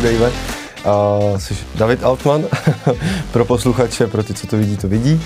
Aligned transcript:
uvedu, 0.00 0.18
Dave. 0.18 0.32
Uh, 0.86 1.38
jsi 1.38 1.56
David 1.74 2.04
Altman, 2.04 2.44
pro 3.32 3.44
posluchače, 3.44 4.06
pro 4.06 4.22
ty, 4.22 4.34
co 4.34 4.46
to 4.46 4.56
vidí, 4.56 4.76
to 4.76 4.88
vidí. 4.88 5.22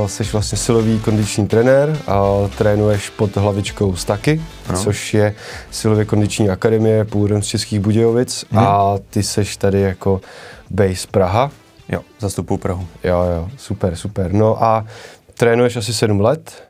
Uh, 0.00 0.06
jsi 0.06 0.24
vlastně 0.24 0.58
silový 0.58 1.00
kondiční 1.00 1.46
trenér 1.46 1.98
a 2.06 2.22
trénuješ 2.58 3.10
pod 3.10 3.36
hlavičkou 3.36 3.96
Staky, 3.96 4.42
no. 4.70 4.78
což 4.78 5.14
je 5.14 5.34
silově 5.70 6.04
kondiční 6.04 6.50
akademie 6.50 7.04
původem 7.04 7.42
z 7.42 7.46
Českých 7.46 7.80
Budějovic 7.80 8.44
hmm. 8.50 8.58
a 8.58 8.94
ty 9.10 9.22
seš 9.22 9.56
tady 9.56 9.80
jako 9.80 10.20
base 10.70 11.06
Praha. 11.10 11.50
Jo, 11.88 12.00
zastupu 12.20 12.56
Prahu. 12.56 12.86
Jo, 13.04 13.24
jo, 13.34 13.48
super, 13.56 13.96
super. 13.96 14.32
No 14.32 14.64
a 14.64 14.86
trénuješ 15.34 15.76
asi 15.76 15.92
sedm 15.92 16.20
let, 16.20 16.68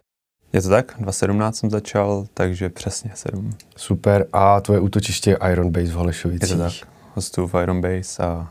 je 0.53 0.63
to 0.63 0.69
tak, 0.69 0.95
2017 0.99 1.57
jsem 1.57 1.71
začal, 1.71 2.27
takže 2.35 2.69
přesně 2.69 3.11
7. 3.15 3.55
Super, 3.77 4.27
a 4.33 4.61
tvoje 4.61 4.81
útočiště 4.81 5.39
Iron 5.53 5.71
Base 5.71 5.87
v 5.87 5.95
Holešovicích. 5.95 6.51
Je 6.51 6.57
to 6.57 6.63
tak, 6.63 6.73
hostu 7.19 7.47
v 7.47 7.63
Iron 7.63 7.81
Base 7.81 8.23
a, 8.23 8.49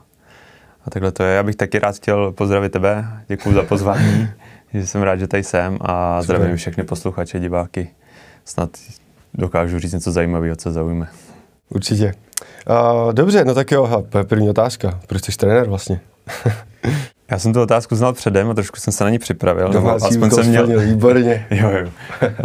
a 0.86 0.90
takhle 0.90 1.12
to 1.12 1.24
je. 1.24 1.36
Já 1.36 1.44
bych 1.44 1.56
taky 1.56 1.80
rád 1.80 1.96
chtěl 1.96 2.32
pozdravit 2.32 2.72
tebe, 2.72 3.08
děkuji 3.28 3.54
za 3.54 3.64
pozvání, 3.64 4.30
že 4.74 4.88
jsem 4.88 5.02
rád, 5.02 5.16
že 5.16 5.28
tady 5.28 5.44
jsem 5.44 5.78
a 5.82 6.22
Super. 6.22 6.36
zdravím 6.36 6.58
všechny 6.58 6.84
posluchače, 6.84 7.40
diváky. 7.40 7.90
Snad 8.46 8.70
dokážu 9.34 9.80
říct 9.80 9.94
něco 9.94 10.12
zajímavého, 10.12 10.56
co 10.56 10.72
zaujme. 10.72 11.08
Určitě. 11.70 12.14
Uh, 12.70 13.14
dobře, 13.14 13.46
no 13.46 13.54
tak 13.54 13.72
jo, 13.72 14.04
první 14.28 14.50
otázka. 14.50 15.00
Proč 15.08 15.24
jsi 15.24 15.38
trenér 15.38 15.70
vlastně? 15.70 16.00
Já 17.32 17.40
jsem 17.40 17.54
tu 17.54 17.62
otázku 17.62 17.96
znal 17.96 18.14
předem 18.14 18.50
a 18.50 18.54
trošku 18.54 18.80
jsem 18.80 18.94
se 18.94 19.04
na 19.04 19.10
ní 19.10 19.20
připravil. 19.20 19.70
Domácí 19.70 20.06
aspoň 20.06 20.32
jsem 20.32 20.48
měl... 20.48 20.80
výborně. 20.80 21.48
jo, 21.52 21.70
jo. 21.70 21.90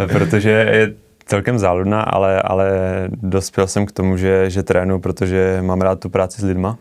protože 0.07 0.49
je 0.49 0.93
celkem 1.25 1.59
záludná, 1.59 2.01
ale, 2.01 2.41
ale 2.41 2.71
dospěl 3.07 3.67
jsem 3.67 3.85
k 3.85 3.91
tomu, 3.91 4.17
že, 4.17 4.49
že 4.49 4.63
trénu, 4.63 4.99
protože 4.99 5.59
mám 5.61 5.81
rád 5.81 5.99
tu 5.99 6.09
práci 6.09 6.41
s 6.41 6.43
lidma. 6.43 6.77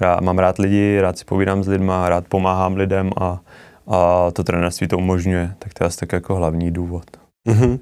Rád, 0.00 0.20
mám 0.20 0.38
rád 0.38 0.58
lidi, 0.58 1.00
rád 1.00 1.18
si 1.18 1.24
povídám 1.24 1.64
s 1.64 1.68
lidma, 1.68 2.08
rád 2.08 2.24
pomáhám 2.28 2.76
lidem 2.76 3.10
a, 3.20 3.40
a 3.86 4.30
to 4.30 4.44
trenérství 4.44 4.88
to 4.88 4.98
umožňuje. 4.98 5.54
Tak 5.58 5.74
to 5.74 5.84
je 5.84 5.88
asi 5.88 5.98
tak 5.98 6.12
jako 6.12 6.34
hlavní 6.34 6.70
důvod. 6.70 7.04
Mm-hmm. 7.48 7.78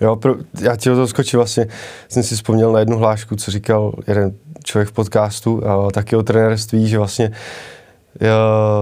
Jo, 0.00 0.16
pro, 0.16 0.34
já 0.60 0.76
ti 0.76 0.90
o 0.90 0.94
to 0.94 1.08
skočím 1.08 1.38
vlastně, 1.38 1.66
jsem 2.08 2.22
si 2.22 2.34
vzpomněl 2.34 2.72
na 2.72 2.78
jednu 2.78 2.98
hlášku, 2.98 3.36
co 3.36 3.50
říkal 3.50 3.92
jeden 4.06 4.32
člověk 4.64 4.88
v 4.88 4.92
podcastu, 4.92 5.62
taky 5.92 6.16
o 6.16 6.22
trenérství, 6.22 6.88
že 6.88 6.98
vlastně 6.98 7.32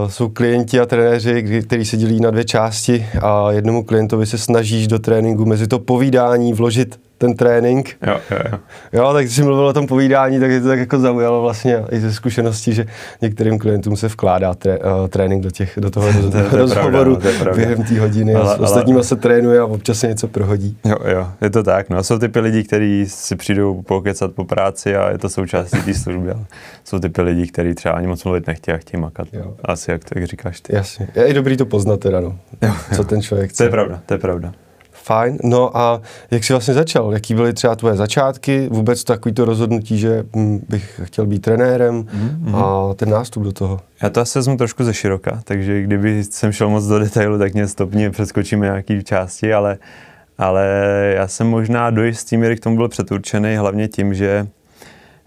jsou 0.06 0.28
klienti 0.28 0.80
a 0.80 0.86
trenéři, 0.86 1.62
kteří 1.62 1.84
se 1.84 1.96
dělí 1.96 2.20
na 2.20 2.30
dvě 2.30 2.44
části 2.44 3.06
a 3.22 3.52
jednomu 3.52 3.84
klientovi 3.84 4.26
se 4.26 4.38
snažíš 4.38 4.88
do 4.88 4.98
tréninku 4.98 5.46
mezi 5.46 5.66
to 5.66 5.78
povídání 5.78 6.52
vložit 6.52 7.00
ten 7.18 7.34
trénink. 7.34 7.96
Jo, 8.06 8.20
jo, 8.30 8.38
jo. 8.52 8.58
jo 8.92 9.12
tak 9.12 9.24
když 9.24 9.36
jsi 9.36 9.42
mluvil 9.42 9.66
o 9.66 9.72
tom 9.72 9.86
povídání, 9.86 10.40
tak 10.40 10.50
je 10.50 10.60
to 10.60 10.68
tak 10.68 10.78
jako 10.78 10.98
zaujalo 10.98 11.42
vlastně 11.42 11.84
i 11.90 12.00
ze 12.00 12.12
zkušeností, 12.12 12.72
že 12.72 12.86
některým 13.22 13.58
klientům 13.58 13.96
se 13.96 14.08
vkládá 14.08 14.54
tré, 14.54 14.78
uh, 14.78 15.08
trénink 15.08 15.44
do, 15.44 15.50
těch, 15.50 15.78
do 15.80 15.90
toho 15.90 16.06
roz, 16.12 16.32
to, 16.32 16.50
to 16.50 16.56
rozhovoru 16.56 17.16
pravda, 17.16 17.52
během 17.54 17.84
té 17.84 18.00
hodiny 18.00 18.34
ale, 18.34 18.54
a 18.54 18.56
s 18.56 18.60
ostatníma 18.60 18.98
ale... 18.98 19.04
se 19.04 19.16
trénuje 19.16 19.60
a 19.60 19.64
občas 19.64 19.98
se 19.98 20.08
něco 20.08 20.28
prohodí. 20.28 20.76
Jo, 20.84 20.96
jo, 21.04 21.28
je 21.40 21.50
to 21.50 21.62
tak. 21.62 21.90
No, 21.90 22.02
jsou 22.02 22.18
typy 22.18 22.40
lidí, 22.40 22.64
kteří 22.64 23.04
si 23.08 23.36
přijdou 23.36 23.82
pokecat 23.82 24.32
po 24.32 24.44
práci 24.44 24.96
a 24.96 25.10
je 25.10 25.18
to 25.18 25.28
součástí 25.28 25.82
té 25.82 25.94
služby. 25.94 26.30
jsou 26.84 26.98
typy 26.98 27.22
lidí, 27.22 27.46
kteří 27.46 27.74
třeba 27.74 27.94
ani 27.94 28.06
moc 28.06 28.24
mluvit 28.24 28.46
nechtějí 28.46 28.74
a 28.74 28.78
chtějí 28.78 29.00
makat. 29.00 29.28
Jo. 29.32 29.54
Asi 29.64 29.90
jak 29.90 30.04
to 30.04 30.18
jak 30.18 30.26
říkáš 30.26 30.60
ty. 30.60 30.76
Jasně. 30.76 31.08
Je 31.14 31.26
i 31.26 31.34
dobrý 31.34 31.56
to 31.56 31.66
poznat 31.66 32.00
teda, 32.00 32.20
no. 32.20 32.38
Jo, 32.62 32.68
jo. 32.68 32.96
Co 32.96 33.04
ten 33.04 33.22
člověk 33.22 33.50
chce. 33.50 33.56
To 33.56 33.64
je 33.64 33.70
pravda, 33.70 34.00
to 34.06 34.14
je 34.14 34.18
pravda. 34.18 34.52
Fajn. 35.08 35.38
No 35.44 35.76
a 35.76 36.00
jak 36.30 36.44
jsi 36.44 36.52
vlastně 36.52 36.74
začal? 36.74 37.12
Jaký 37.12 37.34
byly 37.34 37.52
třeba 37.52 37.76
tvoje 37.76 37.96
začátky? 37.96 38.68
Vůbec 38.70 39.04
takový 39.04 39.34
to 39.34 39.44
rozhodnutí, 39.44 39.98
že 39.98 40.24
hm, 40.36 40.60
bych 40.68 41.00
chtěl 41.04 41.26
být 41.26 41.42
trenérem 41.42 42.04
mm-hmm. 42.04 42.56
a 42.56 42.94
ten 42.94 43.10
nástup 43.10 43.42
do 43.42 43.52
toho? 43.52 43.80
Já 44.02 44.10
to 44.10 44.20
asi 44.20 44.38
vezmu 44.38 44.56
trošku 44.56 44.84
ze 44.84 44.94
široka, 44.94 45.40
takže 45.44 45.82
kdyby 45.82 46.24
jsem 46.24 46.52
šel 46.52 46.68
moc 46.68 46.86
do 46.86 46.98
detailu, 46.98 47.38
tak 47.38 47.54
mě 47.54 47.68
stopně 47.68 48.10
přeskočíme 48.10 48.66
nějaký 48.66 49.04
části, 49.04 49.54
ale, 49.54 49.78
ale 50.38 50.66
já 51.16 51.28
jsem 51.28 51.46
možná 51.46 51.90
do 51.90 52.04
jistý 52.04 52.36
míry 52.36 52.56
k 52.56 52.60
tomu 52.60 52.76
byl 52.76 52.88
předurčený 52.88 53.56
hlavně 53.56 53.88
tím, 53.88 54.14
že 54.14 54.46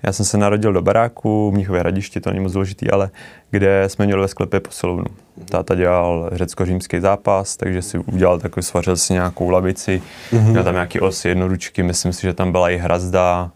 já 0.04 0.12
jsem 0.12 0.26
se 0.26 0.38
narodil 0.38 0.74
do 0.74 0.82
baráku, 0.82 1.52
v 1.52 1.54
Mnichově 1.54 1.80
hradišti, 1.80 2.20
to 2.20 2.30
není 2.30 2.44
moc 2.44 2.54
důležitý, 2.54 2.92
ale 2.92 3.10
kde 3.52 3.90
jsme 3.90 4.06
měli 4.06 4.22
ve 4.22 4.28
sklepě 4.28 4.60
posilovnu. 4.60 5.06
Táta 5.46 5.76
dělal 5.76 6.30
řecko-římský 6.32 7.00
zápas, 7.00 7.58
takže 7.58 7.82
si 7.82 7.98
udělal 7.98 8.40
takový, 8.40 8.64
svařil 8.64 8.98
si 8.98 9.14
nějakou 9.14 9.50
lavici, 9.50 10.02
mm-hmm. 10.32 10.50
měl 10.50 10.64
tam 10.64 10.74
nějaký 10.74 11.00
osy, 11.00 11.28
jednoručky, 11.28 11.84
myslím 11.84 12.14
si, 12.14 12.22
že 12.22 12.34
tam 12.34 12.52
byla 12.52 12.70
i 12.70 12.78
hrazda, 12.78 13.52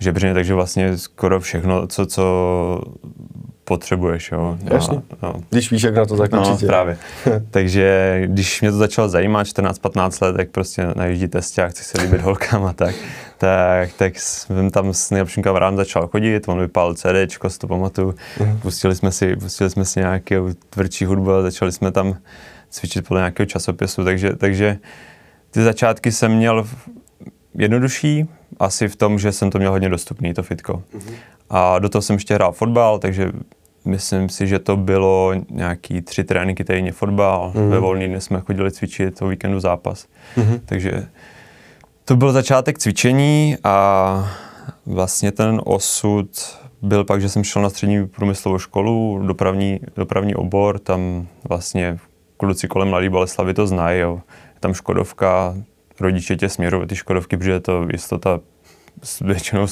žebřiny, 0.00 0.34
takže 0.34 0.54
vlastně 0.54 0.98
skoro 0.98 1.40
všechno, 1.40 1.86
co, 1.86 2.06
co 2.06 2.24
potřebuješ, 3.70 4.32
jo. 4.32 4.58
Jasně. 4.64 5.02
no. 5.22 5.34
Když 5.50 5.70
víš, 5.70 5.82
jak 5.82 5.94
na 5.94 6.04
to, 6.06 6.16
tak 6.16 6.32
no, 6.32 6.40
určitě. 6.40 6.66
právě. 6.66 6.98
Takže 7.50 8.22
když 8.26 8.60
mě 8.60 8.70
to 8.70 8.76
začalo 8.76 9.08
zajímat, 9.08 9.46
14-15 9.46 10.24
let, 10.24 10.36
tak 10.36 10.50
prostě 10.50 10.86
najíždí 10.96 11.28
testák, 11.28 11.70
chci 11.70 11.84
se 11.84 12.02
líbit 12.02 12.20
holkám 12.20 12.64
a 12.64 12.72
tak, 12.72 12.94
tak, 13.38 13.90
tak 13.96 14.18
jsem 14.18 14.70
tam 14.70 14.94
s 14.94 15.10
nejlepším 15.10 15.42
kamarádem 15.42 15.76
začal 15.76 16.08
chodit, 16.08 16.48
on 16.48 16.60
vypál 16.60 16.94
CD, 16.94 17.32
si 17.48 17.58
to 17.58 17.66
pamatuju, 17.66 18.14
uh-huh. 18.38 18.58
pustili 18.58 18.96
jsme 18.96 19.12
si, 19.12 19.36
pustili 19.36 19.70
jsme 19.70 19.84
si 19.84 20.00
nějakou 20.00 20.48
tvrdší 20.70 21.04
hudbu 21.04 21.32
a 21.32 21.42
začali 21.42 21.72
jsme 21.72 21.92
tam 21.92 22.16
cvičit 22.70 23.08
podle 23.08 23.20
nějakého 23.20 23.46
časopisu, 23.46 24.04
takže, 24.04 24.36
takže 24.36 24.78
ty 25.50 25.62
začátky 25.62 26.12
jsem 26.12 26.32
měl 26.32 26.66
jednodušší, 27.54 28.28
asi 28.58 28.88
v 28.88 28.96
tom, 28.96 29.18
že 29.18 29.32
jsem 29.32 29.50
to 29.50 29.58
měl 29.58 29.70
hodně 29.70 29.88
dostupný, 29.88 30.34
to 30.34 30.42
fitko. 30.42 30.82
Uh-huh. 30.94 31.14
A 31.50 31.78
do 31.78 31.88
toho 31.88 32.02
jsem 32.02 32.14
ještě 32.14 32.34
hrál 32.34 32.52
fotbal, 32.52 32.98
takže 32.98 33.32
myslím 33.84 34.28
si, 34.28 34.46
že 34.46 34.58
to 34.58 34.76
bylo 34.76 35.32
nějaký 35.50 36.02
tři 36.02 36.24
tréninky 36.24 36.64
týdně 36.64 36.92
fotbal, 36.92 37.52
uh-huh. 37.54 37.68
ve 37.68 37.78
volný 37.78 38.08
dny 38.08 38.20
jsme 38.20 38.40
chodili 38.40 38.70
cvičit, 38.70 39.22
o 39.22 39.28
víkendu 39.28 39.60
zápas. 39.60 40.06
Uh-huh. 40.36 40.60
Takže 40.64 41.06
to 42.04 42.16
byl 42.16 42.32
začátek 42.32 42.78
cvičení 42.78 43.56
a 43.64 44.36
vlastně 44.86 45.32
ten 45.32 45.60
osud 45.64 46.30
byl 46.82 47.04
pak, 47.04 47.20
že 47.20 47.28
jsem 47.28 47.44
šel 47.44 47.62
na 47.62 47.70
střední 47.70 48.06
průmyslovou 48.06 48.58
školu, 48.58 49.22
dopravní, 49.26 49.80
dopravní 49.96 50.34
obor, 50.34 50.78
tam 50.78 51.26
vlastně 51.48 51.98
kluci 52.36 52.68
kolem 52.68 52.88
Mladý 52.88 53.08
Boleslavy 53.08 53.54
to 53.54 53.66
znají, 53.66 54.00
jo. 54.00 54.20
Je 54.54 54.60
tam 54.60 54.74
Škodovka, 54.74 55.54
rodiče 56.00 56.36
tě 56.36 56.48
směrují 56.48 56.86
ty 56.86 56.96
Škodovky, 56.96 57.36
protože 57.36 57.50
je 57.50 57.60
to 57.60 57.86
jistota 57.92 58.40
většinou 59.20 59.66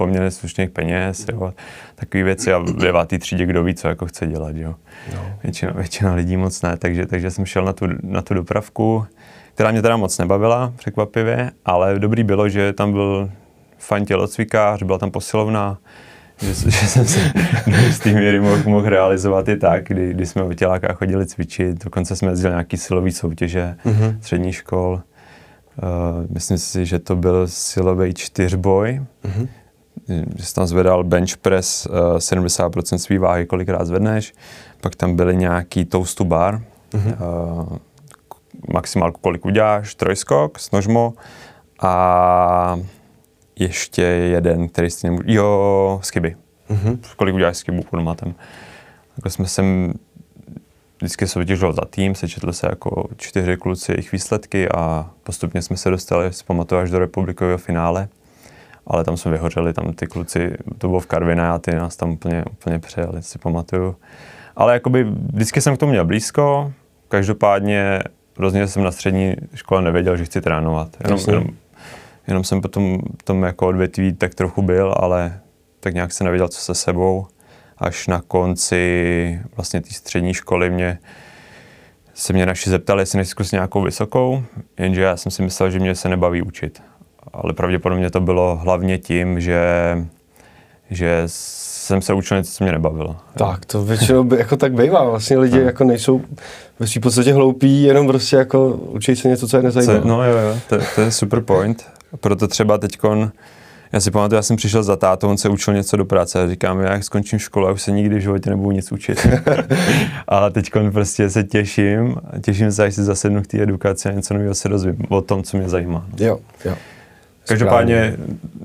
poměrně 0.00 0.30
slušných 0.30 0.70
peněz, 0.70 1.26
jo. 1.32 1.52
takové 1.94 2.24
věci 2.24 2.52
a 2.52 2.58
v 2.58 2.76
devátý 2.76 3.18
třídě 3.18 3.46
kdo 3.46 3.64
ví, 3.64 3.74
co 3.74 3.88
jako 3.88 4.06
chce 4.06 4.26
dělat, 4.26 4.56
jo. 4.56 4.74
No. 5.14 5.20
Většina, 5.42 5.72
většina 5.72 6.14
lidí 6.14 6.36
moc 6.36 6.62
ne, 6.62 6.76
takže, 6.76 7.06
takže 7.06 7.30
jsem 7.30 7.46
šel 7.46 7.64
na 7.64 7.72
tu, 7.72 7.86
na 8.02 8.22
tu 8.22 8.34
dopravku, 8.34 9.06
která 9.54 9.70
mě 9.70 9.82
teda 9.82 9.96
moc 9.96 10.18
nebavila, 10.18 10.72
překvapivě, 10.76 11.50
ale 11.64 11.98
dobrý 11.98 12.24
bylo, 12.24 12.48
že 12.48 12.72
tam 12.72 12.92
byl 12.92 13.30
fajn 13.78 14.04
tělocvikář, 14.04 14.82
byla 14.82 14.98
tam 14.98 15.10
posilovna, 15.10 15.78
že, 16.40 16.54
že 16.70 16.86
jsem 16.86 17.04
se 17.06 17.32
do 17.66 17.76
jistý 17.76 18.14
míry 18.14 18.40
mohl, 18.40 18.70
mohl 18.70 18.88
realizovat 18.88 19.48
i 19.48 19.56
tak, 19.56 19.84
kdy, 19.88 20.14
kdy 20.14 20.26
jsme 20.26 20.42
v 20.42 20.54
tělákách 20.54 20.96
chodili 20.96 21.26
cvičit, 21.26 21.84
dokonce 21.84 22.16
jsme 22.16 22.30
jezdili 22.30 22.52
nějaký 22.52 22.76
silový 22.76 23.12
soutěže 23.12 23.76
mm-hmm. 23.84 24.16
střední 24.20 24.52
škol. 24.52 25.02
Uh, 25.82 26.26
myslím 26.30 26.58
si, 26.58 26.86
že 26.86 26.98
to 26.98 27.16
byl 27.16 27.48
silový 27.48 28.14
čtyřboj, 28.14 29.00
mm-hmm. 29.24 29.48
Že 30.36 30.44
jsi 30.44 30.54
tam 30.54 30.66
zvedal 30.66 31.04
bench 31.04 31.36
press 31.36 31.86
uh, 31.86 31.94
70% 32.16 32.96
svý 32.96 33.18
váhy, 33.18 33.46
kolikrát 33.46 33.84
zvedneš, 33.84 34.34
pak 34.80 34.96
tam 34.96 35.16
byly 35.16 35.36
nějaký 35.36 35.84
toast 35.84 36.18
to 36.18 36.24
bar, 36.24 36.62
mm-hmm. 36.90 37.16
uh, 37.70 37.78
maximálku, 38.72 39.20
kolik 39.20 39.44
uděláš, 39.44 39.94
trojskok 39.94 40.58
s 40.58 40.70
nožmo 40.70 41.14
a 41.80 42.80
ještě 43.58 44.02
jeden, 44.02 44.68
který 44.68 44.90
si 44.90 45.06
nemůžu, 45.06 45.24
jo, 45.26 46.00
skyby. 46.02 46.36
Mm-hmm. 46.70 46.98
Kolik 47.16 47.34
uděláš 47.34 47.56
skybu 47.56 47.82
pod 47.82 48.00
matem. 48.00 48.34
Jako 49.16 49.30
jsme 49.30 49.46
sem 49.46 49.94
vždycky 51.00 51.26
soutěžil 51.26 51.72
za 51.72 51.82
tým, 51.90 52.14
sečetli 52.14 52.52
se 52.52 52.66
jako 52.70 53.08
čtyři 53.16 53.56
kluci 53.56 53.92
jejich 53.92 54.12
výsledky 54.12 54.68
a 54.68 55.10
postupně 55.22 55.62
jsme 55.62 55.76
se 55.76 55.90
dostali, 55.90 56.32
si 56.32 56.44
pamatuju, 56.44 56.80
až 56.80 56.90
do 56.90 56.98
republikového 56.98 57.58
finále. 57.58 58.08
Ale 58.86 59.04
tam 59.04 59.16
jsme 59.16 59.30
vyhořeli, 59.30 59.72
tam 59.72 59.92
ty 59.92 60.06
kluci, 60.06 60.56
to 60.78 60.88
bylo 60.88 61.00
v 61.00 61.06
Karviné 61.06 61.48
a 61.48 61.58
ty 61.58 61.74
nás 61.74 61.96
tam 61.96 62.10
úplně, 62.10 62.44
úplně 62.50 62.78
přejeli, 62.78 63.22
si 63.22 63.38
pamatuju. 63.38 63.96
Ale 64.56 64.72
jakoby 64.72 65.04
vždycky 65.04 65.60
jsem 65.60 65.76
k 65.76 65.80
tomu 65.80 65.92
měl 65.92 66.04
blízko, 66.04 66.72
každopádně 67.08 68.02
rozhodně 68.38 68.66
jsem 68.66 68.82
na 68.82 68.92
střední 68.92 69.36
škole 69.54 69.82
nevěděl, 69.82 70.16
že 70.16 70.24
chci 70.24 70.40
trénovat. 70.40 70.96
Jenom, 71.04 71.20
jenom, 71.26 71.44
jenom 72.28 72.44
jsem 72.44 72.60
potom 72.60 72.98
tom 73.24 73.42
jako 73.42 73.66
odvětví 73.66 74.12
tak 74.12 74.34
trochu 74.34 74.62
byl, 74.62 74.94
ale 74.96 75.40
tak 75.80 75.94
nějak 75.94 76.12
se 76.12 76.24
nevěděl, 76.24 76.48
co 76.48 76.60
se 76.60 76.74
sebou. 76.74 77.26
Až 77.78 78.06
na 78.06 78.20
konci 78.20 79.40
vlastně 79.56 79.80
té 79.80 79.90
střední 79.90 80.34
školy 80.34 80.70
mě 80.70 80.98
se 82.14 82.32
mě 82.32 82.46
naši 82.46 82.70
zeptali, 82.70 83.02
jestli 83.02 83.16
nechci 83.16 83.30
zkusit 83.30 83.52
nějakou 83.52 83.82
vysokou, 83.82 84.42
jenže 84.78 85.02
já 85.02 85.16
jsem 85.16 85.32
si 85.32 85.42
myslel, 85.42 85.70
že 85.70 85.78
mě 85.78 85.94
se 85.94 86.08
nebaví 86.08 86.42
učit. 86.42 86.82
Ale 87.32 87.52
pravděpodobně 87.52 88.10
to 88.10 88.20
bylo 88.20 88.56
hlavně 88.56 88.98
tím, 88.98 89.40
že, 89.40 89.60
že 90.90 91.22
jsem 91.26 92.02
se 92.02 92.14
učil 92.14 92.36
něco, 92.36 92.52
co 92.52 92.64
mě 92.64 92.72
nebavilo. 92.72 93.16
Tak, 93.36 93.64
to 93.64 93.84
většinou 93.84 94.24
by, 94.24 94.36
jako 94.36 94.56
tak 94.56 94.72
bývá. 94.72 95.04
Vlastně 95.04 95.38
lidi 95.38 95.58
no. 95.58 95.64
jako 95.64 95.84
nejsou 95.84 96.22
ve 96.78 96.86
svým 96.86 97.02
podstatě 97.02 97.32
hloupí, 97.32 97.82
jenom 97.82 98.06
prostě 98.06 98.36
jako 98.36 98.68
učí 98.68 99.16
se 99.16 99.28
něco, 99.28 99.48
co 99.48 99.56
je 99.56 99.62
nezajímá. 99.62 100.00
Co, 100.00 100.08
no 100.08 100.24
jo, 100.24 100.38
jo, 100.38 100.58
to, 100.68 100.76
to 100.94 101.00
je 101.00 101.10
super 101.10 101.40
point. 101.40 101.86
Proto 102.20 102.48
třeba 102.48 102.78
teďkon, 102.78 103.32
já 103.92 104.00
si 104.00 104.10
pamatuju, 104.10 104.36
já 104.36 104.42
jsem 104.42 104.56
přišel 104.56 104.82
za 104.82 104.96
tátou, 104.96 105.28
on 105.28 105.38
se 105.38 105.48
učil 105.48 105.74
něco 105.74 105.96
do 105.96 106.04
práce 106.04 106.42
a 106.42 106.48
říkám, 106.48 106.80
já 106.80 106.92
jak 106.92 107.04
skončím 107.04 107.38
školu, 107.38 107.66
já 107.66 107.72
už 107.72 107.82
se 107.82 107.90
nikdy 107.90 108.18
v 108.18 108.20
životě 108.20 108.50
nebudu 108.50 108.70
nic 108.70 108.92
učit. 108.92 109.26
a 110.28 110.50
teď 110.50 110.70
prostě 110.92 111.30
se 111.30 111.44
těším, 111.44 112.16
těším 112.44 112.72
se, 112.72 112.84
až 112.84 112.94
si 112.94 113.04
zasednu 113.04 113.42
k 113.42 113.46
té 113.46 113.62
edukaci 113.62 114.08
a 114.08 114.12
něco 114.12 114.34
nového 114.34 114.54
se 114.54 114.68
dozvím 114.68 114.96
o 115.08 115.20
tom, 115.20 115.42
co 115.42 115.56
mě 115.56 115.68
zajímá. 115.68 116.06
No. 116.20 116.26
Jo, 116.26 116.38
jo. 116.64 116.74
Každopádně, 117.50 118.16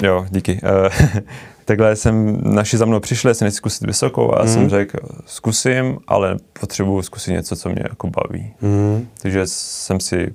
jo, 0.04 0.26
díky. 0.30 0.60
Eh, 0.64 1.22
takhle 1.66 1.96
jsem, 1.96 2.42
naši 2.44 2.78
za 2.78 2.86
mnou 2.86 3.00
přišli, 3.00 3.36
jsem 3.36 3.46
nechci 3.46 3.58
zkusit 3.58 3.88
vysokou 3.88 4.36
a 4.36 4.42
mm. 4.42 4.48
jsem 4.48 4.70
řekl, 4.70 4.98
zkusím, 5.26 5.98
ale 6.08 6.38
potřebuji 6.60 7.02
zkusit 7.02 7.32
něco, 7.32 7.56
co 7.56 7.70
mě 7.70 7.84
jako 7.90 8.10
baví. 8.10 8.54
Mm. 8.62 9.08
Takže 9.22 9.42
jsem 9.48 10.00
si 10.00 10.34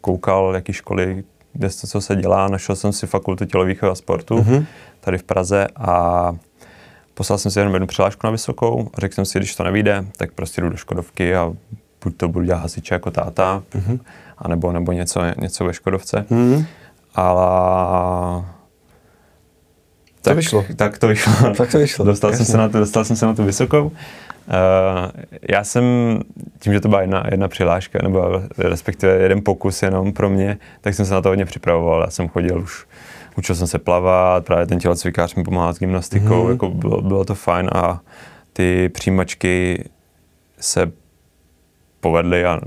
koukal, 0.00 0.54
jaký 0.54 0.72
školy, 0.72 1.24
kde 1.52 1.68
to, 1.68 1.86
co 1.86 2.00
se 2.00 2.16
dělá, 2.16 2.48
našel 2.48 2.76
jsem 2.76 2.92
si 2.92 3.06
fakultu 3.06 3.44
tělovýchovy 3.44 3.92
a 3.92 3.94
sportu 3.94 4.42
mm. 4.42 4.66
tady 5.00 5.18
v 5.18 5.22
Praze 5.22 5.66
a 5.76 6.32
poslal 7.14 7.38
jsem 7.38 7.50
si 7.50 7.58
jenom 7.58 7.74
jednu 7.74 7.86
přihlášku 7.86 8.20
na 8.26 8.30
vysokou 8.30 8.90
a 8.94 9.00
řekl 9.00 9.14
jsem 9.14 9.24
si, 9.24 9.38
když 9.38 9.56
to 9.56 9.64
nevíde, 9.64 10.04
tak 10.16 10.32
prostě 10.32 10.60
jdu 10.60 10.68
do 10.68 10.76
Škodovky 10.76 11.34
a 11.34 11.52
buď 12.04 12.16
to 12.16 12.28
budu 12.28 12.44
dělat 12.44 12.58
hasiče 12.58 12.94
jako 12.94 13.10
táta, 13.10 13.62
mm. 13.74 14.00
anebo 14.38 14.72
nebo 14.72 14.92
něco, 14.92 15.20
něco 15.36 15.64
ve 15.64 15.74
Škodovce. 15.74 16.24
Mm. 16.30 16.64
Ale 17.14 18.44
tak, 20.22 20.32
to 20.32 20.36
vyšlo. 20.36 20.64
Tak 20.76 20.98
to 20.98 21.08
vyšlo. 21.08 21.32
tak 21.56 21.70
to 21.70 21.78
vyšlo. 21.78 22.04
Dostal, 22.04 22.32
jsem 22.32 22.46
se 22.46 22.56
na 22.56 22.68
tu, 22.68 22.78
dostal 22.78 23.04
jsem 23.04 23.16
se 23.16 23.26
na 23.26 23.34
tu 23.34 23.44
vysokou. 23.44 23.84
Uh, 23.84 23.92
já 25.50 25.64
jsem, 25.64 25.84
tím, 26.58 26.72
že 26.72 26.80
to 26.80 26.88
byla 26.88 27.00
jedna, 27.00 27.24
jedna 27.30 27.48
přihláška, 27.48 27.98
nebo 28.02 28.42
respektive 28.58 29.12
jeden 29.12 29.44
pokus 29.44 29.82
jenom 29.82 30.12
pro 30.12 30.30
mě, 30.30 30.58
tak 30.80 30.94
jsem 30.94 31.06
se 31.06 31.14
na 31.14 31.22
to 31.22 31.28
hodně 31.28 31.44
připravoval. 31.44 32.00
Já 32.00 32.10
jsem 32.10 32.28
chodil 32.28 32.60
už, 32.60 32.86
učil 33.36 33.54
jsem 33.54 33.66
se 33.66 33.78
plavat, 33.78 34.44
právě 34.44 34.66
ten 34.66 34.78
tělocvikář 34.78 35.34
mi 35.34 35.44
pomáhal 35.44 35.74
s 35.74 35.78
gymnastikou, 35.78 36.44
mm. 36.44 36.50
jako 36.50 36.68
bylo, 36.68 37.02
bylo 37.02 37.24
to 37.24 37.34
fajn 37.34 37.70
a 37.74 38.00
ty 38.52 38.88
přijímačky 38.88 39.84
se 40.60 40.92
povedly 42.00 42.44
a 42.44 42.60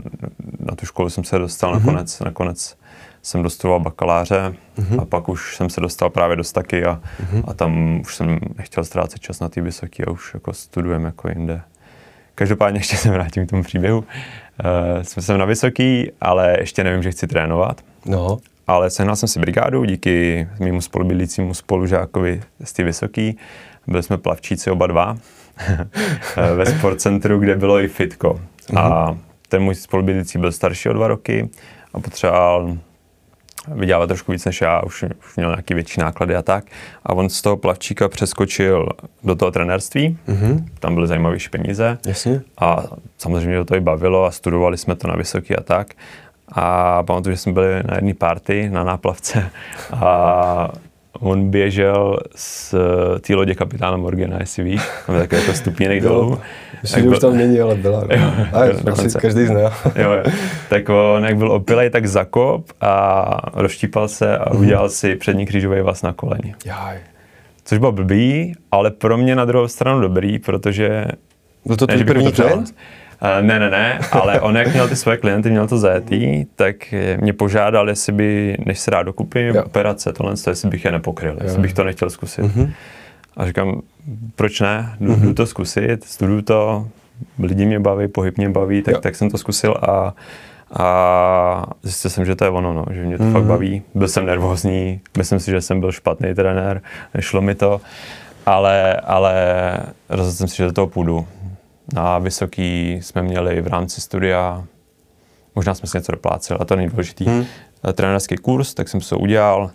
na 0.59 0.75
tu 0.75 0.85
školu 0.85 1.09
jsem 1.09 1.23
se 1.23 1.39
dostal 1.39 1.73
mm. 1.73 1.79
nakonec, 1.79 2.19
nakonec 2.19 2.77
jsem 3.25 3.43
dostudoval 3.43 3.79
bakaláře 3.79 4.55
mm-hmm. 4.77 5.01
a 5.01 5.05
pak 5.05 5.29
už 5.29 5.55
jsem 5.55 5.69
se 5.69 5.81
dostal 5.81 6.09
právě 6.09 6.35
do 6.35 6.43
Staky 6.43 6.85
a, 6.85 7.01
mm-hmm. 7.21 7.43
a 7.47 7.53
tam 7.53 7.99
už 8.01 8.15
jsem 8.15 8.39
nechtěl 8.57 8.83
ztrácet 8.83 9.19
čas 9.19 9.39
na 9.39 9.49
ty 9.49 9.61
vysoké 9.61 10.03
a 10.05 10.11
už 10.11 10.33
jako 10.33 10.53
studujem 10.53 11.03
jako 11.03 11.29
jinde. 11.29 11.61
Každopádně 12.35 12.79
ještě 12.79 12.97
se 12.97 13.09
vrátím 13.11 13.47
k 13.47 13.49
tomu 13.49 13.63
příběhu. 13.63 13.97
Uh, 13.97 14.05
jsme 15.01 15.21
jsem 15.21 15.37
na 15.37 15.45
vysoký, 15.45 16.11
ale 16.21 16.55
ještě 16.59 16.83
nevím, 16.83 17.03
že 17.03 17.11
chci 17.11 17.27
trénovat. 17.27 17.81
No. 18.05 18.37
Ale 18.67 18.89
sehnal 18.89 19.15
jsem 19.15 19.29
si 19.29 19.39
brigádu 19.39 19.85
díky 19.85 20.47
mému 20.59 20.81
spolubydlícímu 20.81 21.53
spolužákovi 21.53 22.41
z 22.63 22.73
ty 22.73 22.83
vysoký. 22.83 23.37
Byli 23.87 24.03
jsme 24.03 24.17
plavčíci 24.17 24.71
oba 24.71 24.87
dva 24.87 25.17
ve 26.55 26.65
sportcentru, 26.65 27.39
kde 27.39 27.55
bylo 27.55 27.79
i 27.79 27.87
fitko. 27.87 28.39
Mm-hmm. 28.69 28.79
A 28.79 29.11
mhm. 29.11 29.19
ten 29.49 29.63
můj 29.63 29.75
spolubydlící 29.75 30.37
byl 30.37 30.51
starší 30.51 30.89
o 30.89 30.93
dva 30.93 31.07
roky 31.07 31.49
a 31.93 31.99
potřeboval 31.99 32.77
vydělávat 33.67 34.07
trošku 34.07 34.31
víc 34.31 34.45
než 34.45 34.61
já, 34.61 34.83
už, 34.83 35.03
už 35.03 35.35
měl 35.35 35.49
nějaký 35.49 35.73
větší 35.73 36.01
náklady 36.01 36.35
a 36.35 36.41
tak. 36.41 36.65
A 37.03 37.13
on 37.13 37.29
z 37.29 37.41
toho 37.41 37.57
plavčíka 37.57 38.09
přeskočil 38.09 38.89
do 39.23 39.35
toho 39.35 39.51
trenérství, 39.51 40.17
mm-hmm. 40.27 40.63
tam 40.79 40.95
byly 40.95 41.07
zajímavější 41.07 41.49
peníze. 41.49 41.97
Jasně. 42.05 42.41
A 42.57 42.83
samozřejmě 43.17 43.65
to 43.65 43.75
i 43.75 43.79
bavilo 43.79 44.25
a 44.25 44.31
studovali 44.31 44.77
jsme 44.77 44.95
to 44.95 45.07
na 45.07 45.15
vysoký 45.15 45.55
a 45.55 45.61
tak. 45.61 45.87
A 46.51 47.03
pamatuju, 47.03 47.35
že 47.35 47.41
jsme 47.41 47.51
byli 47.51 47.83
na 47.83 47.95
jedné 47.95 48.13
party 48.13 48.69
na 48.69 48.83
náplavce 48.83 49.49
a 49.93 50.71
on 51.19 51.49
běžel 51.49 52.19
z 52.35 52.75
té 53.21 53.35
lodě 53.35 53.55
kapitána 53.55 53.97
Morgana, 53.97 54.37
jestli 54.39 54.63
víš, 54.63 54.81
tam 55.05 55.15
je 55.15 55.21
takový 55.21 55.41
jako 55.41 55.53
stupínek 55.53 56.01
dolů. 56.03 56.39
Myslím, 56.81 57.03
že 57.03 57.09
už 57.09 57.19
tam 57.19 57.37
není, 57.37 57.59
ale 57.59 57.75
byla. 57.75 57.99
No. 57.99 58.07
Jo, 58.15 58.31
a 58.53 58.65
jo, 58.65 58.73
asi 58.91 59.19
každý 59.19 59.45
zná. 59.45 59.61
jo, 59.95 60.11
jo. 60.11 60.23
Tak 60.69 60.89
on, 60.89 61.25
jak 61.25 61.37
byl 61.37 61.51
opilej, 61.51 61.89
tak 61.89 62.05
zakop 62.05 62.65
a 62.81 63.51
rozštípal 63.53 64.07
se 64.07 64.37
a 64.37 64.53
mhm. 64.53 64.61
udělal 64.61 64.89
si 64.89 65.15
přední 65.15 65.45
křížový 65.45 65.81
vás 65.81 66.01
na 66.01 66.13
koleni. 66.13 66.55
Jaj. 66.65 66.97
Což 67.65 67.77
bylo 67.77 67.91
blbý, 67.91 68.55
ale 68.71 68.91
pro 68.91 69.17
mě 69.17 69.35
na 69.35 69.45
druhou 69.45 69.67
stranu 69.67 70.01
dobrý, 70.01 70.39
protože... 70.39 71.05
Byl 71.65 71.75
to 71.75 71.87
tvůj 71.87 72.03
první 72.03 72.31
klient? 72.31 72.75
Uh, 73.21 73.45
ne, 73.47 73.59
ne, 73.59 73.69
ne, 73.69 73.99
ale 74.11 74.41
on 74.41 74.57
jak 74.57 74.73
měl 74.73 74.87
ty 74.87 74.95
své 74.95 75.17
klienty, 75.17 75.49
měl 75.49 75.67
to 75.67 75.77
zajetý, 75.77 76.45
tak 76.55 76.75
mě 77.17 77.33
požádal, 77.33 77.89
jestli 77.89 78.13
by, 78.13 78.57
než 78.65 78.79
se 78.79 78.91
rád 78.91 79.03
dokupím, 79.03 79.57
operace, 79.57 80.13
tohle, 80.13 80.33
jestli 80.47 80.69
bych 80.69 80.85
je 80.85 80.91
nepokryl, 80.91 81.31
jo. 81.31 81.39
jestli 81.43 81.61
bych 81.61 81.73
to 81.73 81.83
nechtěl 81.83 82.09
zkusit. 82.09 82.45
Mm-hmm. 82.45 82.71
A 83.37 83.45
říkám, 83.45 83.81
proč 84.35 84.61
ne, 84.61 84.95
jdu, 84.99 85.11
mm-hmm. 85.11 85.21
jdu 85.21 85.33
to 85.33 85.45
zkusit, 85.45 86.03
studuju 86.03 86.41
to, 86.41 86.87
lidi 87.39 87.65
mě 87.65 87.79
baví, 87.79 88.07
pohyb 88.07 88.37
mě 88.37 88.49
baví, 88.49 88.81
tak, 88.81 88.99
tak 88.99 89.15
jsem 89.15 89.29
to 89.29 89.37
zkusil 89.37 89.75
a, 89.81 90.13
a 90.79 91.65
zjistil 91.83 92.11
jsem, 92.11 92.25
že 92.25 92.35
to 92.35 92.43
je 92.43 92.49
ono, 92.49 92.73
no, 92.73 92.85
že 92.91 93.03
mě 93.03 93.17
to 93.17 93.23
mm-hmm. 93.23 93.33
fakt 93.33 93.43
baví. 93.43 93.81
Byl 93.95 94.07
jsem 94.07 94.25
nervózní, 94.25 95.01
myslím 95.17 95.39
si, 95.39 95.51
že 95.51 95.61
jsem 95.61 95.79
byl 95.79 95.91
špatný 95.91 96.35
trenér, 96.35 96.81
nešlo 97.13 97.41
mi 97.41 97.55
to, 97.55 97.81
ale, 98.45 98.93
ale 98.93 99.33
rozhodl 100.09 100.37
jsem 100.37 100.47
si, 100.47 100.57
že 100.57 100.65
do 100.65 100.71
toho 100.71 100.87
půjdu. 100.87 101.27
Na 101.93 102.19
vysoký 102.19 102.91
jsme 102.91 103.21
měli 103.21 103.61
v 103.61 103.67
rámci 103.67 104.01
studia, 104.01 104.63
možná 105.55 105.73
jsme 105.73 105.87
si 105.87 105.97
něco 105.97 106.11
dopláceli, 106.11 106.59
a 106.59 106.65
to 106.65 106.75
nejdůležitý, 106.75 107.25
hmm. 107.25 107.45
trenérský 107.93 108.37
kurz, 108.37 108.73
tak 108.73 108.89
jsem 108.89 109.01
se 109.01 109.15
udělal. 109.15 109.71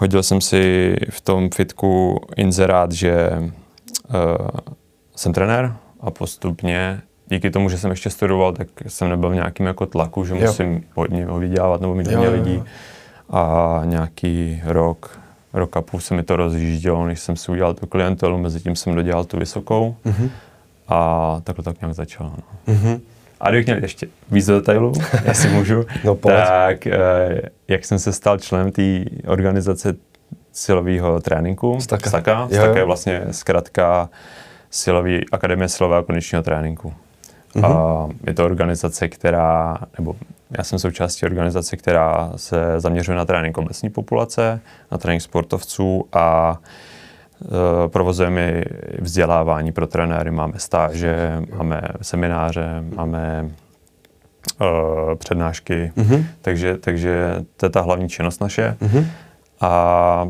Hodil 0.00 0.22
jsem 0.22 0.40
si 0.40 0.94
v 1.10 1.20
tom 1.20 1.50
fitku 1.50 2.20
inzerát, 2.36 2.92
že 2.92 3.30
uh, 3.32 4.48
jsem 5.16 5.32
trenér 5.32 5.76
a 6.00 6.10
postupně 6.10 7.00
díky 7.26 7.50
tomu, 7.50 7.68
že 7.68 7.78
jsem 7.78 7.90
ještě 7.90 8.10
studoval, 8.10 8.52
tak 8.52 8.68
jsem 8.86 9.08
nebyl 9.08 9.30
v 9.30 9.34
nějakým 9.34 9.66
jako 9.66 9.86
tlaku, 9.86 10.24
že 10.24 10.34
jo. 10.34 10.40
musím 10.40 10.84
hodně 10.94 11.26
vydělávat 11.38 11.80
nebo 11.80 11.94
mít 11.94 12.06
hodně 12.06 12.28
lidí. 12.28 12.62
A 13.30 13.82
nějaký 13.84 14.62
rok, 14.64 15.20
rok 15.52 15.76
a 15.76 15.82
půl 15.82 16.00
se 16.00 16.14
mi 16.14 16.22
to 16.22 16.36
rozjíždělo, 16.36 17.06
než 17.06 17.20
jsem 17.20 17.36
si 17.36 17.52
udělal 17.52 17.74
tu 17.74 17.86
klientelu, 17.86 18.38
mezi 18.38 18.60
tím 18.60 18.76
jsem 18.76 18.94
dodělal 18.94 19.24
tu 19.24 19.38
vysokou. 19.38 19.96
Mm-hmm. 20.04 20.30
A 20.88 21.40
takhle 21.44 21.64
tak 21.64 21.80
nějak 21.80 21.94
začalo. 21.94 22.32
No. 22.36 22.74
Mm-hmm. 22.74 23.00
A 23.40 23.50
kdybych 23.50 23.66
měl 23.66 23.78
ještě 23.82 24.08
víc 24.30 24.46
do 24.46 24.54
detailů, 24.54 24.92
jestli 25.24 25.48
můžu, 25.48 25.84
no, 26.04 26.14
tak 26.14 26.86
eh, 26.86 27.42
jak 27.68 27.84
jsem 27.84 27.98
se 27.98 28.12
stal 28.12 28.38
členem 28.38 28.72
té 28.72 29.04
organizace 29.26 29.94
silového 30.52 31.20
tréninku, 31.20 31.80
Staka, 31.80 32.08
Staka, 32.08 32.48
Staka 32.52 32.78
je 32.78 32.84
vlastně 32.84 33.22
zkrátka 33.30 34.10
silový, 34.70 35.30
Akademie 35.32 35.68
silového 35.68 36.02
kondičního 36.02 36.42
tréninku. 36.42 36.92
Mm-hmm. 37.54 37.66
A 37.66 38.08
je 38.26 38.34
to 38.34 38.44
organizace, 38.44 39.08
která, 39.08 39.78
nebo 39.98 40.16
já 40.58 40.64
jsem 40.64 40.78
součástí 40.78 41.26
organizace, 41.26 41.76
která 41.76 42.32
se 42.36 42.80
zaměřuje 42.80 43.16
na 43.16 43.24
trénink 43.24 43.58
obecní 43.58 43.90
populace, 43.90 44.60
na 44.92 44.98
trénink 44.98 45.22
sportovců 45.22 46.04
a 46.12 46.56
provozujeme 47.86 48.62
vzdělávání 48.98 49.72
pro 49.72 49.86
trenéry, 49.86 50.30
máme 50.30 50.58
stáže, 50.58 51.42
máme 51.54 51.82
semináře, 52.02 52.84
máme 52.96 53.50
uh, 54.60 55.14
přednášky, 55.14 55.92
mm-hmm. 55.96 56.24
takže, 56.42 56.76
takže 56.76 57.44
to 57.56 57.66
je 57.66 57.70
ta 57.70 57.80
hlavní 57.80 58.08
činnost 58.08 58.40
naše. 58.40 58.76
Mm-hmm. 58.80 59.06
A 59.60 60.28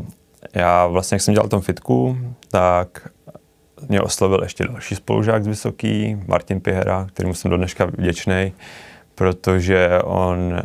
já 0.53 0.87
vlastně, 0.87 1.15
jak 1.15 1.21
jsem 1.21 1.33
dělal 1.33 1.49
tom 1.49 1.61
fitku, 1.61 2.17
tak 2.51 3.07
mě 3.89 4.01
oslovil 4.01 4.43
ještě 4.43 4.67
další 4.67 4.95
spolužák 4.95 5.43
z 5.43 5.47
Vysoký, 5.47 6.17
Martin 6.27 6.61
Pihera, 6.61 7.07
kterému 7.13 7.33
jsem 7.33 7.51
do 7.51 7.57
dneška 7.57 7.85
vděčný, 7.85 8.53
protože 9.15 9.99
on 10.03 10.61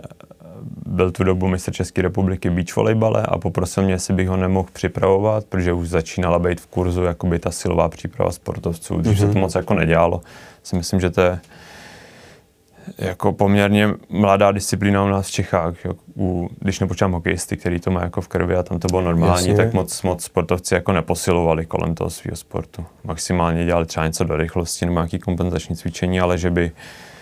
byl 0.86 1.10
tu 1.10 1.24
dobu 1.24 1.48
mistr 1.48 1.72
České 1.72 2.02
republiky 2.02 2.50
beach 2.50 2.76
volejbale 2.76 3.22
a 3.22 3.38
poprosil 3.38 3.82
mě, 3.82 3.92
jestli 3.92 4.14
bych 4.14 4.28
ho 4.28 4.36
nemohl 4.36 4.68
připravovat, 4.72 5.44
protože 5.44 5.72
už 5.72 5.88
začínala 5.88 6.38
být 6.38 6.60
v 6.60 6.66
kurzu 6.66 7.02
jakoby 7.02 7.38
ta 7.38 7.50
silová 7.50 7.88
příprava 7.88 8.32
sportovců, 8.32 8.96
když 8.96 9.16
mm-hmm. 9.16 9.20
se 9.20 9.26
to 9.26 9.32
mhm. 9.32 9.40
moc 9.40 9.54
jako 9.54 9.74
nedělalo. 9.74 10.20
Si 10.62 10.76
myslím, 10.76 11.00
že 11.00 11.10
to 11.10 11.20
je 11.20 11.40
jako 12.98 13.32
poměrně 13.32 13.88
mladá 14.08 14.52
disciplína 14.52 15.04
u 15.04 15.08
nás 15.08 15.26
v 15.26 15.30
Čechách. 15.30 15.74
U, 16.16 16.48
když 16.60 16.80
nepočítám 16.80 17.12
hokejisty, 17.12 17.56
který 17.56 17.80
to 17.80 17.90
má 17.90 18.02
jako 18.02 18.20
v 18.20 18.28
krvi 18.28 18.56
a 18.56 18.62
tam 18.62 18.78
to 18.78 18.88
bylo 18.88 19.00
normální, 19.00 19.48
Jasně. 19.48 19.64
tak 19.64 19.72
moc, 19.72 20.02
moc 20.02 20.24
sportovci 20.24 20.74
jako 20.74 20.92
neposilovali 20.92 21.66
kolem 21.66 21.94
toho 21.94 22.10
svého 22.10 22.36
sportu. 22.36 22.84
Maximálně 23.04 23.64
dělali 23.64 23.86
třeba 23.86 24.06
něco 24.06 24.24
do 24.24 24.36
rychlosti 24.36 24.86
nebo 24.86 24.98
nějaký 24.98 25.18
kompenzační 25.18 25.76
cvičení, 25.76 26.20
ale 26.20 26.38
že 26.38 26.50
by 26.50 26.72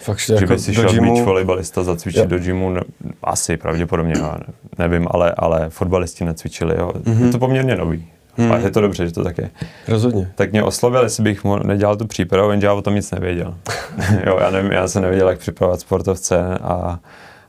Fakt, 0.05 0.19
že 0.19 0.35
jako 0.35 0.47
by 0.47 0.59
si 0.59 0.75
šel 0.75 0.93
gymu... 0.93 1.15
beach 1.15 1.27
volejbalista 1.27 1.83
zacvičit 1.83 2.23
jo. 2.23 2.27
do 2.27 2.39
gymu, 2.39 2.71
ne, 2.71 2.81
asi 3.23 3.57
pravděpodobně, 3.57 4.15
já 4.19 4.39
nevím, 4.79 5.09
ale, 5.11 5.35
ale 5.37 5.71
fotbalisti 5.71 6.25
necvičili. 6.25 6.75
Jo. 6.79 6.93
Mm-hmm. 6.95 7.27
Je 7.27 7.33
to 7.33 7.39
poměrně 7.39 7.77
nový. 7.77 8.07
Hmm. 8.37 8.53
A 8.53 8.57
je 8.57 8.71
to 8.71 8.81
dobře, 8.81 9.07
že 9.07 9.13
to 9.13 9.25
tak 9.25 9.39
je. 9.39 9.51
Rozhodně. 9.89 10.33
Tak 10.35 10.53
mě 10.53 10.63
oslovil, 10.63 11.03
jestli 11.03 11.23
bych 11.23 11.45
mu 11.45 11.57
nedělal 11.57 11.97
tu 11.97 12.07
přípravu, 12.07 12.51
jenže 12.51 12.67
já 12.67 12.73
o 12.73 12.83
tom 12.83 12.95
nic 12.95 13.11
nevěděl. 13.11 13.55
jo, 14.27 14.39
já, 14.41 14.51
nevím, 14.51 14.73
já 14.73 14.89
jsem 14.89 15.03
nevěděl, 15.03 15.29
jak 15.29 15.39
připravovat 15.39 15.81
sportovce, 15.81 16.59
a, 16.63 16.99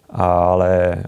a, 0.10 0.26
ale 0.26 1.04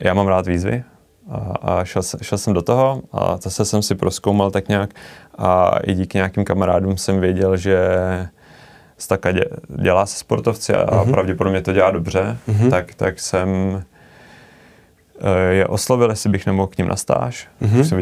já 0.00 0.14
mám 0.14 0.26
rád 0.26 0.46
výzvy 0.46 0.84
a, 1.30 1.36
a 1.62 1.84
šel, 1.84 2.02
šel 2.22 2.38
jsem 2.38 2.54
do 2.54 2.62
toho 2.62 3.02
a 3.12 3.36
zase 3.42 3.64
jsem 3.64 3.82
si 3.82 3.94
proskoumal 3.94 4.50
tak 4.50 4.68
nějak 4.68 4.90
a 5.38 5.70
i 5.84 5.94
díky 5.94 6.18
nějakým 6.18 6.44
kamarádům 6.44 6.96
jsem 6.96 7.20
věděl, 7.20 7.56
že 7.56 7.78
Staka 8.98 9.32
dě, 9.32 9.44
dělá 9.82 10.06
se 10.06 10.18
sportovci 10.18 10.74
a 10.74 10.86
uh-huh. 10.86 11.10
pravděpodobně 11.10 11.62
to 11.62 11.72
dělá 11.72 11.90
dobře, 11.90 12.36
uh-huh. 12.48 12.70
tak, 12.70 12.94
tak 12.94 13.20
jsem 13.20 13.48
eh, 15.20 15.52
je 15.52 15.66
oslovil, 15.66 16.10
jestli 16.10 16.30
bych 16.30 16.46
nemohl 16.46 16.66
k 16.66 16.78
ním 16.78 16.88
na 16.88 16.96
stáž. 16.96 17.48
Uh-huh. 17.62 17.80
Jsem 17.80 18.00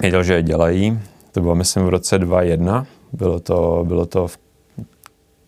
věděl, 0.00 0.22
že 0.22 0.34
je 0.34 0.42
dělají. 0.42 1.00
To 1.32 1.40
bylo, 1.40 1.54
myslím, 1.54 1.84
v 1.84 1.88
roce 1.88 2.18
2001. 2.18 2.86
Bylo 3.12 3.40
to, 3.40 3.84
bylo 3.88 4.06
to 4.06 4.28
v, 4.28 4.38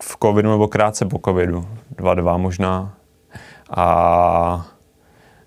v 0.03 0.17
covidu 0.23 0.49
nebo 0.49 0.67
krátce 0.67 1.05
po 1.05 1.19
covidu. 1.25 1.67
2002 1.97 2.37
možná. 2.37 2.93
A 3.69 4.67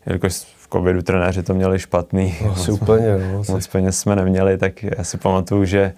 jelikož 0.07 0.35
v 0.35 0.69
covidu 0.73 1.03
trenéři 1.03 1.43
to 1.43 1.55
měli 1.55 1.79
špatný. 1.79 2.37
No, 2.45 2.53
asi 2.53 2.73
úplně, 2.73 3.19
no, 3.33 3.43
Moc 3.49 3.67
peněz 3.67 3.99
jsme 3.99 4.17
neměli, 4.17 4.59
tak 4.59 4.83
já 4.83 5.05
si 5.05 5.19
pamatuju, 5.19 5.65
že 5.65 5.93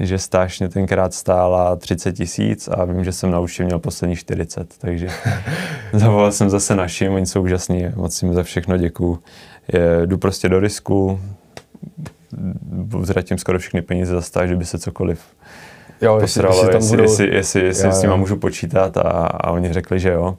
že 0.00 0.18
stáž 0.18 0.60
mě 0.60 0.68
tenkrát 0.68 1.14
stála 1.14 1.76
30 1.76 2.12
tisíc 2.12 2.68
a 2.68 2.84
vím, 2.84 3.04
že 3.04 3.12
jsem 3.12 3.30
na 3.30 3.40
účtě 3.40 3.64
měl 3.64 3.78
poslední 3.78 4.16
40, 4.16 4.74
takže 4.78 5.08
zavolal 5.92 6.32
jsem 6.32 6.50
zase 6.50 6.74
našim, 6.74 7.12
oni 7.12 7.26
jsou 7.26 7.42
úžasní, 7.42 7.86
moc 7.94 8.22
jim 8.22 8.34
za 8.34 8.42
všechno 8.42 8.76
děkuju. 8.76 9.18
Je, 9.72 10.06
jdu 10.06 10.18
prostě 10.18 10.48
do 10.48 10.60
risku, 10.60 11.20
ztratím 13.04 13.38
skoro 13.38 13.58
všechny 13.58 13.82
peníze 13.82 14.12
za 14.12 14.22
stáž, 14.22 14.48
že 14.48 14.56
by 14.56 14.64
se 14.64 14.78
cokoliv 14.78 15.20
jo, 16.00 16.18
posralo, 16.20 16.56
jestli, 16.56 16.74
jestli, 16.74 16.90
budou... 16.90 17.02
jestli, 17.02 17.34
jestli, 17.34 17.64
jestli 17.64 17.86
jo, 17.86 17.92
s 17.92 18.02
nima 18.02 18.16
můžu 18.16 18.36
počítat 18.36 18.96
a, 18.96 19.00
a 19.00 19.50
oni 19.50 19.72
řekli, 19.72 20.00
že 20.00 20.10
jo. 20.10 20.36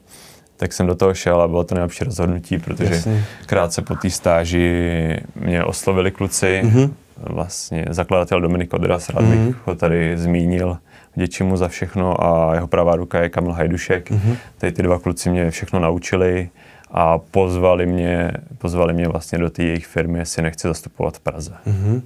Tak 0.56 0.72
jsem 0.72 0.86
do 0.86 0.94
toho 0.94 1.14
šel 1.14 1.40
a 1.40 1.48
bylo 1.48 1.64
to 1.64 1.74
nejlepší 1.74 2.04
rozhodnutí, 2.04 2.58
protože 2.58 2.94
Jasně. 2.94 3.24
krátce 3.46 3.82
po 3.82 3.94
té 3.94 4.10
stáži 4.10 5.16
mě 5.34 5.64
oslovili 5.64 6.10
kluci, 6.10 6.62
mm-hmm 6.64 6.90
vlastně 7.20 7.84
zakladatel 7.90 8.40
Dominik 8.40 8.74
Odras, 8.74 9.08
rád 9.08 9.24
bych 9.24 9.38
mm-hmm. 9.38 9.54
ho 9.64 9.74
tady 9.74 10.18
zmínil, 10.18 10.78
vděčím 11.16 11.46
mu 11.46 11.56
za 11.56 11.68
všechno 11.68 12.24
a 12.24 12.54
jeho 12.54 12.66
pravá 12.66 12.96
ruka 12.96 13.22
je 13.22 13.28
Kamil 13.28 13.52
Hajdušek. 13.52 14.10
Mm-hmm. 14.10 14.36
Tady 14.58 14.72
ty 14.72 14.82
dva 14.82 14.98
kluci 14.98 15.30
mě 15.30 15.50
všechno 15.50 15.80
naučili 15.80 16.48
a 16.90 17.18
pozvali 17.18 17.86
mě, 17.86 18.32
pozvali 18.58 18.92
mě 18.92 19.08
vlastně 19.08 19.38
do 19.38 19.50
té 19.50 19.62
jejich 19.62 19.86
firmy, 19.86 20.18
jestli 20.18 20.42
nechci 20.42 20.68
zastupovat 20.68 21.16
v 21.16 21.20
Praze. 21.20 21.52
Mm-hmm. 21.66 22.00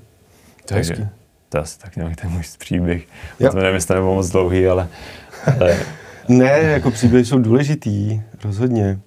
To 0.67 0.75
Takže 0.75 0.95
hezký. 0.95 1.09
to 1.49 1.59
je 1.59 1.63
asi 1.63 1.79
tak 1.79 1.97
nějaký 1.97 2.15
ten 2.15 2.31
můj 2.31 2.43
příběh. 2.59 3.03
Já. 3.41 3.51
To 3.51 3.57
nevím, 3.57 3.75
jestli 3.75 3.95
nebo 3.95 4.15
moc 4.15 4.31
dlouhý, 4.31 4.67
ale... 4.67 4.89
ale... 5.61 5.77
ne, 6.29 6.59
jako 6.59 6.91
příběhy 6.91 7.25
jsou 7.25 7.39
důležitý, 7.39 8.23
rozhodně. 8.45 8.99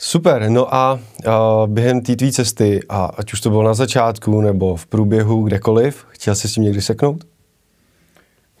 Super, 0.00 0.50
no 0.50 0.74
a, 0.74 1.00
a 1.26 1.66
během 1.66 2.00
té 2.00 2.16
tvý 2.16 2.32
cesty, 2.32 2.80
a 2.88 3.04
ať 3.04 3.32
už 3.32 3.40
to 3.40 3.50
bylo 3.50 3.62
na 3.62 3.74
začátku 3.74 4.40
nebo 4.40 4.76
v 4.76 4.86
průběhu, 4.86 5.42
kdekoliv, 5.42 6.06
chtěl 6.08 6.34
jsi 6.34 6.48
s 6.48 6.52
tím 6.52 6.64
někdy 6.64 6.82
seknout? 6.82 7.24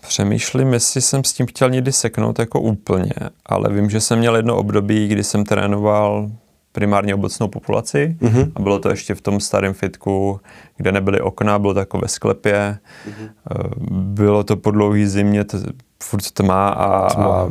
Přemýšlím, 0.00 0.72
jestli 0.72 1.00
jsem 1.00 1.24
s 1.24 1.32
tím 1.32 1.46
chtěl 1.46 1.70
někdy 1.70 1.92
seknout 1.92 2.38
jako 2.38 2.60
úplně, 2.60 3.12
ale 3.46 3.72
vím, 3.72 3.90
že 3.90 4.00
jsem 4.00 4.18
měl 4.18 4.36
jedno 4.36 4.56
období, 4.56 5.08
kdy 5.08 5.24
jsem 5.24 5.44
trénoval 5.44 6.30
primárně 6.72 7.14
obecnou 7.14 7.48
populaci 7.48 8.16
mm-hmm. 8.20 8.52
a 8.54 8.62
bylo 8.62 8.78
to 8.78 8.90
ještě 8.90 9.14
v 9.14 9.20
tom 9.20 9.40
starém 9.40 9.74
fitku, 9.74 10.40
kde 10.76 10.92
nebyly 10.92 11.20
okna, 11.20 11.58
bylo 11.58 11.74
to 11.74 11.80
jako 11.80 11.98
ve 11.98 12.08
sklepě. 12.08 12.78
Mm-hmm. 13.08 13.30
Bylo 13.90 14.44
to 14.44 14.56
po 14.56 14.70
dlouhý 14.70 15.06
zimě, 15.06 15.44
t- 15.44 15.58
furt 16.02 16.30
tma 16.30 16.68
a, 16.68 17.08
tma, 17.14 17.26
a 17.26 17.50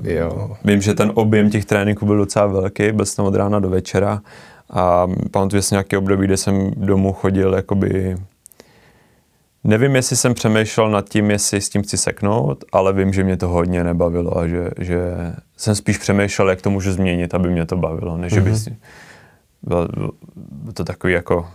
vím, 0.64 0.82
že 0.82 0.94
ten 0.94 1.12
objem 1.16 1.50
těch 1.50 1.66
tréninků 1.66 2.06
byl 2.06 2.18
docela 2.18 2.46
velký, 2.46 2.92
byl 2.92 3.06
jsem 3.06 3.26
od 3.26 3.36
rána 3.36 3.60
do 3.60 3.70
večera 3.70 4.22
a 4.70 5.08
pamatuju 5.32 5.62
si 5.62 5.74
nějaký 5.74 5.98
období, 5.98 6.26
kde 6.26 6.38
jsem 6.38 6.72
domů 6.76 7.14
chodil 7.14 7.54
jakoby 7.54 8.18
Nevím, 9.64 9.96
jestli 9.96 10.16
jsem 10.16 10.34
přemýšlel 10.34 10.90
nad 10.90 11.10
tím, 11.10 11.32
jestli 11.32 11.62
s 11.62 11.70
tím 11.70 11.84
chci 11.84 11.98
seknout, 11.98 12.66
ale 12.72 12.94
vím, 12.94 13.14
že 13.14 13.24
mě 13.24 13.38
to 13.38 13.48
hodně 13.48 13.84
nebavilo 13.84 14.38
a 14.38 14.48
že, 14.48 14.70
že 14.80 15.00
jsem 15.58 15.76
spíš 15.76 15.98
přemýšlel, 15.98 16.50
jak 16.50 16.62
to 16.62 16.70
můžu 16.70 16.92
změnit, 16.92 17.34
aby 17.34 17.50
mě 17.50 17.66
to 17.66 17.78
bavilo, 17.78 18.18
než 18.18 18.34
mm-hmm. 18.34 18.44
by 18.44 18.56
si 18.56 18.78
byl, 19.64 19.88
byl 20.36 20.74
to 20.74 20.84
takový 20.84 21.14
jako, 21.14 21.48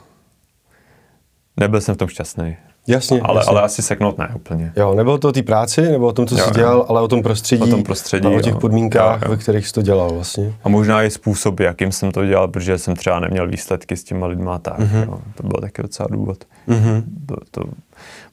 nebyl 1.57 1.81
jsem 1.81 1.95
v 1.95 1.99
tom 1.99 2.09
šťastný. 2.09 2.57
Jasně, 2.87 3.21
ale, 3.21 3.39
jasně. 3.39 3.51
ale 3.51 3.62
asi 3.62 3.83
seknout 3.83 4.19
ne 4.19 4.33
úplně. 4.35 4.73
Jo, 4.77 4.95
nebylo 4.95 5.19
to 5.19 5.29
o 5.29 5.33
té 5.33 5.43
práci, 5.43 5.83
nebo 5.83 6.07
o 6.07 6.12
tom, 6.12 6.27
co 6.27 6.35
jo, 6.35 6.45
jsi 6.45 6.49
jo. 6.49 6.55
dělal, 6.55 6.87
ale 6.89 7.01
o 7.01 7.09
tom 7.09 7.23
prostředí, 7.23 7.62
o 7.62 7.67
tom 7.67 7.83
prostředí 7.83 8.27
a 8.27 8.31
o 8.31 8.41
těch 8.41 8.57
podmínkách, 8.57 9.23
jo, 9.23 9.29
jo. 9.29 9.31
ve 9.31 9.37
kterých 9.37 9.67
jsi 9.69 9.73
to 9.73 9.83
dělal 9.83 10.11
vlastně. 10.15 10.55
A 10.65 10.69
možná 10.69 11.03
i 11.03 11.11
způsob, 11.11 11.61
jakým 11.61 11.93
jsem 11.93 12.12
to 12.12 12.27
dělal, 12.27 12.49
protože 12.49 12.79
jsem 12.79 12.97
třeba 12.97 13.21
neměl 13.21 13.49
výsledky 13.49 13.97
s 13.97 14.05
těma 14.05 14.27
lidma 14.27 14.59
tak. 14.59 14.79
Mm-hmm. 14.79 15.03
Jo. 15.03 15.19
To 15.35 15.43
byl 15.43 15.61
taky 15.61 15.83
docela 15.83 16.09
důvod. 16.11 16.45
Mm-hmm. 16.69 17.03
Bylo 17.07 17.41
to 17.51 17.65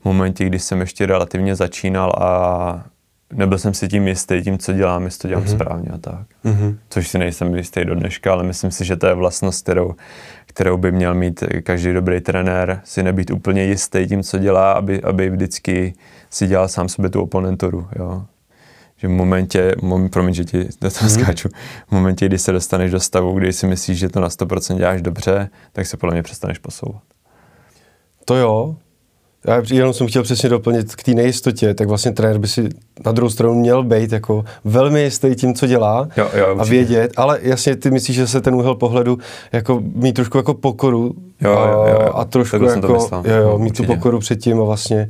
v 0.02 0.06
momentě, 0.06 0.46
kdy 0.46 0.60
jsem 0.60 0.82
ještě 0.82 1.06
relativně 1.06 1.56
začínal 1.56 2.12
a 2.18 2.84
nebyl 3.34 3.58
jsem 3.58 3.74
si 3.74 3.88
tím 3.88 4.08
jistý, 4.08 4.42
tím, 4.42 4.58
co 4.58 4.74
dělám, 4.74 5.06
jestli 5.06 5.20
to 5.20 5.28
dělám 5.28 5.44
mm-hmm. 5.44 5.56
správně 5.56 5.90
a 5.90 5.98
tak. 5.98 6.28
Mm-hmm. 6.46 6.78
Což 6.90 7.08
si 7.08 7.18
nejsem 7.18 7.56
jistý 7.56 7.86
do 7.86 7.96
dneška, 7.96 8.32
ale 8.32 8.44
myslím 8.44 8.72
si, 8.72 8.86
že 8.86 8.96
to 8.96 9.08
je 9.08 9.14
vlastnost, 9.14 9.64
kterou, 9.64 9.96
kterou 10.50 10.78
by 10.78 10.92
měl 10.92 11.14
mít 11.14 11.44
každý 11.64 11.94
dobrý 11.94 12.22
trenér, 12.22 12.82
si 12.84 13.04
nebýt 13.04 13.32
úplně 13.32 13.64
jistý 13.64 14.08
tím, 14.08 14.24
co 14.24 14.38
dělá, 14.38 14.72
aby, 14.72 15.02
aby 15.02 15.30
vždycky 15.30 15.94
si 16.30 16.48
dělal 16.48 16.68
sám 16.68 16.90
sobě 16.90 17.10
tu 17.10 17.22
oponenturu. 17.22 17.88
Jo? 17.96 18.26
Že 18.98 19.08
v 19.08 19.12
momentě, 19.12 19.76
moment, 19.82 20.10
promiň, 20.10 20.34
že 20.34 20.46
ti 20.46 20.58
do 20.58 20.92
toho 20.92 20.92
mm-hmm. 20.92 21.22
skáču, 21.22 21.50
v 21.88 21.92
momentě, 21.92 22.26
kdy 22.26 22.38
se 22.38 22.52
dostaneš 22.52 22.92
do 22.92 23.00
stavu, 23.00 23.34
kdy 23.34 23.54
si 23.54 23.68
myslíš, 23.68 24.00
že 24.00 24.10
to 24.10 24.20
na 24.20 24.28
100% 24.28 24.78
děláš 24.78 25.02
dobře, 25.02 25.50
tak 25.72 25.88
se 25.88 25.98
podle 25.98 26.14
mě 26.14 26.24
přestaneš 26.24 26.58
posouvat. 26.58 27.02
To 28.26 28.36
jo, 28.36 28.76
já 29.48 29.62
jenom 29.72 29.94
jsem 29.94 30.08
chtěl 30.08 30.24
přesně 30.24 30.50
doplnit 30.50 30.96
k 30.96 31.04
té 31.04 31.12
nejistotě, 31.12 31.74
tak 31.74 31.88
vlastně 31.88 32.12
trenér 32.12 32.38
by 32.38 32.48
si 32.48 32.70
na 33.06 33.12
druhou 33.12 33.30
stranu 33.30 33.54
měl 33.54 33.84
být 33.84 34.12
jako 34.12 34.44
velmi 34.64 35.04
jistý 35.04 35.36
tím, 35.36 35.54
co 35.54 35.68
dělá 35.68 36.08
jo, 36.18 36.30
jo, 36.34 36.56
a 36.60 36.64
vědět, 36.64 37.12
ale 37.18 37.40
jasně 37.42 37.76
ty 37.76 37.92
myslíš, 37.92 38.16
že 38.16 38.28
se 38.28 38.42
ten 38.42 38.56
úhel 38.56 38.76
pohledu 38.76 39.18
jako 39.52 39.82
mít 39.96 40.14
trošku 40.14 40.38
jako 40.38 40.54
pokoru 40.54 41.16
jo, 41.42 41.52
jo, 41.52 41.86
jo, 41.88 42.00
jo. 42.02 42.12
a 42.16 42.26
trošku 42.26 42.66
jako, 42.66 43.10
jo, 43.24 43.36
jo, 43.36 43.58
mít 43.58 43.70
určitě. 43.70 43.88
tu 43.88 43.94
pokoru 43.94 44.20
předtím 44.20 44.62
a 44.62 44.64
vlastně 44.64 45.10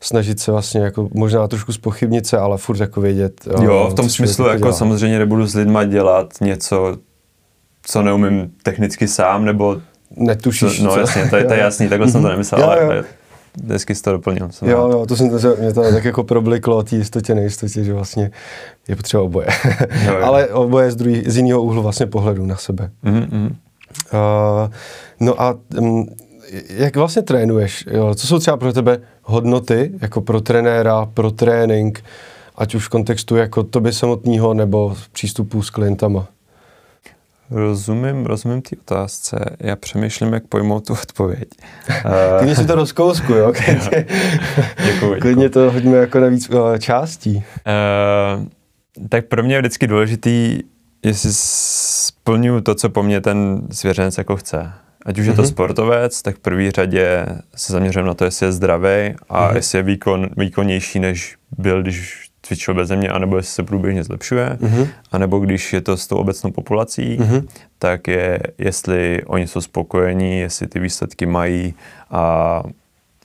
snažit 0.00 0.40
se 0.40 0.52
vlastně 0.52 0.80
jako 0.80 1.08
možná 1.14 1.48
trošku 1.48 1.72
spochybnit 1.72 2.26
se, 2.26 2.38
ale 2.38 2.58
furt 2.58 2.80
jako 2.80 3.00
vědět. 3.00 3.48
Jo, 3.62 3.88
v 3.92 3.94
tom 3.94 4.10
smyslu 4.10 4.46
jako 4.46 4.58
dělá. 4.58 4.72
samozřejmě 4.72 5.18
nebudu 5.18 5.46
s 5.46 5.54
lidma 5.54 5.84
dělat 5.84 6.34
něco, 6.40 6.96
co 7.82 8.02
neumím 8.02 8.50
technicky 8.62 9.08
sám, 9.08 9.44
nebo 9.44 9.76
Netušíš. 10.16 10.80
no 10.80 10.96
jasně, 10.96 11.26
to 11.30 11.36
je, 11.36 11.44
to 11.44 11.52
je 11.52 11.58
jasný, 11.68 11.88
takhle 11.88 12.08
jsem 12.08 12.22
to 12.22 12.28
nemyslel, 12.28 12.60
jo, 12.60 12.68
jo. 12.80 12.90
ale 12.90 13.04
hezky 13.68 13.94
jsi 13.94 14.02
to 14.02 14.12
doplnil. 14.12 14.48
Jsem 14.50 14.68
jo, 14.68 14.88
jo, 14.92 15.06
to 15.06 15.16
jsem 15.16 15.30
to, 15.30 15.56
mě 15.60 15.72
to 15.72 15.92
tak 15.92 16.04
jako 16.04 16.24
probliklo 16.24 16.76
o 16.76 16.82
té 16.82 16.96
jistotě, 16.96 17.34
nejistotě, 17.34 17.84
že 17.84 17.92
vlastně 17.92 18.30
je 18.88 18.96
potřeba 18.96 19.22
oboje. 19.22 19.46
Jo, 20.06 20.12
jo. 20.12 20.20
Ale 20.24 20.48
oboje 20.48 20.90
z, 20.90 20.96
druhý, 20.96 21.22
z 21.26 21.36
jiného 21.36 21.62
úhlu 21.62 21.82
vlastně 21.82 22.06
pohledu 22.06 22.46
na 22.46 22.56
sebe. 22.56 22.90
Mm-hmm. 23.04 23.54
Uh, 24.12 24.70
no 25.20 25.42
a 25.42 25.56
um, 25.78 26.06
jak 26.70 26.96
vlastně 26.96 27.22
trénuješ? 27.22 27.84
Jo? 27.90 28.14
Co 28.14 28.26
jsou 28.26 28.38
třeba 28.38 28.56
pro 28.56 28.72
tebe 28.72 29.00
hodnoty, 29.22 29.92
jako 30.00 30.20
pro 30.20 30.40
trenéra, 30.40 31.06
pro 31.06 31.30
trénink, 31.30 32.04
ať 32.56 32.74
už 32.74 32.86
v 32.86 32.88
kontextu 32.88 33.36
jako 33.36 33.62
tobě 33.62 33.92
samotného 33.92 34.54
nebo 34.54 34.96
přístupu 35.12 35.62
s 35.62 35.70
klientama? 35.70 36.28
Rozumím, 37.50 38.26
rozumím 38.26 38.62
ty 38.62 38.76
otázce. 38.76 39.56
Já 39.60 39.76
přemýšlím, 39.76 40.32
jak 40.32 40.46
pojmout 40.46 40.86
tu 40.86 40.92
odpověď. 40.92 41.48
Klidně 42.38 42.56
si 42.56 42.66
to 42.66 42.74
rozkousku, 42.74 43.32
jo? 43.32 43.52
děkuji. 44.84 45.20
Klidně 45.20 45.50
to 45.50 45.70
hodíme 45.70 45.96
jako 45.96 46.20
na 46.20 46.26
víc 46.26 46.50
uh, 46.50 46.76
částí. 46.78 47.36
Uh, 47.36 48.46
tak 49.08 49.26
pro 49.26 49.42
mě 49.42 49.54
je 49.54 49.60
vždycky 49.60 49.86
důležitý, 49.86 50.58
jestli 51.04 51.30
splňuju 51.32 52.60
to, 52.60 52.74
co 52.74 52.88
po 52.88 53.02
mně 53.02 53.20
ten 53.20 53.62
svěřenec 53.72 54.18
jako 54.18 54.36
chce. 54.36 54.72
Ať 55.06 55.18
už 55.18 55.24
mm-hmm. 55.24 55.30
je 55.30 55.36
to 55.36 55.42
mhm. 55.42 55.48
sportovec, 55.48 56.22
tak 56.22 56.36
v 56.36 56.38
první 56.38 56.70
řadě 56.70 57.26
se 57.56 57.72
zaměřím 57.72 58.06
na 58.06 58.14
to, 58.14 58.24
jestli 58.24 58.46
je 58.46 58.52
zdravý 58.52 59.14
a 59.28 59.50
mm-hmm. 59.50 59.56
jestli 59.56 59.78
je 59.78 59.82
výkon, 59.82 60.28
výkonnější, 60.36 60.98
než 60.98 61.36
byl, 61.58 61.82
když 61.82 62.27
cvičil 62.48 62.74
bez 62.74 62.90
mě, 62.90 63.08
anebo 63.08 63.36
jestli 63.36 63.52
se 63.52 63.62
průběžně 63.62 64.04
zlepšuje, 64.04 64.58
mm-hmm. 64.60 64.88
anebo 65.12 65.38
když 65.38 65.72
je 65.72 65.80
to 65.80 65.96
s 65.96 66.06
tou 66.06 66.16
obecnou 66.16 66.50
populací, 66.50 67.18
mm-hmm. 67.18 67.48
tak 67.78 68.08
je, 68.08 68.40
jestli 68.58 69.22
oni 69.26 69.46
jsou 69.46 69.60
spokojení, 69.60 70.38
jestli 70.38 70.66
ty 70.66 70.80
výsledky 70.80 71.26
mají 71.26 71.74
a, 72.10 72.62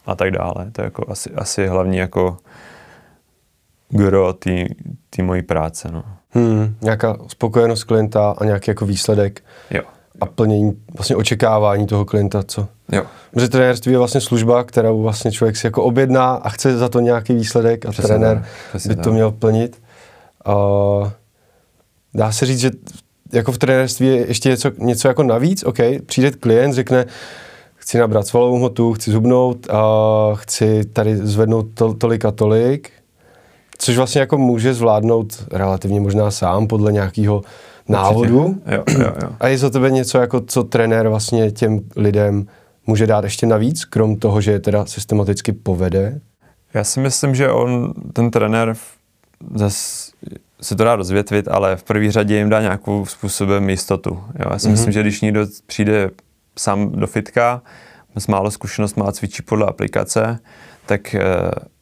a 0.05 0.15
tak 0.15 0.31
dále. 0.31 0.71
To 0.71 0.81
je 0.81 0.83
jako 0.83 1.05
asi, 1.09 1.29
asi 1.29 1.67
hlavní 1.67 1.97
jako 1.97 2.37
gro 3.89 4.33
té 5.09 5.23
mojí 5.23 5.41
práce. 5.41 5.89
No. 5.91 6.03
Hmm, 6.29 6.75
nějaká 6.81 7.17
spokojenost 7.27 7.83
klienta 7.83 8.35
a 8.37 8.45
nějaký 8.45 8.71
jako 8.71 8.85
výsledek. 8.85 9.43
Jo. 9.71 9.83
A 10.21 10.25
plnění, 10.25 10.77
vlastně 10.97 11.15
očekávání 11.15 11.87
toho 11.87 12.05
klienta, 12.05 12.43
co? 12.43 12.67
Jo. 12.91 13.03
Protože 13.31 13.49
trenérství 13.49 13.91
je 13.91 13.97
vlastně 13.97 14.21
služba, 14.21 14.63
kterou 14.63 15.01
vlastně 15.01 15.31
člověk 15.31 15.57
si 15.57 15.67
jako 15.67 15.83
objedná 15.83 16.33
a 16.33 16.49
chce 16.49 16.77
za 16.77 16.89
to 16.89 16.99
nějaký 16.99 17.33
výsledek 17.33 17.85
a 17.85 17.91
Přesně 17.91 18.07
trenér 18.07 18.45
tak, 18.71 18.81
by 18.87 18.95
to 18.95 19.01
tak. 19.01 19.13
měl 19.13 19.31
plnit. 19.31 19.81
A 20.45 20.53
dá 22.13 22.31
se 22.31 22.45
říct, 22.45 22.59
že 22.59 22.71
jako 23.33 23.51
v 23.51 23.57
trenérství 23.57 24.07
je 24.07 24.27
ještě 24.27 24.49
něco, 24.49 24.71
něco 24.77 25.07
jako 25.07 25.23
navíc, 25.23 25.63
OK, 25.63 25.77
přijde 26.05 26.31
klient, 26.31 26.73
řekne, 26.73 27.05
chci 27.75 27.97
nabrat 27.97 28.27
svalovou 28.27 28.57
hmotu, 28.57 28.93
chci 28.93 29.11
zhubnout 29.11 29.69
a 29.69 29.83
chci 30.35 30.85
tady 30.85 31.17
zvednout 31.17 31.65
to, 31.73 31.93
tolik 31.93 32.25
a 32.25 32.31
tolik, 32.31 32.91
což 33.77 33.97
vlastně 33.97 34.21
jako 34.21 34.37
může 34.37 34.73
zvládnout 34.73 35.43
relativně 35.51 35.99
možná 35.99 36.31
sám 36.31 36.67
podle 36.67 36.91
nějakého 36.91 37.41
návodu. 37.87 38.61
Jo, 38.65 38.83
jo, 38.87 39.13
jo. 39.21 39.29
A 39.39 39.47
je 39.47 39.57
za 39.57 39.69
tebe 39.69 39.91
něco, 39.91 40.17
jako 40.17 40.41
co 40.41 40.63
trenér 40.63 41.07
vlastně 41.07 41.51
těm 41.51 41.79
lidem 41.95 42.45
může 42.87 43.07
dát 43.07 43.23
ještě 43.23 43.45
navíc, 43.45 43.85
krom 43.85 44.15
toho, 44.15 44.41
že 44.41 44.51
je 44.51 44.59
teda 44.59 44.85
systematicky 44.85 45.51
povede? 45.51 46.19
Já 46.73 46.83
si 46.83 46.99
myslím, 46.99 47.35
že 47.35 47.49
on, 47.49 47.93
ten 48.13 48.31
trenér, 48.31 48.75
zase 49.55 50.11
se 50.61 50.75
to 50.75 50.83
dá 50.83 50.95
rozvětvit, 50.95 51.47
ale 51.47 51.75
v 51.75 51.83
první 51.83 52.11
řadě 52.11 52.37
jim 52.37 52.49
dá 52.49 52.61
nějakou 52.61 53.05
způsobem 53.05 53.69
jistotu. 53.69 54.09
Jo? 54.09 54.45
Já 54.51 54.59
si 54.59 54.67
mm-hmm. 54.67 54.71
myslím, 54.71 54.91
že 54.91 55.01
když 55.01 55.21
někdo 55.21 55.45
přijde 55.65 56.09
sám 56.59 56.91
do 56.91 57.07
fitka, 57.07 57.61
s 58.17 58.27
málo 58.27 58.51
zkušenost, 58.51 58.97
má 58.97 59.11
cvičí 59.11 59.43
podle 59.43 59.65
aplikace, 59.65 60.39
tak 60.85 61.15
eh, 61.15 61.21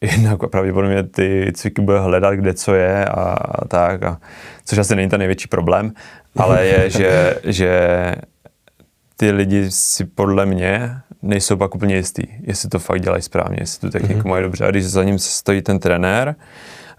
jednak 0.00 0.38
pravděpodobně 0.50 1.02
ty 1.02 1.52
cviky 1.54 1.82
bude 1.82 1.98
hledat, 1.98 2.34
kde 2.34 2.54
co 2.54 2.74
je 2.74 3.04
a, 3.04 3.22
a 3.22 3.68
tak, 3.68 4.02
a, 4.02 4.20
což 4.64 4.78
asi 4.78 4.96
není 4.96 5.08
ten 5.08 5.18
největší 5.18 5.48
problém, 5.48 5.92
ale 6.36 6.66
je, 6.66 6.90
že, 6.98 7.36
že 7.44 8.14
ty 9.16 9.30
lidi 9.30 9.70
si 9.70 10.04
podle 10.04 10.46
mě 10.46 10.96
nejsou 11.22 11.56
pak 11.56 11.74
úplně 11.74 11.96
jistý, 11.96 12.22
jestli 12.40 12.68
to 12.68 12.78
fakt 12.78 13.00
dělají 13.00 13.22
správně, 13.22 13.56
jestli 13.60 13.80
tu 13.80 13.90
techniku 13.90 14.20
mm-hmm. 14.20 14.30
mají 14.30 14.42
dobře. 14.42 14.66
A 14.66 14.70
když 14.70 14.84
za 14.84 15.04
ním 15.04 15.18
stojí 15.18 15.62
ten 15.62 15.78
trenér 15.78 16.34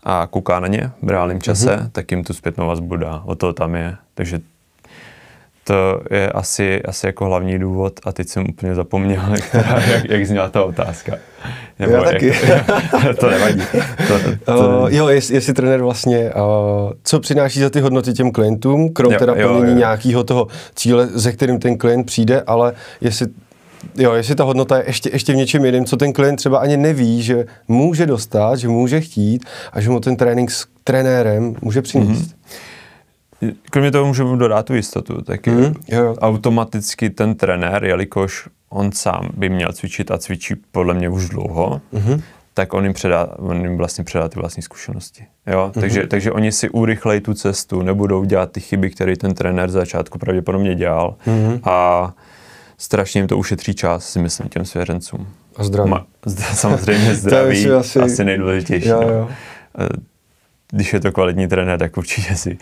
a 0.04 0.28
kouká 0.28 0.60
na 0.60 0.68
ně 0.68 0.92
v 1.02 1.10
reálném 1.10 1.42
čase, 1.42 1.76
mm-hmm. 1.76 1.90
tak 1.92 2.12
jim 2.12 2.24
tu 2.24 2.34
zpětnou 2.34 2.68
vazbu 2.68 2.96
dá. 2.96 3.22
O 3.26 3.36
to 3.36 3.54
tam 3.54 3.76
je. 3.76 3.96
Takže 4.14 4.40
to 5.64 6.02
je 6.12 6.30
asi, 6.30 6.82
asi 6.84 7.06
jako 7.06 7.26
hlavní 7.26 7.60
důvod 7.60 8.00
a 8.04 8.12
teď 8.12 8.28
jsem 8.28 8.46
úplně 8.50 8.76
zapomněl, 8.76 9.22
která, 9.42 9.84
jak, 9.92 10.10
jak 10.10 10.28
zněla 10.28 10.50
ta 10.50 10.64
otázka. 10.64 11.16
Nebo 11.80 11.94
Já 11.94 12.04
taky. 12.04 12.28
Jak, 12.28 13.18
to 13.20 13.30
nevadí. 13.30 13.62
To, 14.08 14.20
to... 14.46 14.80
Uh, 14.82 14.94
jo, 14.94 15.08
jestli, 15.08 15.36
jestli 15.36 15.54
trenér 15.54 15.82
vlastně, 15.82 16.32
uh, 16.36 16.92
co 17.04 17.20
přináší 17.20 17.60
za 17.60 17.70
ty 17.70 17.80
hodnoty 17.80 18.14
těm 18.14 18.32
klientům, 18.32 18.94
krom 18.94 19.14
jo, 19.14 19.20
teda 19.20 19.34
plnění 19.34 19.76
nějakého 19.76 20.24
toho 20.24 20.48
cíle, 20.76 21.08
ze 21.08 21.32
kterým 21.32 21.60
ten 21.60 21.78
klient 21.78 22.04
přijde, 22.04 22.42
ale 22.48 22.74
jestli 23.02 23.28
Jo, 23.98 24.14
jestli 24.14 24.36
ta 24.36 24.44
hodnota 24.44 24.78
je 24.78 24.84
ještě, 24.88 25.10
ještě 25.14 25.34
v 25.34 25.36
něčem 25.36 25.66
jiném, 25.66 25.86
co 25.86 25.98
ten 25.98 26.14
klient 26.14 26.36
třeba 26.36 26.58
ani 26.58 26.78
neví, 26.78 27.24
že 27.24 27.46
může 27.68 28.06
dostat, 28.06 28.56
že 28.56 28.68
může 28.68 29.02
chtít 29.02 29.46
a 29.74 29.82
že 29.82 29.90
mu 29.90 30.00
ten 30.00 30.16
trénink 30.16 30.52
s 30.52 30.68
trenérem 30.84 31.56
může 31.62 31.82
přinést. 31.82 32.22
Mm-hmm. 32.22 32.43
Kromě 33.70 33.92
toho 33.92 34.06
můžeme 34.06 34.38
dodat 34.38 34.66
tu 34.66 34.76
jistotu, 34.76 35.22
tak 35.22 35.48
mm, 35.48 35.74
jo. 35.88 36.16
automaticky 36.16 37.10
ten 37.10 37.36
trenér, 37.36 37.84
jelikož 37.84 38.48
on 38.74 38.92
sám 38.92 39.30
by 39.34 39.50
měl 39.50 39.74
cvičit 39.74 40.12
a 40.12 40.18
cvičí 40.18 40.56
podle 40.72 40.94
mě 40.94 41.10
už 41.10 41.30
dlouho, 41.30 41.82
mm-hmm. 41.94 42.22
tak 42.54 42.74
on 42.74 42.84
jim, 42.84 42.94
předá, 42.94 43.30
on 43.38 43.62
jim 43.62 43.78
vlastně 43.78 44.04
předá 44.04 44.30
ty 44.30 44.40
vlastní 44.40 44.64
zkušenosti. 44.64 45.26
Jo? 45.48 45.72
Mm-hmm. 45.74 45.82
Takže, 45.82 46.08
takže 46.08 46.32
oni 46.32 46.52
si 46.52 46.70
urychlejí 46.70 47.22
tu 47.22 47.34
cestu, 47.34 47.82
nebudou 47.82 48.24
dělat 48.24 48.52
ty 48.52 48.60
chyby, 48.60 48.90
které 48.90 49.18
ten 49.18 49.34
trenér 49.34 49.70
z 49.70 49.74
začátku 49.74 50.20
pravděpodobně 50.20 50.76
dělal 50.76 51.16
mm-hmm. 51.28 51.60
a 51.64 52.10
strašně 52.78 53.20
jim 53.20 53.28
to 53.28 53.38
ušetří 53.38 53.74
čas, 53.74 54.10
si 54.10 54.20
myslím, 54.20 54.50
těm 54.50 54.66
svěřencům. 54.66 55.28
A 55.56 55.64
zdraví. 55.64 55.90
Ma, 55.90 56.06
samozřejmě 56.54 57.16
zdraví, 57.24 57.70
asi, 57.70 58.00
asi 58.00 58.26
nejdůležitější. 58.26 58.88
Jo, 58.88 59.02
no. 59.02 59.10
jo. 59.10 59.30
No 59.80 59.88
když 60.74 60.94
je 60.94 61.00
to 61.00 61.12
kvalitní 61.12 61.48
trenér, 61.48 61.80
tak 61.80 61.98
určitě 61.98 62.36
si 62.36 62.58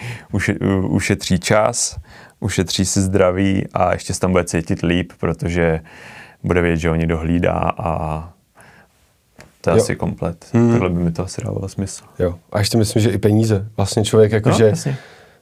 ušetří 0.90 1.40
čas, 1.40 1.98
ušetří 2.40 2.86
si 2.86 3.02
zdraví 3.02 3.66
a 3.74 3.94
ještě 3.94 4.14
se 4.14 4.20
tam 4.20 4.32
bude 4.32 4.44
cítit 4.44 4.82
líp, 4.82 5.12
protože 5.20 5.80
bude 6.44 6.62
vědět, 6.62 6.80
že 6.80 6.90
oni 6.90 7.08
dohlídá 7.08 7.54
a 7.78 8.34
to 9.62 9.70
je 9.70 9.78
jo. 9.78 9.84
asi 9.84 9.96
komplet. 9.96 10.46
Hmm. 10.54 10.70
Takhle 10.70 10.90
by 10.90 11.00
mi 11.00 11.12
to 11.12 11.24
asi 11.24 11.42
dávalo 11.42 11.70
smysl. 11.70 12.04
Jo. 12.20 12.40
A 12.52 12.60
ještě 12.60 12.78
myslím, 12.78 13.02
že 13.02 13.10
i 13.10 13.18
peníze. 13.18 13.68
Vlastně 13.78 14.04
člověk 14.04 14.32
jakože, 14.32 14.74
no, 14.86 14.94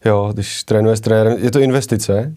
jo, 0.06 0.32
když 0.34 0.64
trénuje 0.64 0.96
s 0.96 1.02
trenérem, 1.02 1.38
je 1.40 1.52
to 1.52 1.60
investice, 1.60 2.36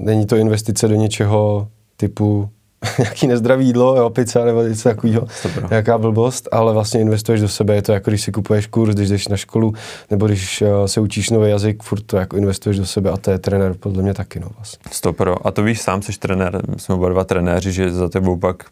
není 0.00 0.26
to 0.26 0.36
investice 0.36 0.88
do 0.88 0.94
něčeho 0.94 1.68
typu 1.96 2.50
nějaký 2.98 3.26
nezdravý 3.26 3.66
jídlo, 3.66 3.96
jo, 3.96 4.10
pizza 4.10 4.44
nebo 4.44 4.62
něco 4.62 4.88
takového, 4.88 5.26
nějaká 5.70 5.98
blbost, 5.98 6.48
ale 6.52 6.72
vlastně 6.72 7.00
investuješ 7.00 7.40
do 7.40 7.48
sebe, 7.48 7.74
je 7.74 7.82
to 7.82 7.92
jako 7.92 8.10
když 8.10 8.22
si 8.22 8.32
kupuješ 8.32 8.66
kurz, 8.66 8.94
když 8.94 9.08
jdeš 9.08 9.28
na 9.28 9.36
školu, 9.36 9.74
nebo 10.10 10.26
když 10.26 10.62
uh, 10.62 10.68
se 10.86 11.00
učíš 11.00 11.30
nový 11.30 11.50
jazyk, 11.50 11.82
furt 11.82 12.02
to 12.02 12.16
jako 12.16 12.36
investuješ 12.36 12.78
do 12.78 12.86
sebe 12.86 13.10
a 13.10 13.16
to 13.16 13.30
je 13.30 13.38
trenér 13.38 13.74
podle 13.80 14.02
mě 14.02 14.14
taky, 14.14 14.40
no 14.40 14.48
vlastně. 14.56 14.78
Stopro. 14.90 15.46
A 15.46 15.50
to 15.50 15.62
víš, 15.62 15.80
sám 15.80 16.02
jsi 16.02 16.18
trenér, 16.18 16.62
jsme 16.76 16.94
oba 16.94 17.08
dva 17.08 17.24
trenéři, 17.24 17.72
že 17.72 17.90
za 17.90 18.08
tebou 18.08 18.36
pak 18.36 18.64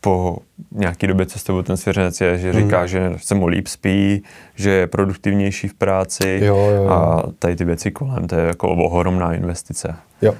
po 0.00 0.38
nějaký 0.72 1.06
době, 1.06 1.26
co 1.26 1.38
s 1.38 1.42
tebou 1.42 1.62
ten 1.62 1.76
svěřenec 1.76 2.20
je, 2.20 2.38
že 2.38 2.52
říká, 2.52 2.80
mm. 2.80 2.88
že 2.88 3.12
se 3.16 3.34
mu 3.34 3.46
líp 3.46 3.66
spí, 3.66 4.22
že 4.54 4.70
je 4.70 4.86
produktivnější 4.86 5.68
v 5.68 5.74
práci 5.74 6.40
jo, 6.42 6.56
jo, 6.56 6.82
jo. 6.82 6.88
a 6.88 7.22
tady 7.38 7.56
ty 7.56 7.64
věci 7.64 7.90
kolem, 7.90 8.28
to 8.28 8.34
je 8.34 8.46
jako 8.46 8.68
ohromná 8.68 9.34
investice. 9.34 9.94
Jo. 10.22 10.34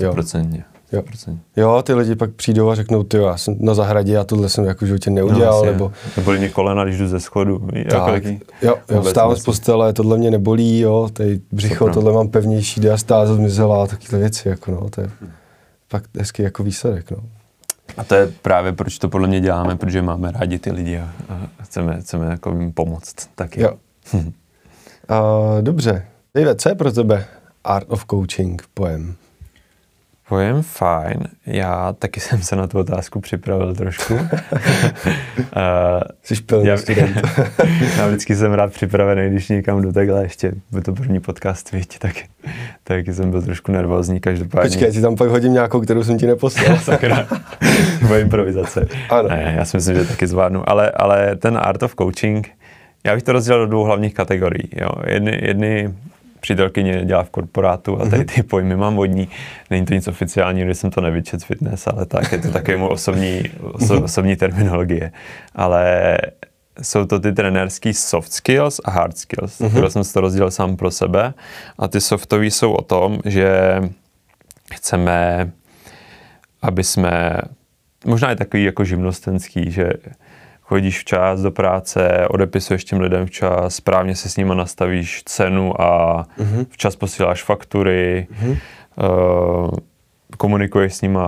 100%. 0.00 0.54
Jo. 0.54 0.62
Jo. 0.92 1.02
jo, 1.56 1.82
ty 1.82 1.94
lidi 1.94 2.14
pak 2.14 2.30
přijdou 2.30 2.70
a 2.70 2.74
řeknou, 2.74 3.02
ty 3.02 3.16
já 3.16 3.36
jsem 3.36 3.56
na 3.60 3.74
zahradě 3.74 4.18
a 4.18 4.24
tohle 4.24 4.48
jsem 4.48 4.64
jako 4.64 4.84
v 4.84 4.88
životě 4.88 5.10
neudělal. 5.10 5.64
No, 5.64 5.72
nebo 5.72 5.92
nebolí 6.16 6.38
mě 6.38 6.48
kolena, 6.48 6.84
když 6.84 6.98
jdu 6.98 7.08
ze 7.08 7.20
schodu. 7.20 7.68
Tak, 7.90 8.24
jo, 8.62 8.76
jo 8.90 9.02
vstávám 9.02 9.36
z 9.36 9.44
postele, 9.44 9.92
tohle 9.92 10.18
mě 10.18 10.30
nebolí, 10.30 10.80
jo, 10.80 11.08
tady 11.12 11.40
břicho, 11.52 11.84
Super. 11.84 11.94
tohle 11.94 12.12
mám 12.12 12.28
pevnější, 12.28 12.80
diastáza 12.80 13.34
zmizela, 13.34 13.86
takové 13.86 14.18
věci, 14.18 14.48
jako 14.48 14.70
no, 14.70 14.90
to 14.90 15.00
je 15.00 15.10
pak 15.88 16.02
hezký 16.18 16.42
jako 16.42 16.62
výsledek, 16.62 17.10
no. 17.10 17.18
A 17.96 18.04
to 18.04 18.14
je 18.14 18.32
právě 18.42 18.72
proč 18.72 18.98
to 18.98 19.08
podle 19.08 19.28
mě 19.28 19.40
děláme, 19.40 19.76
protože 19.76 20.02
máme 20.02 20.30
rádi 20.30 20.58
ty 20.58 20.72
lidi 20.72 20.98
a, 20.98 21.08
a 21.28 21.62
chceme, 21.62 22.00
chceme 22.00 22.26
jako 22.26 22.50
jim 22.50 22.72
pomoct 22.72 23.14
taky. 23.34 23.62
Jo. 23.62 23.72
uh, 24.14 24.22
dobře. 25.60 26.06
Dejve, 26.34 26.54
co 26.54 26.68
je 26.68 26.74
pro 26.74 26.92
tebe 26.92 27.24
Art 27.64 27.86
of 27.88 28.04
Coaching 28.10 28.62
pojem? 28.74 29.14
Pojem 30.28 30.62
fajn. 30.62 31.18
Já 31.46 31.92
taky 31.92 32.20
jsem 32.28 32.42
se 32.42 32.56
na 32.56 32.66
tu 32.66 32.78
otázku 32.78 33.20
připravil 33.20 33.74
trošku. 33.74 34.14
uh, 34.14 34.20
Jsi 36.22 36.42
pilný 36.42 36.66
já, 36.66 36.76
student. 36.76 37.16
já 37.98 38.06
vždycky 38.06 38.36
jsem 38.36 38.52
rád 38.52 38.72
připravený, 38.72 39.30
když 39.30 39.48
někam 39.48 39.82
jdu 39.82 39.92
takhle 39.92 40.22
ještě, 40.22 40.52
by 40.72 40.80
to 40.80 40.92
první 40.92 41.20
podcast, 41.20 41.72
viď, 41.72 41.98
tak, 41.98 42.14
tak 42.84 43.06
jsem 43.06 43.30
byl 43.30 43.42
trošku 43.42 43.72
nervózní 43.72 44.20
každopádně. 44.20 44.70
Počkej, 44.70 44.92
ti 44.92 45.00
tam 45.00 45.16
pak 45.16 45.28
hodím 45.28 45.52
nějakou, 45.52 45.80
kterou 45.80 46.04
jsem 46.04 46.18
ti 46.18 46.26
neposlal. 46.26 46.78
Sakra. 46.78 47.26
Moje 48.08 48.20
improvizace. 48.20 48.88
Ano. 49.10 49.28
Ne, 49.28 49.54
já 49.56 49.64
si 49.64 49.76
myslím, 49.76 49.96
že 49.96 50.04
taky 50.04 50.26
zvládnu. 50.26 50.70
Ale, 50.70 50.90
ale 50.90 51.36
ten 51.36 51.58
art 51.62 51.82
of 51.82 51.94
coaching, 51.94 52.48
já 53.04 53.14
bych 53.14 53.22
to 53.22 53.32
rozdělil 53.32 53.60
do 53.60 53.70
dvou 53.70 53.84
hlavních 53.84 54.14
kategorií. 54.14 54.68
Jo. 54.80 54.90
Jedny, 55.06 55.40
jedny 55.42 55.94
přítelkyně 56.40 57.04
dělá 57.04 57.22
v 57.22 57.30
korporátu 57.30 58.00
a 58.00 58.04
tady 58.04 58.16
mhm. 58.16 58.26
ty 58.26 58.42
pojmy 58.42 58.76
mám 58.76 58.96
vodní. 58.96 59.28
Není 59.70 59.86
to 59.86 59.94
nic 59.94 60.08
oficiálního, 60.08 60.66
když 60.66 60.78
jsem 60.78 60.90
to 60.90 61.00
nevyčet 61.00 61.44
fitness, 61.44 61.86
ale 61.86 62.06
tak, 62.06 62.32
je 62.32 62.38
to 62.38 62.50
také 62.52 62.76
mu 62.76 62.88
osobní, 62.88 63.42
oso, 63.60 63.94
mhm. 63.94 64.04
osobní 64.04 64.36
terminologie. 64.36 65.12
Ale 65.54 66.18
jsou 66.82 67.04
to 67.04 67.20
ty 67.20 67.32
trenérský 67.32 67.94
soft 67.94 68.32
skills 68.32 68.80
a 68.84 68.90
hard 68.90 69.18
skills. 69.18 69.58
Mm-hmm. 69.58 69.70
Které 69.70 69.90
jsem 69.90 70.04
si 70.04 70.12
to 70.12 70.20
rozdělil 70.20 70.50
sám 70.50 70.76
pro 70.76 70.90
sebe. 70.90 71.34
A 71.78 71.88
ty 71.88 72.00
softové 72.00 72.46
jsou 72.46 72.72
o 72.72 72.82
tom, 72.82 73.18
že 73.24 73.80
chceme, 74.74 75.50
aby 76.62 76.84
jsme, 76.84 77.32
možná 78.06 78.30
je 78.30 78.36
takový 78.36 78.64
jako 78.64 78.84
živnostenský, 78.84 79.70
že 79.70 79.92
chodíš 80.68 81.00
včas 81.00 81.42
do 81.42 81.50
práce, 81.50 82.28
odepisuješ 82.28 82.84
těm 82.84 83.00
lidem 83.00 83.26
včas, 83.26 83.74
správně 83.74 84.16
se 84.16 84.28
s 84.28 84.36
nimi 84.36 84.54
nastavíš 84.54 85.22
cenu 85.24 85.80
a 85.80 86.22
uh-huh. 86.38 86.66
včas 86.70 86.96
posíláš 86.96 87.42
faktury, 87.42 88.26
uh-huh. 88.32 88.58
uh, 89.66 89.70
komunikuješ 90.36 90.94
s 90.94 91.02
nimi, 91.02 91.18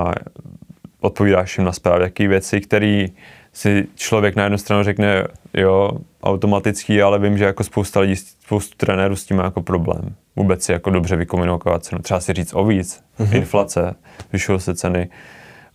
odpovídáš 1.01 1.59
jim 1.59 1.65
na 1.65 1.73
správě, 1.73 2.05
jaký 2.05 2.27
věci, 2.27 2.61
které 2.61 3.07
si 3.53 3.87
člověk 3.95 4.37
na 4.37 4.43
jednu 4.43 4.59
stranu 4.59 4.83
řekne, 4.83 5.25
jo, 5.55 5.91
automatický, 6.23 7.03
ale 7.03 7.19
vím, 7.19 7.39
že 7.39 7.45
jako 7.45 7.65
spousta 7.65 8.01
lidí, 8.01 8.17
spoustu 8.17 8.77
trenérů 8.77 9.17
s 9.17 9.25
tím 9.25 9.37
má 9.37 9.45
jako 9.45 9.63
problém. 9.63 10.15
Vůbec 10.37 10.65
si 10.65 10.73
jako 10.73 10.91
dobře 10.91 11.17
vykomunikovat 11.17 11.85
cenu. 11.85 12.03
Třeba 12.03 12.21
si 12.21 12.33
říct 12.33 12.55
o 12.55 12.65
víc, 12.65 13.03
mm-hmm. 13.19 13.37
inflace, 13.37 13.95
zvyšují 14.31 14.61
se 14.61 14.75
ceny 14.75 15.09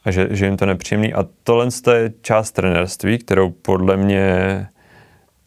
a 0.05 0.11
že, 0.11 0.27
že 0.31 0.45
jim 0.45 0.57
to 0.57 0.65
nepříjemný. 0.65 1.13
A 1.13 1.25
tohle 1.43 1.67
je 1.95 2.13
část 2.21 2.51
trenérství, 2.51 3.17
kterou 3.17 3.49
podle 3.49 3.97
mě 3.97 4.67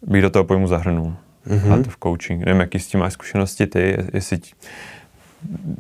bych 0.03 0.23
do 0.23 0.31
toho 0.31 0.45
pojmu 0.45 0.67
zahrnul. 0.67 1.15
Mm-hmm. 1.47 1.73
A 1.73 1.83
to 1.83 1.91
v 1.91 1.97
coaching. 2.03 2.45
Nevím, 2.45 2.61
jaký 2.61 2.79
s 2.79 2.87
tím 2.87 3.01
máš 3.01 3.13
zkušenosti 3.13 3.67
ty, 3.67 3.97
jestli 4.13 4.39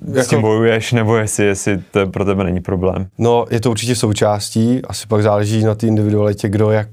jako... 0.08 0.22
s 0.22 0.28
tím 0.28 0.40
bojuješ, 0.40 0.92
nebo 0.92 1.16
jestli, 1.16 1.44
jestli 1.44 1.78
to 1.78 2.06
pro 2.06 2.24
tebe 2.24 2.44
není 2.44 2.60
problém. 2.60 3.08
No, 3.18 3.46
je 3.50 3.60
to 3.60 3.70
určitě 3.70 3.96
součástí, 3.96 4.82
asi 4.84 5.06
pak 5.06 5.22
záleží 5.22 5.64
na 5.64 5.74
té 5.74 5.86
individualitě, 5.86 6.48
kdo 6.48 6.70
jak 6.70 6.88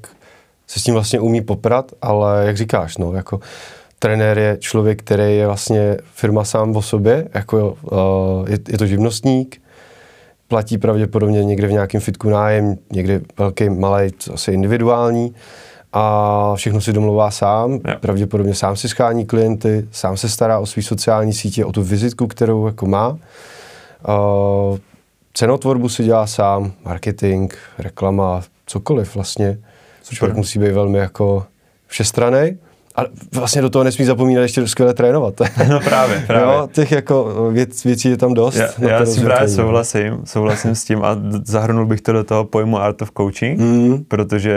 se 0.68 0.80
s 0.80 0.84
tím 0.84 0.94
vlastně 0.94 1.20
umí 1.20 1.42
poprat, 1.42 1.92
ale 2.02 2.46
jak 2.46 2.58
říkáš, 2.58 2.98
no, 2.98 3.14
jako 3.14 3.40
trenér 4.00 4.38
je 4.38 4.58
člověk, 4.60 5.04
který 5.04 5.38
je 5.38 5.48
vlastně 5.48 5.98
firma 6.14 6.44
sám 6.44 6.76
o 6.76 6.82
sobě, 6.82 7.30
jako 7.34 7.78
uh, 7.82 8.50
je, 8.50 8.60
je 8.70 8.78
to 8.78 8.86
živnostník, 8.86 9.62
platí 10.48 10.78
pravděpodobně 10.78 11.44
někde 11.44 11.68
v 11.68 11.72
nějakém 11.72 12.02
fitku 12.02 12.30
nájem, 12.30 12.76
někde 12.92 13.22
velký, 13.38 13.70
malý, 13.70 14.12
asi 14.34 14.52
individuální 14.52 15.36
a 15.94 16.54
všechno 16.56 16.82
si 16.82 16.94
domluvá 16.94 17.32
sám, 17.32 17.72
jo. 17.72 17.80
pravděpodobně 18.00 18.56
sám 18.56 18.76
si 18.76 18.90
schání 18.90 19.26
klienty, 19.26 19.88
sám 19.92 20.18
se 20.18 20.30
stará 20.30 20.60
o 20.60 20.66
svý 20.66 20.84
sociální 20.84 21.34
sítě, 21.34 21.66
o 21.66 21.72
tu 21.72 21.84
vizitku, 21.84 22.28
kterou 22.28 22.68
jako 22.68 22.86
má. 22.86 23.10
Uh, 23.10 23.18
cenotvorbu 25.34 25.90
si 25.90 26.04
dělá 26.04 26.28
sám, 26.28 26.72
marketing, 26.86 27.54
reklama, 27.78 28.42
cokoliv 28.66 29.16
vlastně. 29.16 29.58
Člověk 30.04 30.38
musí 30.38 30.60
být 30.60 30.72
velmi 30.72 30.98
jako 30.98 31.46
všestranej. 31.88 32.58
A 32.98 33.02
vlastně 33.34 33.62
do 33.62 33.70
toho 33.70 33.84
nesmí 33.84 34.06
zapomínat 34.06 34.42
ještě 34.42 34.68
skvěle 34.68 34.94
trénovat. 34.94 35.34
No 35.70 35.80
právě, 35.80 36.24
právě. 36.28 36.56
Jo, 36.56 36.70
těch 36.72 36.92
jako 36.92 37.50
věc, 37.52 37.84
věcí 37.84 38.10
je 38.10 38.18
tam 38.18 38.34
dost. 38.34 38.56
Já, 38.56 38.90
já 38.90 39.06
si 39.06 39.22
právě 39.22 39.48
souhlasím, 39.48 40.22
souhlasím 40.26 40.76
s 40.76 40.86
tím 40.86 41.04
a 41.04 41.18
zahrnul 41.46 41.86
bych 41.86 42.02
to 42.02 42.14
do 42.14 42.24
toho 42.24 42.46
pojmu 42.46 42.78
Art 42.78 43.02
of 43.02 43.12
Coaching, 43.18 43.60
mm. 43.60 44.04
protože 44.04 44.56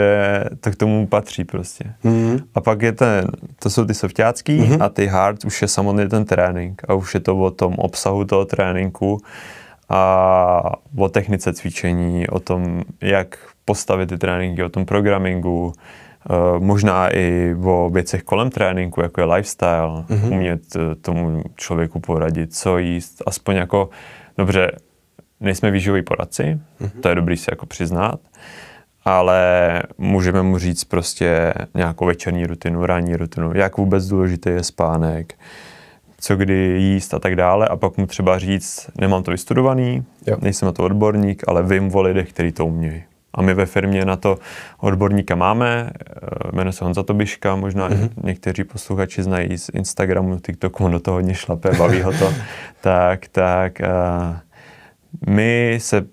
to 0.59 0.71
k 0.71 0.75
tomu 0.75 1.07
patří 1.07 1.43
prostě. 1.43 1.83
Mm. 2.03 2.39
A 2.55 2.61
pak 2.61 2.81
je 2.81 2.91
ten, 2.91 3.27
to 3.59 3.69
jsou 3.69 3.85
ty 3.85 3.93
softácký 3.93 4.61
mm. 4.61 4.81
a 4.81 4.89
ty 4.89 5.07
hard 5.07 5.45
už 5.45 5.61
je 5.61 5.67
samotný 5.67 6.09
ten 6.09 6.25
trénink 6.25 6.81
a 6.87 6.93
už 6.93 7.13
je 7.13 7.19
to 7.19 7.37
o 7.37 7.51
tom 7.51 7.73
obsahu 7.73 8.25
toho 8.25 8.45
tréninku 8.45 9.21
a 9.89 10.71
o 10.97 11.09
technice 11.09 11.53
cvičení, 11.53 12.27
o 12.27 12.39
tom, 12.39 12.81
jak 13.01 13.37
postavit 13.65 14.09
ty 14.09 14.17
tréninky, 14.17 14.63
o 14.63 14.69
tom 14.69 14.85
programingu, 14.85 15.73
možná 16.59 17.15
i 17.15 17.55
o 17.63 17.89
věcech 17.89 18.23
kolem 18.23 18.49
tréninku, 18.49 19.01
jako 19.01 19.21
je 19.21 19.25
lifestyle, 19.25 20.03
mm-hmm. 20.07 20.33
umět 20.33 20.75
uh, 20.75 20.81
tomu 21.01 21.43
člověku 21.55 21.99
poradit, 21.99 22.55
co 22.55 22.77
jíst, 22.77 23.23
aspoň 23.25 23.55
jako, 23.55 23.89
dobře, 24.37 24.71
nejsme 25.39 25.71
výživoví 25.71 26.01
poradci, 26.01 26.59
mm-hmm. 26.81 27.01
to 27.01 27.09
je 27.09 27.15
dobrý 27.15 27.37
si 27.37 27.51
jako 27.51 27.65
přiznat, 27.65 28.19
ale 29.05 29.83
můžeme 29.97 30.41
mu 30.41 30.57
říct 30.57 30.83
prostě 30.83 31.53
nějakou 31.73 32.05
večerní 32.05 32.45
rutinu, 32.45 32.85
ranní 32.85 33.15
rutinu, 33.15 33.51
jak 33.55 33.77
vůbec 33.77 34.07
důležitý 34.07 34.49
je 34.49 34.63
spánek, 34.63 35.33
co 36.19 36.35
kdy 36.35 36.53
jíst 36.53 37.13
a 37.13 37.19
tak 37.19 37.35
dále 37.35 37.67
a 37.67 37.75
pak 37.75 37.97
mu 37.97 38.07
třeba 38.07 38.39
říct, 38.39 38.89
nemám 39.01 39.23
to 39.23 39.31
vystudovaný, 39.31 40.05
jo. 40.27 40.37
nejsem 40.41 40.65
na 40.65 40.71
to 40.71 40.83
odborník, 40.83 41.43
ale 41.47 41.63
vím 41.63 41.95
o 41.95 42.01
lidech, 42.01 42.29
kteří 42.29 42.51
to 42.51 42.65
umějí. 42.65 43.03
A 43.33 43.41
my 43.41 43.53
ve 43.53 43.65
firmě 43.65 44.05
na 44.05 44.15
to 44.15 44.37
odborníka 44.77 45.35
máme, 45.35 45.89
eh, 45.89 46.55
jmenuje 46.55 46.73
se 46.73 46.85
Honza 46.85 47.03
Tobiška, 47.03 47.55
možná 47.55 47.89
mm-hmm. 47.89 48.09
někteří 48.23 48.63
posluchači 48.63 49.23
znají 49.23 49.57
z 49.57 49.69
Instagramu, 49.73 50.39
TikToku, 50.39 50.85
on 50.85 50.91
do 50.91 50.99
toho 50.99 51.15
hodně 51.15 51.33
šlape, 51.33 51.71
baví 51.77 52.01
ho 52.01 52.11
to. 52.11 52.33
tak, 52.81 53.27
tak 53.27 53.79
uh, 53.79 54.35
my 55.33 55.77
se 55.81 56.05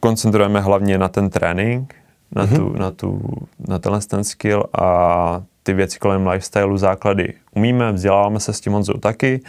koncentrujeme 0.00 0.60
hlavně 0.60 0.98
na 0.98 1.08
ten 1.08 1.30
trénink, 1.30 1.94
na, 2.32 2.46
mm-hmm. 2.46 2.56
tu, 2.56 2.78
na, 2.78 2.90
tu, 2.90 3.22
na 3.68 3.78
tenhle 3.78 4.00
ten 4.00 4.24
skill 4.24 4.64
a 4.78 5.42
ty 5.62 5.72
věci 5.72 5.98
kolem 5.98 6.26
lifestyleu, 6.26 6.76
základy 6.76 7.34
umíme, 7.54 7.92
vzděláváme 7.92 8.40
se 8.40 8.52
s 8.52 8.60
tím 8.60 8.72
Honzou 8.72 8.94
taky, 8.94 9.40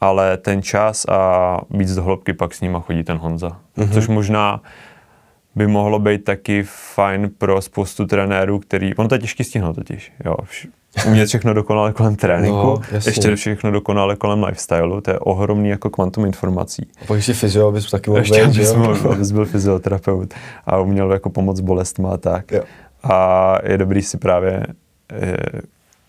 ale 0.00 0.36
ten 0.36 0.62
čas 0.62 1.04
a 1.08 1.60
víc 1.70 1.94
do 1.94 2.02
hloubky 2.02 2.32
pak 2.32 2.54
s 2.54 2.60
nima 2.60 2.80
chodí 2.80 3.04
ten 3.04 3.18
Honza. 3.18 3.48
Mm-hmm. 3.48 3.92
Což 3.92 4.08
možná 4.08 4.60
by 5.58 5.66
mohlo 5.66 5.98
být 5.98 6.24
taky 6.24 6.62
fajn 6.94 7.30
pro 7.38 7.62
spoustu 7.62 8.06
trenérů, 8.06 8.58
který, 8.58 8.94
on 8.94 9.08
to 9.08 9.14
je 9.14 9.18
těžký 9.18 9.44
stihnout 9.44 9.76
totiž, 9.76 10.12
jo, 10.24 10.36
umět 11.06 11.26
všechno 11.26 11.54
dokonale 11.54 11.92
kolem 11.92 12.16
tréninku, 12.16 12.56
no, 12.56 12.80
ještě 13.06 13.36
všechno 13.36 13.70
dokonale 13.70 14.16
kolem 14.16 14.44
lifestyleu, 14.44 15.00
to 15.00 15.10
je 15.10 15.18
ohromný 15.18 15.68
jako 15.68 15.90
kvantum 15.90 16.26
informací. 16.26 16.90
A 17.02 17.04
pak 17.04 17.16
ještě 17.16 17.34
fyzio 17.34 17.72
bys 17.72 17.90
taky 17.90 18.10
mohl 18.10 18.20
ještě 18.20 18.46
být, 18.46 18.56
bys, 18.56 18.74
mohl, 18.74 19.12
abys 19.12 19.32
byl 19.32 19.44
fyzioterapeut 19.44 20.34
a 20.66 20.78
uměl 20.78 21.12
jako 21.12 21.30
pomoct 21.30 21.60
bolestma 21.60 22.10
a 22.10 22.16
tak. 22.16 22.52
Jo. 22.52 22.62
A 23.02 23.58
je 23.64 23.78
dobrý 23.78 24.02
si 24.02 24.18
právě 24.18 24.66
je, 25.20 25.36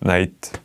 najít 0.01 0.57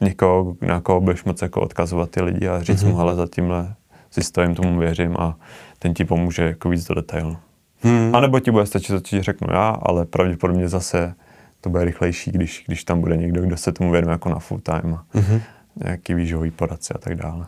někoho, 0.00 0.56
na 0.60 0.80
koho 0.80 1.00
budeš 1.00 1.24
moc 1.24 1.42
jako 1.42 1.60
odkazovat 1.60 2.10
ty 2.10 2.22
lidi 2.22 2.48
a 2.48 2.62
říct 2.62 2.84
mm-hmm. 2.84 2.88
mu, 2.88 3.00
ale 3.00 3.14
za 3.14 3.26
tímhle 3.26 3.74
si 4.10 4.22
stojím, 4.22 4.54
tomu 4.54 4.78
věřím 4.78 5.16
a 5.18 5.36
ten 5.78 5.94
ti 5.94 6.04
pomůže 6.04 6.42
jako 6.42 6.68
víc 6.68 6.86
do 6.86 6.94
detailu. 6.94 7.36
Hmm. 7.84 8.14
A 8.14 8.20
nebo 8.20 8.40
ti 8.40 8.50
bude 8.50 8.66
stačit, 8.66 8.86
co 8.86 9.00
ti 9.00 9.22
řeknu 9.22 9.48
já, 9.52 9.68
ale 9.68 10.04
pravděpodobně 10.04 10.68
zase 10.68 11.14
to 11.60 11.70
bude 11.70 11.84
rychlejší, 11.84 12.30
když, 12.32 12.64
když 12.66 12.84
tam 12.84 13.00
bude 13.00 13.16
někdo, 13.16 13.42
kdo 13.42 13.56
se 13.56 13.72
tomu 13.72 13.90
věnuje 13.90 14.12
jako 14.12 14.28
na 14.28 14.38
full 14.38 14.60
time 14.60 14.94
a 14.94 15.04
hmm. 15.18 15.40
nějaký 15.84 16.14
výživový 16.14 16.50
poradce 16.50 16.94
a 16.94 16.98
tak 16.98 17.14
dále. 17.14 17.46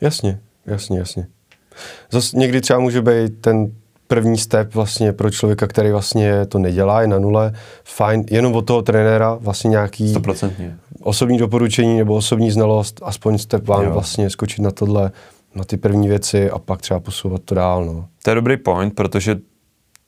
Jasně, 0.00 0.38
jasně, 0.66 0.98
jasně. 0.98 1.26
Zase 2.10 2.36
někdy 2.36 2.60
třeba 2.60 2.78
může 2.78 3.02
být 3.02 3.40
ten 3.40 3.72
první 4.06 4.38
step 4.38 4.74
vlastně 4.74 5.12
pro 5.12 5.30
člověka, 5.30 5.66
který 5.66 5.90
vlastně 5.90 6.46
to 6.46 6.58
nedělá, 6.58 7.00
je 7.00 7.06
na 7.06 7.18
nule, 7.18 7.52
fajn, 7.84 8.24
jenom 8.30 8.54
od 8.54 8.66
toho 8.66 8.82
trenéra 8.82 9.34
vlastně 9.34 9.70
nějaký 9.70 10.14
100%. 10.14 10.72
osobní 11.02 11.38
doporučení 11.38 11.98
nebo 11.98 12.14
osobní 12.14 12.50
znalost, 12.50 13.00
aspoň 13.04 13.38
step 13.38 13.68
vám 13.68 13.86
vlastně 13.86 14.30
skočit 14.30 14.58
na 14.60 14.70
tohle, 14.70 15.12
na 15.54 15.64
ty 15.64 15.76
první 15.76 16.08
věci 16.08 16.50
a 16.50 16.58
pak 16.58 16.82
třeba 16.82 17.00
posouvat 17.00 17.42
to 17.44 17.54
dál. 17.54 17.84
No. 17.84 18.08
To 18.22 18.30
je 18.30 18.34
dobrý 18.34 18.56
point, 18.56 18.94
protože 18.94 19.36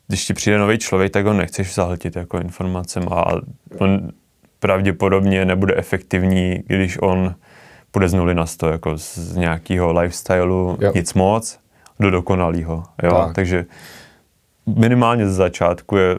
když 0.09 0.27
ti 0.27 0.35
přijde 0.35 0.59
nový 0.59 0.79
člověk, 0.79 1.13
tak 1.13 1.27
ho 1.27 1.33
nechceš 1.33 1.75
zahltit 1.75 2.17
jako 2.17 2.39
informacem 2.39 3.09
a 3.11 3.25
on 3.79 4.11
pravděpodobně 4.59 5.45
nebude 5.45 5.75
efektivní, 5.75 6.63
když 6.67 6.99
on 7.01 7.35
půjde 7.91 8.09
z 8.09 8.15
nuly 8.15 8.35
na 8.35 8.47
sto, 8.47 8.69
jako 8.69 8.99
z 8.99 9.37
nějakého 9.37 10.01
lifestylu, 10.01 10.79
jo. 10.81 10.93
nic 10.95 11.15
moc, 11.15 11.59
do 12.01 12.11
dokonalého. 12.11 12.85
Tak. 13.01 13.35
Takže 13.35 13.67
minimálně 14.67 15.27
ze 15.27 15.35
začátku 15.35 15.97
je, 15.97 16.19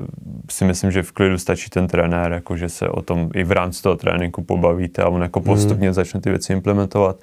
si 0.50 0.66
myslím, 0.66 0.92
že 0.92 1.04
v 1.04 1.12
klidu 1.12 1.38
stačí 1.38 1.70
ten 1.70 1.88
trenér, 1.88 2.32
jako 2.32 2.58
že 2.58 2.70
se 2.70 2.90
o 2.90 3.02
tom 3.02 3.30
i 3.34 3.44
v 3.44 3.52
rámci 3.52 3.82
toho 3.82 3.96
tréninku 3.96 4.44
pobavíte 4.44 5.02
a 5.04 5.10
on 5.10 5.22
jako 5.22 5.42
postupně 5.42 5.88
hmm. 5.88 5.94
začne 5.94 6.22
ty 6.22 6.30
věci 6.30 6.54
implementovat. 6.54 7.16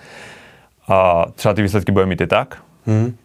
A 0.88 1.24
třeba 1.34 1.54
ty 1.54 1.62
výsledky 1.62 1.92
bude 1.92 2.06
mít 2.06 2.20
i 2.20 2.26
tak. 2.26 2.62
Hmm. 2.86 3.16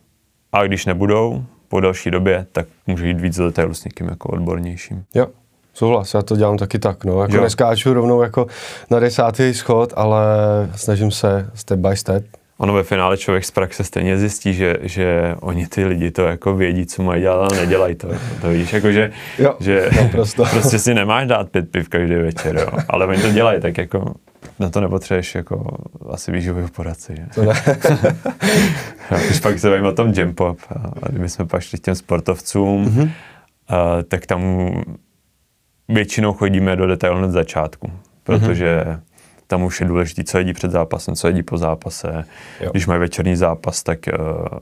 A 0.51 0.63
když 0.63 0.85
nebudou, 0.85 1.43
po 1.69 1.79
další 1.79 2.11
době, 2.11 2.45
tak 2.51 2.67
může 2.87 3.07
jít 3.07 3.21
víc 3.21 3.37
do 3.37 3.45
detailu 3.45 3.73
s 3.73 3.83
někým 3.83 4.07
jako 4.07 4.29
odbornějším. 4.29 5.03
Jo, 5.15 5.27
souhlas, 5.73 6.13
já 6.13 6.21
to 6.21 6.35
dělám 6.35 6.57
taky 6.57 6.79
tak, 6.79 7.05
no. 7.05 7.21
Jako 7.21 7.35
jo. 7.35 7.41
neskáču 7.41 7.93
rovnou 7.93 8.21
jako 8.21 8.47
na 8.91 8.99
desátý 8.99 9.53
schod, 9.53 9.93
ale 9.95 10.25
snažím 10.75 11.11
se 11.11 11.49
step 11.53 11.79
by 11.79 11.97
step. 11.97 12.25
Ono 12.57 12.73
ve 12.73 12.83
finále 12.83 13.17
člověk 13.17 13.45
z 13.45 13.51
praxe 13.51 13.83
stejně 13.83 14.17
zjistí, 14.17 14.53
že, 14.53 14.77
že 14.81 15.35
oni 15.41 15.67
ty 15.67 15.85
lidi 15.85 16.11
to 16.11 16.21
jako 16.21 16.55
vědí, 16.55 16.85
co 16.85 17.03
mají 17.03 17.21
dělat, 17.21 17.51
ale 17.51 17.61
nedělají 17.61 17.95
to. 17.95 18.07
To 18.41 18.49
víš, 18.49 18.73
jako 18.73 18.91
že, 18.91 19.11
jo, 19.37 19.55
že 19.59 19.89
prostě 20.51 20.79
si 20.79 20.93
nemáš 20.93 21.27
dát 21.27 21.49
pět 21.49 21.71
piv 21.71 21.89
každý 21.89 22.15
večer, 22.15 22.55
jo. 22.55 22.67
ale 22.89 23.05
oni 23.05 23.21
to 23.21 23.31
dělají, 23.31 23.61
tak 23.61 23.77
jako 23.77 24.13
na 24.59 24.69
to 24.69 24.81
nepotřebuješ 24.81 25.35
jako 25.35 25.77
asi 26.09 26.31
výživový 26.31 26.67
poradci. 26.67 27.15
Že? 27.15 27.25
To 27.35 27.45
ne. 27.45 27.53
Když 29.25 29.39
pak 29.39 29.59
se 29.59 29.69
bavím 29.69 29.85
o 29.85 29.91
tom 29.91 30.13
jump 30.15 30.35
pop, 30.35 30.57
a 31.03 31.09
kdyby 31.09 31.29
jsme 31.29 31.45
pak 31.45 31.61
šli 31.61 31.77
k 31.77 31.81
těm 31.81 31.95
sportovcům, 31.95 32.85
mm-hmm. 32.85 33.11
a, 33.67 34.03
tak 34.03 34.25
tam 34.25 34.71
většinou 35.87 36.33
chodíme 36.33 36.75
do 36.75 36.87
detailu 36.87 37.25
od 37.25 37.31
začátku, 37.31 37.91
protože 38.23 38.83
mm-hmm. 38.85 38.99
tam 39.47 39.63
už 39.63 39.81
je 39.81 39.87
důležité, 39.87 40.23
co 40.23 40.37
jedí 40.37 40.53
před 40.53 40.71
zápasem, 40.71 41.15
co 41.15 41.27
jedí 41.27 41.43
po 41.43 41.57
zápase. 41.57 42.25
Jo. 42.61 42.71
Když 42.71 42.87
mají 42.87 42.99
večerní 42.99 43.35
zápas, 43.35 43.83
tak 43.83 43.99
uh, 44.19 44.59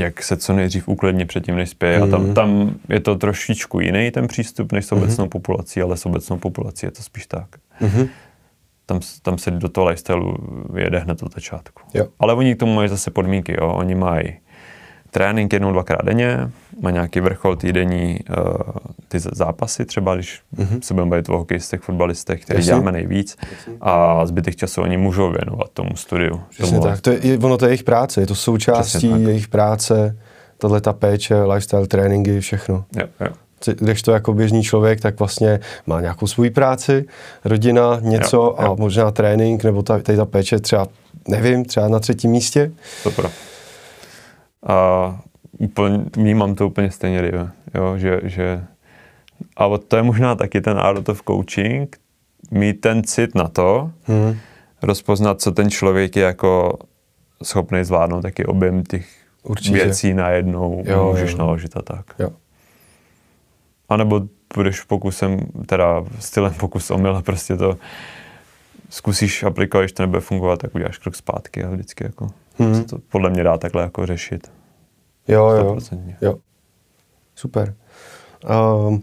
jak 0.00 0.22
se 0.22 0.36
co 0.36 0.52
nejdřív 0.52 0.88
uklidně 0.88 1.26
předtím, 1.26 1.56
než 1.56 1.70
spěje. 1.70 2.00
Mm-hmm. 2.00 2.08
A 2.08 2.10
tam, 2.10 2.22
mhm. 2.22 2.34
tam 2.34 2.74
je 2.88 3.00
to 3.00 3.14
trošičku 3.14 3.80
jiný 3.80 4.10
ten 4.10 4.26
přístup 4.26 4.72
než 4.72 4.86
s 4.86 4.92
obecnou 4.92 5.24
mm-hmm. 5.24 5.28
populací, 5.28 5.82
ale 5.82 5.96
s 5.96 6.06
obecnou 6.06 6.38
populací 6.38 6.86
je 6.86 6.90
to 6.90 7.02
spíš 7.02 7.26
tak. 7.26 7.48
Mm-hmm 7.80 8.08
tam, 8.88 9.00
tam 9.22 9.38
se 9.38 9.50
do 9.50 9.68
toho 9.68 9.86
lifestyleu 9.86 10.34
jede 10.76 10.98
hned 10.98 11.22
od 11.22 11.34
začátku. 11.34 11.82
Jo. 11.94 12.06
Ale 12.18 12.34
oni 12.34 12.54
k 12.54 12.58
tomu 12.58 12.74
mají 12.74 12.88
zase 12.88 13.10
podmínky, 13.10 13.56
jo. 13.60 13.72
Oni 13.72 13.94
mají 13.94 14.32
trénink 15.10 15.52
jednou, 15.52 15.72
dvakrát 15.72 16.04
denně, 16.04 16.50
má 16.82 16.90
nějaký 16.90 17.20
vrchol 17.20 17.56
týdenní 17.56 18.18
uh, 18.30 18.44
ty 19.08 19.18
zápasy, 19.18 19.84
třeba 19.84 20.14
když 20.14 20.40
mm-hmm. 20.56 20.80
se 20.80 20.94
budeme 20.94 21.10
bavit 21.10 21.28
o 21.28 21.38
hokejistech, 21.38 21.80
fotbalistech, 21.80 22.42
který 22.42 22.58
Jasně. 22.58 22.70
děláme 22.70 22.92
nejvíc 22.92 23.36
Jasně. 23.52 23.72
a 23.80 24.26
zbytek 24.26 24.56
času 24.56 24.82
oni 24.82 24.96
můžou 24.96 25.32
věnovat 25.32 25.70
tomu 25.72 25.96
studiu. 25.96 26.40
Přesně 26.48 26.78
tomu, 26.78 26.90
tak, 26.90 27.00
to 27.00 27.10
je, 27.10 27.38
ono 27.38 27.58
to 27.58 27.64
je 27.64 27.68
jejich 27.68 27.82
práce, 27.82 28.20
je 28.20 28.26
to 28.26 28.34
součástí 28.34 29.22
jejich 29.22 29.48
práce, 29.48 30.18
tohle 30.58 30.80
ta 30.80 30.92
péče, 30.92 31.42
lifestyle, 31.42 31.86
tréninky, 31.86 32.40
všechno. 32.40 32.84
Jo, 32.96 33.06
jo. 33.20 33.28
Když 33.78 34.02
to 34.02 34.12
jako 34.12 34.32
běžný 34.34 34.62
člověk, 34.62 35.00
tak 35.00 35.18
vlastně 35.18 35.60
má 35.86 36.00
nějakou 36.00 36.26
svou 36.26 36.50
práci, 36.50 37.04
rodina, 37.44 37.98
něco 38.00 38.36
jo, 38.36 38.56
jo. 38.62 38.72
a 38.72 38.74
možná 38.74 39.10
trénink, 39.10 39.64
nebo 39.64 39.82
ta, 39.82 39.98
tady 39.98 40.18
ta 40.18 40.24
péče 40.24 40.58
třeba, 40.58 40.86
nevím, 41.28 41.64
třeba 41.64 41.88
na 41.88 41.98
třetím 41.98 42.30
místě. 42.30 42.72
Super. 43.02 43.30
A 44.66 45.20
úplně, 45.58 46.00
vnímám 46.16 46.54
to 46.54 46.66
úplně 46.66 46.90
stejně, 46.90 47.32
jo, 47.74 47.98
že, 47.98 48.20
že 48.24 48.64
a 49.56 49.78
to 49.88 49.96
je 49.96 50.02
možná 50.02 50.34
taky 50.34 50.60
ten 50.60 50.78
art 50.78 51.08
of 51.08 51.22
coaching, 51.28 51.96
mít 52.50 52.80
ten 52.80 53.02
cit 53.04 53.34
na 53.34 53.48
to, 53.48 53.90
hmm. 54.04 54.36
rozpoznat, 54.82 55.40
co 55.40 55.52
ten 55.52 55.70
člověk 55.70 56.16
je 56.16 56.22
jako 56.22 56.78
schopný 57.42 57.84
zvládnout, 57.84 58.22
taky 58.22 58.44
objem 58.44 58.84
těch 58.84 59.06
Určitě. 59.42 59.74
věcí 59.74 60.14
najednou 60.14 60.82
jo, 60.86 61.10
můžeš 61.10 61.32
jo. 61.32 61.38
naložit 61.38 61.76
a 61.76 61.82
tak. 61.82 62.06
Jo. 62.18 62.30
A 63.88 63.96
nebo 63.96 64.22
budeš 64.54 64.80
pokusem, 64.80 65.40
teda 65.66 66.04
stylem 66.18 66.54
pokus 66.54 66.90
omyl 66.90 67.22
prostě 67.22 67.56
to 67.56 67.78
zkusíš 68.90 69.42
aplikovat, 69.42 69.82
když 69.82 69.92
to 69.92 70.02
nebude 70.02 70.20
fungovat, 70.20 70.60
tak 70.60 70.74
uděláš 70.74 70.98
krok 70.98 71.14
zpátky 71.14 71.64
a 71.64 71.70
vždycky 71.70 72.04
jako 72.04 72.30
hmm. 72.58 72.74
se 72.74 72.84
to 72.84 72.98
podle 72.98 73.30
mě 73.30 73.42
dá 73.42 73.58
takhle 73.58 73.82
jako 73.82 74.06
řešit. 74.06 74.50
Jo, 75.28 75.48
jo, 75.50 75.78
jo. 76.20 76.38
Super. 77.34 77.74
Um, 78.88 79.02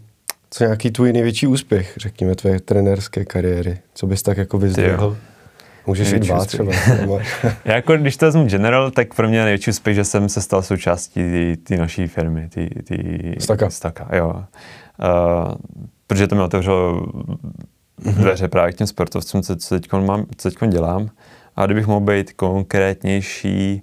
co 0.49 0.63
nějaký 0.63 0.91
tvůj 0.91 1.13
největší 1.13 1.47
úspěch, 1.47 1.93
řekněme, 1.97 2.35
tvé 2.35 2.59
trenérské 2.59 3.25
kariéry? 3.25 3.79
Co 3.93 4.07
bys 4.07 4.23
tak 4.23 4.37
jako 4.37 4.57
vyzdvihl? 4.57 5.17
Můžeš 5.87 6.11
jít 6.11 6.23
dva 6.23 6.45
třeba. 6.45 6.71
Já 7.65 7.75
jako, 7.75 7.97
když 7.97 8.17
to 8.17 8.25
vezmu 8.25 8.45
general, 8.45 8.91
tak 8.91 9.13
pro 9.13 9.27
mě 9.27 9.43
největší 9.43 9.71
úspěch, 9.71 9.95
že 9.95 10.03
jsem 10.03 10.29
se 10.29 10.41
stal 10.41 10.61
součástí 10.61 11.21
té 11.63 11.77
naší 11.77 12.07
firmy. 12.07 12.49
Tý, 12.49 12.69
tý, 12.69 12.97
Staka. 13.39 13.69
Staka, 13.69 14.07
jo. 14.15 14.33
Uh, 14.33 15.55
protože 16.07 16.27
to 16.27 16.35
mi 16.35 16.41
otevřelo 16.41 17.01
mm-hmm. 17.01 18.13
dveře 18.13 18.47
právě 18.47 18.73
k 18.73 18.75
těm 18.75 18.87
sportovcům, 18.87 19.41
co, 19.41 19.55
co 19.55 19.79
teď 19.79 19.91
mám, 19.93 20.25
co 20.37 20.51
teď 20.51 20.69
dělám. 20.69 21.09
A 21.55 21.65
kdybych 21.65 21.87
mohl 21.87 22.05
být 22.05 22.33
konkrétnější, 22.33 23.81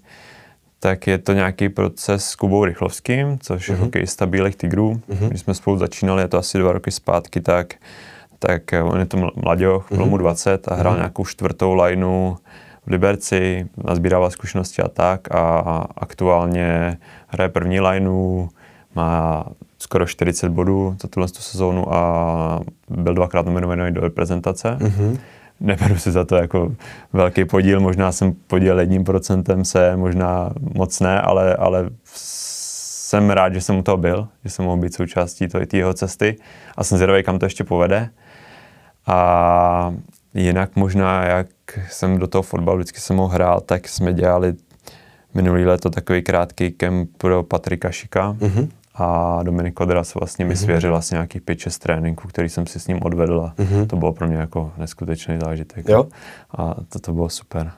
tak 0.80 1.06
je 1.06 1.18
to 1.18 1.32
nějaký 1.32 1.68
proces 1.68 2.24
s 2.24 2.34
Kubou 2.34 2.64
Rychlovským, 2.64 3.38
což 3.38 3.68
je 3.68 3.74
mm-hmm. 3.74 3.78
hokejista 3.78 4.26
Bílých 4.26 4.56
tigrů. 4.56 5.00
Mm-hmm. 5.10 5.28
Když 5.28 5.40
jsme 5.40 5.54
spolu 5.54 5.78
začínali, 5.78 6.22
je 6.22 6.28
to 6.28 6.38
asi 6.38 6.58
dva 6.58 6.72
roky 6.72 6.90
zpátky, 6.90 7.40
tak, 7.40 7.74
tak 8.46 8.72
eh, 8.72 8.82
on 8.82 8.98
je 8.98 9.06
to 9.06 9.30
mladěch, 9.36 9.82
bylo 9.90 10.06
mu 10.06 10.16
20 10.16 10.68
a 10.68 10.74
hrál 10.74 10.92
mm-hmm. 10.92 10.96
nějakou 10.96 11.24
čtvrtou 11.24 11.74
lineu 11.74 12.34
v 12.86 12.90
Liberci, 12.90 13.66
nazbírával 13.84 14.30
zkušenosti 14.30 14.82
a 14.82 14.88
tak 14.88 15.34
a 15.34 15.58
aktuálně 15.96 16.98
hraje 17.26 17.48
první 17.48 17.80
lineu, 17.80 18.48
má 18.94 19.44
skoro 19.78 20.06
40 20.06 20.48
bodů 20.48 20.96
za 21.02 21.08
tuhle 21.08 21.28
sezónu 21.28 21.94
a 21.94 22.60
byl 22.88 23.14
dvakrát 23.14 23.46
nominovaný 23.46 23.94
do 23.94 24.00
reprezentace. 24.00 24.76
Mm-hmm 24.80 25.18
neberu 25.62 25.98
si 25.98 26.10
za 26.10 26.24
to 26.24 26.36
jako 26.36 26.74
velký 27.12 27.44
podíl, 27.44 27.80
možná 27.80 28.12
jsem 28.12 28.34
podíl 28.46 28.80
jedním 28.80 29.04
procentem 29.04 29.64
se, 29.64 29.96
možná 29.96 30.50
moc 30.74 31.00
ne, 31.00 31.20
ale, 31.20 31.56
ale 31.56 31.90
jsem 33.12 33.30
rád, 33.30 33.54
že 33.54 33.60
jsem 33.60 33.78
u 33.78 33.82
toho 33.82 33.96
byl, 33.96 34.28
že 34.44 34.50
jsem 34.50 34.64
mohl 34.64 34.76
být 34.76 34.94
součástí 34.94 35.48
té 35.48 35.76
jeho 35.76 35.94
cesty 35.94 36.36
a 36.76 36.84
jsem 36.84 36.98
zvědavý, 36.98 37.22
kam 37.22 37.38
to 37.38 37.46
ještě 37.46 37.64
povede. 37.64 38.10
A 39.06 39.94
jinak 40.34 40.76
možná, 40.76 41.24
jak 41.24 41.48
jsem 41.90 42.18
do 42.18 42.26
toho 42.26 42.42
fotbalu 42.42 42.78
vždycky 42.78 43.00
jsem 43.00 43.16
mohl 43.16 43.34
hrál, 43.34 43.60
tak 43.60 43.88
jsme 43.88 44.12
dělali 44.12 44.54
minulý 45.34 45.64
léto 45.64 45.90
takový 45.90 46.22
krátký 46.22 46.70
kemp 46.70 47.10
pro 47.16 47.42
Patrika 47.42 47.90
Šika. 47.90 48.32
Mm-hmm 48.32 48.68
a 48.94 49.42
Dominik 49.42 49.74
Kodras 49.74 50.14
vlastně 50.14 50.44
mi 50.44 50.54
mhm. 50.54 50.62
svěřil 50.62 50.90
vlastně 50.90 51.14
nějakých 51.14 51.42
5-6 51.42 51.78
tréninků, 51.82 52.28
který 52.28 52.48
jsem 52.48 52.66
si 52.66 52.80
s 52.80 52.86
ním 52.86 52.98
odvedl 53.02 53.40
a 53.40 53.54
mm-hmm. 53.62 53.86
to 53.86 53.96
bylo 53.96 54.12
pro 54.12 54.28
mě 54.28 54.36
jako 54.36 54.72
neskutečný 54.78 55.38
zážitek. 55.44 55.88
Jo? 55.88 56.06
A 56.50 56.74
to, 56.88 56.98
to 56.98 57.12
bylo 57.12 57.28
super. 57.28 57.72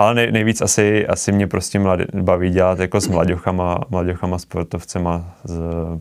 Ale 0.00 0.14
nej, 0.14 0.32
nejvíc 0.32 0.60
asi, 0.60 1.06
asi 1.06 1.32
mě 1.32 1.46
prostě 1.46 1.78
mladý, 1.78 2.04
baví 2.14 2.50
dělat 2.50 2.78
jako 2.78 3.00
s 3.00 3.08
mladěchama, 3.08 3.78
mladěchama 3.90 4.38
sportovcema 4.38 5.34
z 5.44 5.60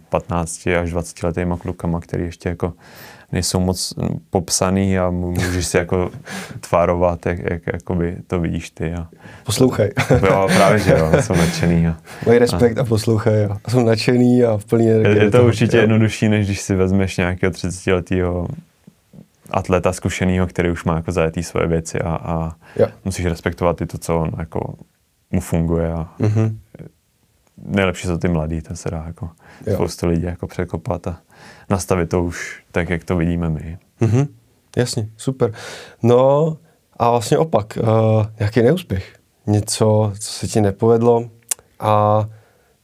15 0.10 0.68
až 0.68 0.92
20 0.92 1.24
letýma 1.24 1.58
klukama, 1.58 2.00
který 2.00 2.24
ještě 2.24 2.50
jako 2.50 2.74
nejsou 3.32 3.60
moc 3.60 3.94
popsaný 4.30 5.00
a 5.00 5.10
můžeš 5.10 5.68
si 5.68 5.78
jako 5.78 6.12
tvárovat, 6.70 7.26
jak, 7.26 7.40
jak 7.40 7.62
jakoby 7.74 8.18
to 8.28 8.40
vidíš 8.40 8.70
ty. 8.70 8.94
A 8.94 9.08
poslouchej. 9.46 9.92
Jo, 10.28 10.48
právě, 10.56 10.80
že 10.80 10.92
jo, 10.92 11.12
jsou 11.22 11.36
nadšený. 11.36 11.88
A, 11.88 11.98
Mají 12.26 12.40
respekt 12.40 12.78
a, 12.78 12.82
a 12.82 12.86
poslouchej. 12.86 13.46
A 13.46 13.70
jsou 13.70 13.84
nadšený 13.86 14.44
a 14.44 14.58
v 14.58 14.66
plně... 14.66 14.90
Je, 14.90 15.24
je 15.24 15.32
to 15.32 15.46
určitě 15.46 15.78
jo. 15.78 15.82
jednodušší, 15.82 16.30
než 16.30 16.46
když 16.46 16.62
si 16.62 16.76
vezmeš 16.76 17.18
nějakého 17.18 17.52
30 17.52 17.92
letého 17.92 18.48
atleta 19.52 19.94
zkušeného, 19.94 20.48
který 20.48 20.72
už 20.72 20.84
má 20.84 20.96
jako 20.96 21.12
zajetý 21.12 21.44
svoje 21.44 21.68
věci 21.68 22.00
a, 22.02 22.10
a 22.10 22.56
musíš 23.06 23.26
respektovat 23.26 23.82
i 23.82 23.86
to, 23.86 23.98
co 23.98 24.20
on 24.20 24.32
jako 24.38 24.76
mu 25.32 25.40
funguje 25.40 25.94
a 25.94 26.10
mm-hmm. 26.20 26.58
nejlepší 27.58 28.08
jsou 28.08 28.18
ty 28.18 28.28
mladí, 28.28 28.62
to 28.62 28.76
se 28.76 28.92
dá 28.92 29.04
jako 29.08 29.30
jo. 29.68 29.74
spoustu 29.74 30.08
lidí 30.08 30.24
jako 30.24 30.48
překopat 30.48 31.08
a 31.08 31.18
nastavit 31.70 32.10
to 32.10 32.24
už 32.24 32.64
tak, 32.72 32.90
jak 32.90 33.04
to 33.04 33.16
vidíme 33.16 33.50
my. 33.50 33.78
Mm-hmm. 34.02 34.28
Jasně, 34.78 35.10
super. 35.18 35.54
No 36.04 36.58
a 37.00 37.10
vlastně 37.10 37.38
opak, 37.38 37.78
uh, 37.82 38.26
jaký 38.40 38.62
neúspěch? 38.62 39.20
Něco, 39.48 40.14
co 40.20 40.32
se 40.32 40.48
ti 40.48 40.62
nepovedlo 40.62 41.30
a 41.80 42.26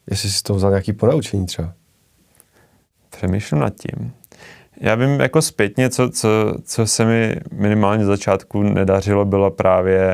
jestli 0.10 0.30
jsi 0.30 0.36
z 0.36 0.42
toho 0.42 0.58
vzal 0.58 0.72
nějaký 0.72 0.94
ponaučení 0.94 1.46
třeba? 1.46 1.74
Přemýšlím 3.10 3.62
nad 3.62 3.74
tím. 3.76 4.14
Já 4.82 4.96
vím 4.96 5.20
jako 5.20 5.42
zpětně, 5.42 5.90
co, 5.90 6.10
co, 6.10 6.30
co 6.64 6.88
se 6.88 7.06
mi 7.06 7.36
minimálně 7.54 8.06
začátku 8.06 8.64
nedařilo, 8.64 9.26
byla 9.26 9.50
právě 9.50 10.10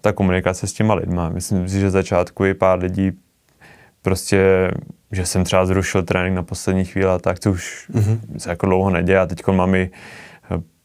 ta 0.00 0.12
komunikace 0.12 0.66
s 0.66 0.72
těma 0.72 0.94
lidma. 0.94 1.28
Myslím 1.28 1.68
si, 1.68 1.80
že 1.80 1.90
začátku 1.90 2.44
i 2.44 2.54
pár 2.54 2.78
lidí 2.78 3.12
prostě 4.02 4.70
že 5.12 5.26
jsem 5.26 5.44
třeba 5.44 5.66
zrušil 5.66 6.02
trénink 6.02 6.36
na 6.36 6.42
poslední 6.42 6.84
chvíli, 6.84 7.10
tak 7.20 7.38
to 7.38 7.50
už 7.50 7.90
mm-hmm. 7.94 8.18
se 8.38 8.50
jako 8.50 8.66
dlouho 8.66 8.90
neděje. 8.90 9.18
A 9.18 9.26
teď 9.26 9.46
mám 9.46 9.74
i 9.74 9.90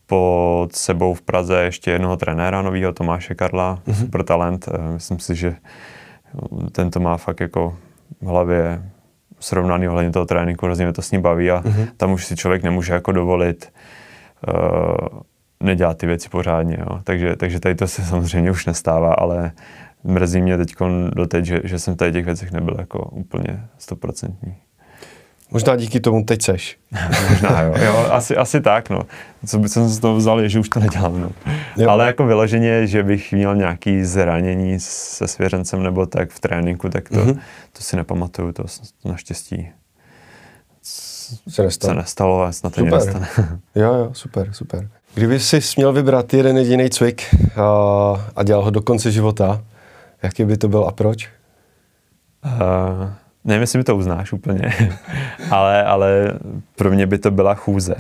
pod 0.06 0.68
sebou 0.72 1.14
v 1.14 1.22
Praze 1.22 1.64
ještě 1.64 1.92
jednoho 1.92 2.18
trenéra 2.18 2.62
nového, 2.62 2.94
Tomáše 2.94 3.36
Karla, 3.36 3.80
mm-hmm. 3.88 3.94
super 3.94 4.24
talent. 4.24 4.68
Eh, 4.68 4.94
myslím 4.94 5.20
si, 5.20 5.36
že 5.36 5.56
ten 6.72 6.92
to 6.92 7.00
má 7.00 7.18
fakt 7.18 7.40
jako 7.40 7.78
v 8.22 8.26
hlavě 8.26 8.92
srovnaný 9.44 9.88
ohledně 9.88 10.12
toho 10.12 10.26
tréninku, 10.26 10.66
hrozně 10.66 10.86
mě 10.86 10.94
to 10.94 11.02
s 11.02 11.12
ním 11.12 11.22
baví 11.22 11.52
a 11.52 11.62
mm-hmm. 11.62 11.88
tam 11.98 12.12
už 12.12 12.26
si 12.26 12.36
člověk 12.36 12.64
nemůže 12.64 12.94
jako 12.94 13.12
dovolit 13.12 13.74
uh, 14.48 15.20
nedělat 15.64 15.98
ty 15.98 16.08
věci 16.08 16.30
pořádně. 16.30 16.78
Jo. 16.80 17.00
Takže, 17.04 17.36
takže 17.36 17.60
tady 17.60 17.76
to 17.76 17.88
se 17.88 18.02
samozřejmě 18.04 18.52
už 18.52 18.66
nestává, 18.66 19.14
ale 19.14 19.52
mrzí 20.04 20.42
mě 20.42 20.58
teď 20.58 20.76
doteď, 21.16 21.46
že, 21.46 21.62
že 21.64 21.80
jsem 21.80 21.94
v 21.94 22.12
těch 22.12 22.26
věcech 22.26 22.52
nebyl 22.52 22.76
jako 22.80 23.00
úplně 23.00 23.68
stoprocentní. 23.78 24.56
Možná 25.54 25.76
díky 25.76 26.00
tomu 26.00 26.24
teď 26.24 26.42
seš. 26.42 26.78
Možná 27.30 27.62
jo, 27.62 27.74
jo 27.86 28.08
asi, 28.12 28.38
asi 28.38 28.62
tak, 28.62 28.90
no. 28.90 29.02
Co 29.46 29.60
by 29.60 29.70
jsem 29.70 29.90
z 29.90 30.00
toho 30.00 30.16
vzal, 30.16 30.40
je, 30.40 30.50
že 30.50 30.60
už 30.60 30.70
to 30.70 30.80
nedělám, 30.80 31.22
no. 31.22 31.32
Jo. 31.78 31.90
Ale 31.90 32.06
jako 32.06 32.26
vyloženě, 32.26 32.88
že 32.88 33.04
bych 33.04 33.34
měl 33.34 33.56
nějaký 33.56 34.04
zranění 34.04 34.80
se 34.80 35.28
svěřencem 35.28 35.84
nebo 35.84 36.06
tak 36.06 36.32
v 36.32 36.40
tréninku, 36.40 36.90
tak 36.90 37.10
to, 37.10 37.16
mm-hmm. 37.16 37.40
to 37.74 37.84
si 37.84 37.96
nepamatuju, 37.96 38.52
to, 38.52 38.64
to 39.02 39.10
naštěstí 39.10 39.70
se 41.50 41.64
nestalo. 41.64 41.94
Se 41.94 41.96
nestalo 41.96 42.42
a 42.42 42.52
snad 42.52 42.76
to 42.76 42.86
nestane. 42.86 43.28
jo, 43.76 43.94
jo, 43.94 44.10
super, 44.14 44.50
super. 44.54 44.90
Kdyby 45.14 45.40
jsi 45.40 45.60
měl 45.78 45.94
vybrat 45.94 46.34
jeden 46.34 46.58
jediný 46.58 46.90
cvik 46.90 47.24
a, 47.56 48.32
a 48.36 48.44
dělal 48.44 48.64
ho 48.64 48.70
do 48.72 48.82
konce 48.82 49.12
života, 49.12 49.62
Jaký 50.24 50.46
by 50.46 50.58
to 50.58 50.68
byl 50.68 50.84
a 50.84 50.92
proč? 50.92 51.30
Uh, 52.46 53.10
nevím, 53.46 53.62
jestli 53.62 53.78
mi 53.78 53.84
to 53.84 53.96
uznáš 53.96 54.34
úplně, 54.34 54.74
ale, 55.52 55.84
ale 55.84 56.34
pro 56.76 56.92
mě 56.92 57.08
by 57.08 57.18
to 57.18 57.32
byla 57.32 57.56
chůze. 57.56 57.96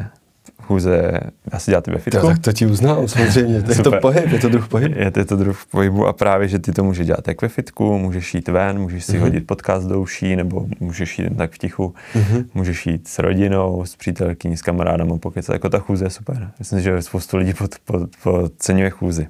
Chůze, 0.64 1.20
já 1.54 1.60
si 1.60 1.72
dělat 1.72 1.88
ve 1.88 1.98
fitku. 1.98 2.28
Tak 2.28 2.40
to 2.40 2.54
ti 2.54 2.66
uznám, 2.66 3.08
samozřejmě. 3.08 3.62
To 3.62 3.72
je 3.72 3.78
to 3.78 3.92
pohyb, 3.92 4.32
je 4.32 4.40
to 4.40 4.50
druh 4.50 4.68
pohybu. 4.68 4.96
Je, 5.00 5.12
je 5.18 5.26
to 5.26 5.36
druh 5.36 5.66
pohybu 5.72 6.08
a 6.08 6.14
právě, 6.14 6.48
že 6.48 6.60
ty 6.60 6.72
to 6.72 6.84
můžeš 6.84 7.08
dělat 7.08 7.28
jak 7.28 7.42
ve 7.42 7.48
fitku, 7.48 7.98
můžeš 7.98 8.36
jít 8.36 8.48
ven, 8.48 8.80
můžeš 8.80 9.06
si 9.06 9.12
uh-huh. 9.12 9.20
hodit 9.20 9.48
podcast 9.48 9.88
do 9.88 10.02
uší, 10.02 10.36
nebo 10.36 10.66
můžeš 10.80 11.20
jít 11.20 11.38
tak 11.38 11.52
v 11.52 11.58
tichu, 11.58 11.94
uh-huh. 12.16 12.46
můžeš 12.54 12.88
jít 12.88 13.08
s 13.08 13.20
rodinou, 13.20 13.86
s 13.86 13.96
přítelkyní, 13.96 14.58
s 14.58 14.62
kamarádem, 14.62 15.20
pokud 15.20 15.50
jako 15.54 15.70
ta 15.70 15.80
chůze 15.80 16.06
je 16.06 16.10
super. 16.10 16.52
Myslím, 16.60 16.80
že 16.80 17.02
spoustu 17.02 17.38
lidí 17.38 17.54
pod, 17.54 17.76
pod, 17.86 18.10
podceňuje 18.24 18.90
chůzi. 18.90 19.28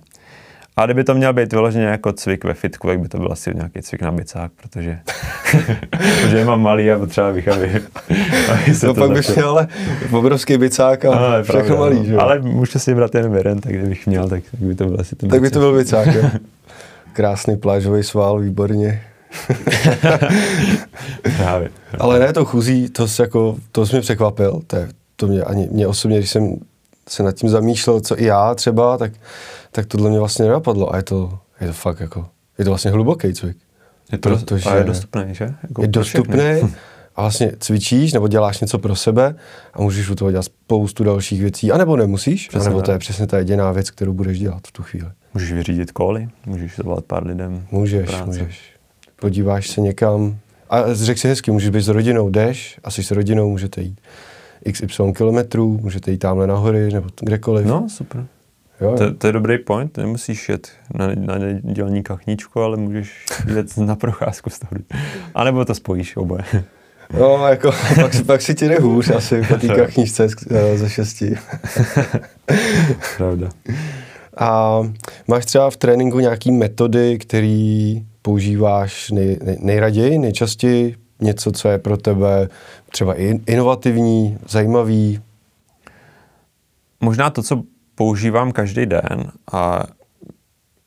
A 0.76 0.86
kdyby 0.86 1.04
to 1.04 1.14
měl 1.14 1.34
být 1.34 1.54
vyloženě 1.54 1.86
jako 1.86 2.14
cvik 2.14 2.44
ve 2.44 2.54
fitku, 2.54 2.88
tak 2.88 3.00
by 3.00 3.08
to 3.08 3.18
byl 3.18 3.32
asi 3.32 3.52
nějaký 3.56 3.82
cvik 3.82 4.02
na 4.02 4.12
bicák, 4.12 4.52
protože, 4.62 5.00
protože 6.22 6.46
mám 6.46 6.62
malý 6.62 6.92
a 6.92 7.00
potřeba 7.00 7.32
bych, 7.32 7.48
aby, 7.48 7.82
aby 8.52 8.76
se 8.76 8.88
no 8.88 8.94
to 8.94 9.00
pak 9.00 9.12
bych 9.12 9.36
měl 9.36 9.50
ale 9.50 9.68
obrovský 10.12 10.58
bicák 10.58 11.06
a 11.06 11.10
no, 11.10 11.44
všechno 11.44 11.62
pravda, 11.62 11.76
malý, 11.76 11.98
no. 11.98 12.06
že? 12.06 12.18
Ale 12.18 12.40
můžu 12.40 12.80
si 12.80 12.92
vybrat 12.92 13.16
jen 13.16 13.36
jeden, 13.36 13.60
tak 13.60 13.74
kdybych 13.74 14.08
měl, 14.08 14.30
tak, 14.30 14.44
tak 14.52 14.60
by 14.60 14.76
to 14.76 14.86
byl 14.86 14.98
asi 15.00 15.16
ten 15.16 15.30
Tak 15.30 15.42
by 15.42 15.50
to 15.50 15.60
byl 15.60 15.76
bicák, 15.76 16.08
jo. 16.08 16.30
Krásný 17.14 17.58
plážový 17.58 18.04
sval, 18.04 18.40
výborně. 18.40 19.02
Právě. 21.38 21.70
Ale 22.00 22.20
ne, 22.20 22.34
to 22.34 22.46
chuzí, 22.46 22.90
to, 22.90 23.08
jako, 23.20 23.56
to 23.72 23.86
jsi 23.86 23.96
mě 23.96 24.02
překvapil. 24.02 24.62
To, 24.68 24.76
je, 24.76 24.90
to 25.16 25.28
mě, 25.28 25.42
ani 25.42 25.68
mě 25.72 25.88
osobně, 25.88 26.18
když 26.18 26.30
jsem 26.30 26.56
se 27.10 27.24
nad 27.24 27.32
tím 27.32 27.50
zamýšlel, 27.50 28.02
co 28.02 28.20
i 28.20 28.26
já 28.26 28.56
třeba, 28.56 28.98
tak, 28.98 29.12
tak 29.72 29.86
tohle 29.86 30.10
mě 30.10 30.20
vlastně 30.20 30.46
nenapadlo. 30.46 30.94
A 30.94 30.98
je 30.98 31.04
to, 31.04 31.40
je 31.62 31.68
to 31.68 31.74
fakt 31.74 32.00
jako, 32.00 32.28
je 32.58 32.66
to 32.66 32.72
vlastně 32.72 32.92
hluboký 32.92 33.34
cvik. 33.34 33.58
Je 34.12 34.18
to 34.18 34.30
protože 34.30 34.70
a 34.70 34.76
je 34.76 34.84
dostupný, 34.84 35.24
že? 35.32 35.54
Jako 35.64 35.82
je 35.82 35.88
dostupný 35.88 36.76
a 37.16 37.22
vlastně 37.22 37.52
cvičíš 37.60 38.14
nebo 38.14 38.28
děláš 38.28 38.62
něco 38.62 38.80
pro 38.80 38.96
sebe 38.96 39.36
a 39.74 39.82
můžeš 39.82 40.10
u 40.10 40.16
toho 40.16 40.32
dělat 40.32 40.44
spoustu 40.44 41.04
dalších 41.04 41.42
věcí, 41.42 41.72
anebo 41.72 41.98
nemusíš, 41.98 42.48
přesně 42.48 42.66
anebo 42.66 42.82
to 42.82 42.92
je 42.92 43.00
přesně 43.00 43.28
ta 43.28 43.38
jediná 43.38 43.72
věc, 43.72 43.92
kterou 43.92 44.14
budeš 44.14 44.40
dělat 44.40 44.62
v 44.68 44.72
tu 44.72 44.84
chvíli. 44.84 45.10
Můžeš 45.34 45.52
vyřídit 45.52 45.92
koly, 45.92 46.30
můžeš 46.46 46.76
zavolat 46.76 47.06
pár 47.06 47.28
lidem. 47.28 47.68
Můžeš, 47.72 48.10
můžeš. 48.26 48.62
Podíváš 49.16 49.70
se 49.70 49.82
někam 49.82 50.38
a 50.70 50.94
řekl 50.94 51.20
si 51.20 51.28
hezky, 51.28 51.52
můžeš 51.52 51.70
být 51.70 51.82
s 51.82 51.88
rodinou, 51.88 52.30
jdeš, 52.30 52.80
asi 52.84 53.04
s 53.04 53.12
rodinou 53.12 53.50
můžete 53.50 53.82
jít 53.82 54.02
XY 54.72 55.14
kilometrů, 55.18 55.80
můžete 55.82 56.12
jít 56.12 56.18
tamhle 56.18 56.48
nahory 56.48 56.92
nebo 56.92 57.10
kdekoliv. 57.22 57.66
No, 57.66 57.90
super. 57.90 58.26
Jo, 58.82 58.96
to, 58.98 59.14
to, 59.14 59.28
je 59.28 59.34
dobrý 59.34 59.58
point, 59.58 59.98
nemusíš 59.98 60.50
jet 60.50 60.68
na, 60.94 61.08
na 61.08 61.36
nedělní 61.64 62.04
kachničku, 62.04 62.62
ale 62.62 62.78
můžeš 62.78 63.26
jet 63.56 63.78
na 63.86 63.96
procházku 63.96 64.50
z 64.50 64.60
toho. 64.60 64.72
A 65.36 65.44
nebo 65.44 65.66
to 65.66 65.76
spojíš 65.76 66.18
oboje. 66.18 66.44
No, 67.20 67.48
jako, 67.48 67.72
pak, 67.96 68.26
pak 68.26 68.42
si 68.42 68.56
ti 68.56 68.76
hůř 68.76 69.10
asi 69.10 69.42
po 69.42 69.56
té 69.56 69.68
kachničce 69.76 70.28
eh, 70.52 70.78
ze 70.78 70.90
šesti. 70.90 71.36
Pravda. 73.18 73.50
A 74.38 74.80
máš 75.28 75.46
třeba 75.46 75.70
v 75.70 75.78
tréninku 75.78 76.20
nějaký 76.20 76.52
metody, 76.52 77.18
které 77.18 77.96
používáš 78.22 79.12
nej, 79.12 79.40
nej, 79.44 79.58
nejraději, 79.60 80.18
nejčastěji? 80.18 80.96
Něco, 81.20 81.52
co 81.52 81.68
je 81.68 81.78
pro 81.78 81.98
tebe 81.98 82.50
třeba 82.92 83.14
inovativní, 83.48 84.38
zajímavý? 84.50 85.22
Možná 87.02 87.30
to, 87.30 87.44
co 87.44 87.64
používám 87.96 88.52
každý 88.52 88.86
den 88.86 89.32
a 89.52 89.84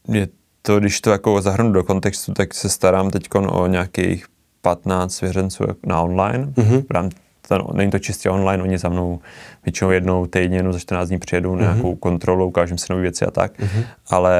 je 0.08 0.28
to, 0.62 0.80
když 0.80 1.00
to 1.00 1.10
jako 1.10 1.42
zahrnu 1.42 1.72
do 1.72 1.84
kontextu, 1.84 2.32
tak 2.32 2.54
se 2.54 2.68
starám 2.68 3.10
teď 3.10 3.28
o 3.34 3.66
nějakých 3.66 4.26
15 4.62 5.12
svěřenců 5.12 5.64
na 5.86 6.02
online. 6.02 6.46
Mm-hmm. 6.46 7.10
To, 7.48 7.72
není 7.72 7.90
to 7.90 7.98
čistě 7.98 8.30
online, 8.30 8.62
oni 8.62 8.78
za 8.78 8.88
mnou 8.88 9.20
většinou 9.64 9.90
jednou 9.90 10.26
týdně, 10.26 10.56
jednou 10.56 10.72
za 10.72 10.78
14 10.78 11.08
dní 11.08 11.18
přijedou 11.18 11.54
mm-hmm. 11.54 11.60
nějakou 11.60 11.94
kontrolu, 11.94 12.46
ukážem 12.46 12.78
si 12.78 12.86
nové 12.90 13.02
věci 13.02 13.24
a 13.24 13.30
tak, 13.30 13.58
mm-hmm. 13.58 13.84
ale 14.06 14.34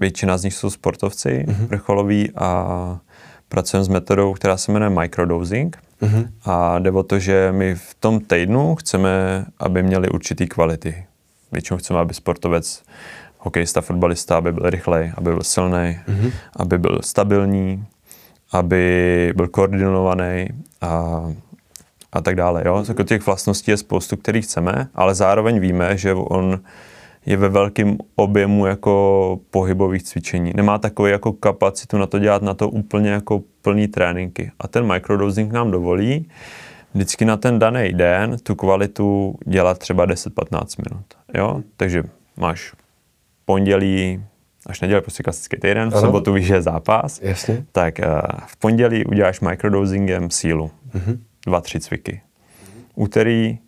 většina 0.00 0.38
z 0.38 0.44
nich 0.44 0.54
jsou 0.54 0.70
sportovci 0.70 1.44
mm-hmm. 1.48 1.66
vrcholoví 1.66 2.30
a 2.36 3.00
pracujeme 3.48 3.84
s 3.84 3.88
metodou, 3.88 4.34
která 4.34 4.56
se 4.56 4.72
jmenuje 4.72 4.90
microdosing 4.90 5.78
mm-hmm. 6.02 6.28
a 6.44 6.78
jde 6.78 6.90
o 6.90 7.02
to, 7.02 7.18
že 7.18 7.52
my 7.52 7.74
v 7.74 7.94
tom 8.00 8.20
týdnu 8.20 8.74
chceme, 8.74 9.44
aby 9.58 9.82
měli 9.82 10.08
určitý 10.08 10.46
kvality. 10.46 11.04
Většinou 11.52 11.78
chceme, 11.78 12.00
aby 12.00 12.14
sportovec, 12.14 12.82
hokejista, 13.38 13.80
fotbalista, 13.80 14.36
aby 14.36 14.52
byl 14.52 14.70
rychlej, 14.70 15.12
aby 15.14 15.30
byl 15.30 15.42
silný, 15.42 15.98
mm-hmm. 16.08 16.32
aby 16.56 16.78
byl 16.78 16.98
stabilní, 17.02 17.84
aby 18.52 19.32
byl 19.36 19.48
koordinovaný 19.48 20.48
a, 20.80 21.22
a 22.12 22.20
tak 22.20 22.36
dále. 22.36 22.62
Jo? 22.66 22.84
Jako 22.88 23.02
těch 23.02 23.26
vlastností 23.26 23.70
je 23.70 23.76
spoustu, 23.76 24.16
kterých 24.16 24.44
chceme, 24.44 24.88
ale 24.94 25.14
zároveň 25.14 25.60
víme, 25.60 25.96
že 25.96 26.14
on 26.14 26.60
je 27.28 27.36
ve 27.36 27.48
velkém 27.48 27.96
objemu 28.16 28.66
jako 28.66 29.40
pohybových 29.50 30.02
cvičení. 30.02 30.52
Nemá 30.56 30.78
takový 30.78 31.10
jako 31.10 31.32
kapacitu 31.32 31.98
na 31.98 32.06
to 32.06 32.18
dělat 32.18 32.42
na 32.42 32.54
to 32.54 32.68
úplně 32.68 33.10
jako 33.10 33.42
plný 33.62 33.88
tréninky. 33.88 34.50
A 34.58 34.68
ten 34.68 34.92
microdosing 34.92 35.52
nám 35.52 35.70
dovolí 35.70 36.28
vždycky 36.94 37.24
na 37.24 37.36
ten 37.36 37.58
daný 37.58 37.92
den 37.92 38.36
tu 38.42 38.54
kvalitu 38.54 39.34
dělat 39.46 39.78
třeba 39.78 40.06
10-15 40.06 40.82
minut. 40.90 41.04
Jo? 41.34 41.62
Takže 41.76 42.02
máš 42.36 42.72
pondělí, 43.44 44.24
až 44.66 44.80
neděli, 44.80 45.00
prostě 45.00 45.22
klasický 45.22 45.56
týden, 45.56 45.90
v 45.90 45.94
ano. 45.94 46.06
sobotu 46.06 46.32
víš, 46.32 46.46
že 46.46 46.54
je 46.54 46.62
zápas, 46.62 47.20
Jasně. 47.22 47.64
tak 47.72 47.98
uh, 47.98 48.20
v 48.46 48.56
pondělí 48.56 49.04
uděláš 49.04 49.40
microdosingem 49.40 50.30
sílu, 50.30 50.70
mm-hmm. 50.94 51.18
dva, 51.46 51.60
tři 51.60 51.80
cviky. 51.80 52.20
Úterý 52.94 53.58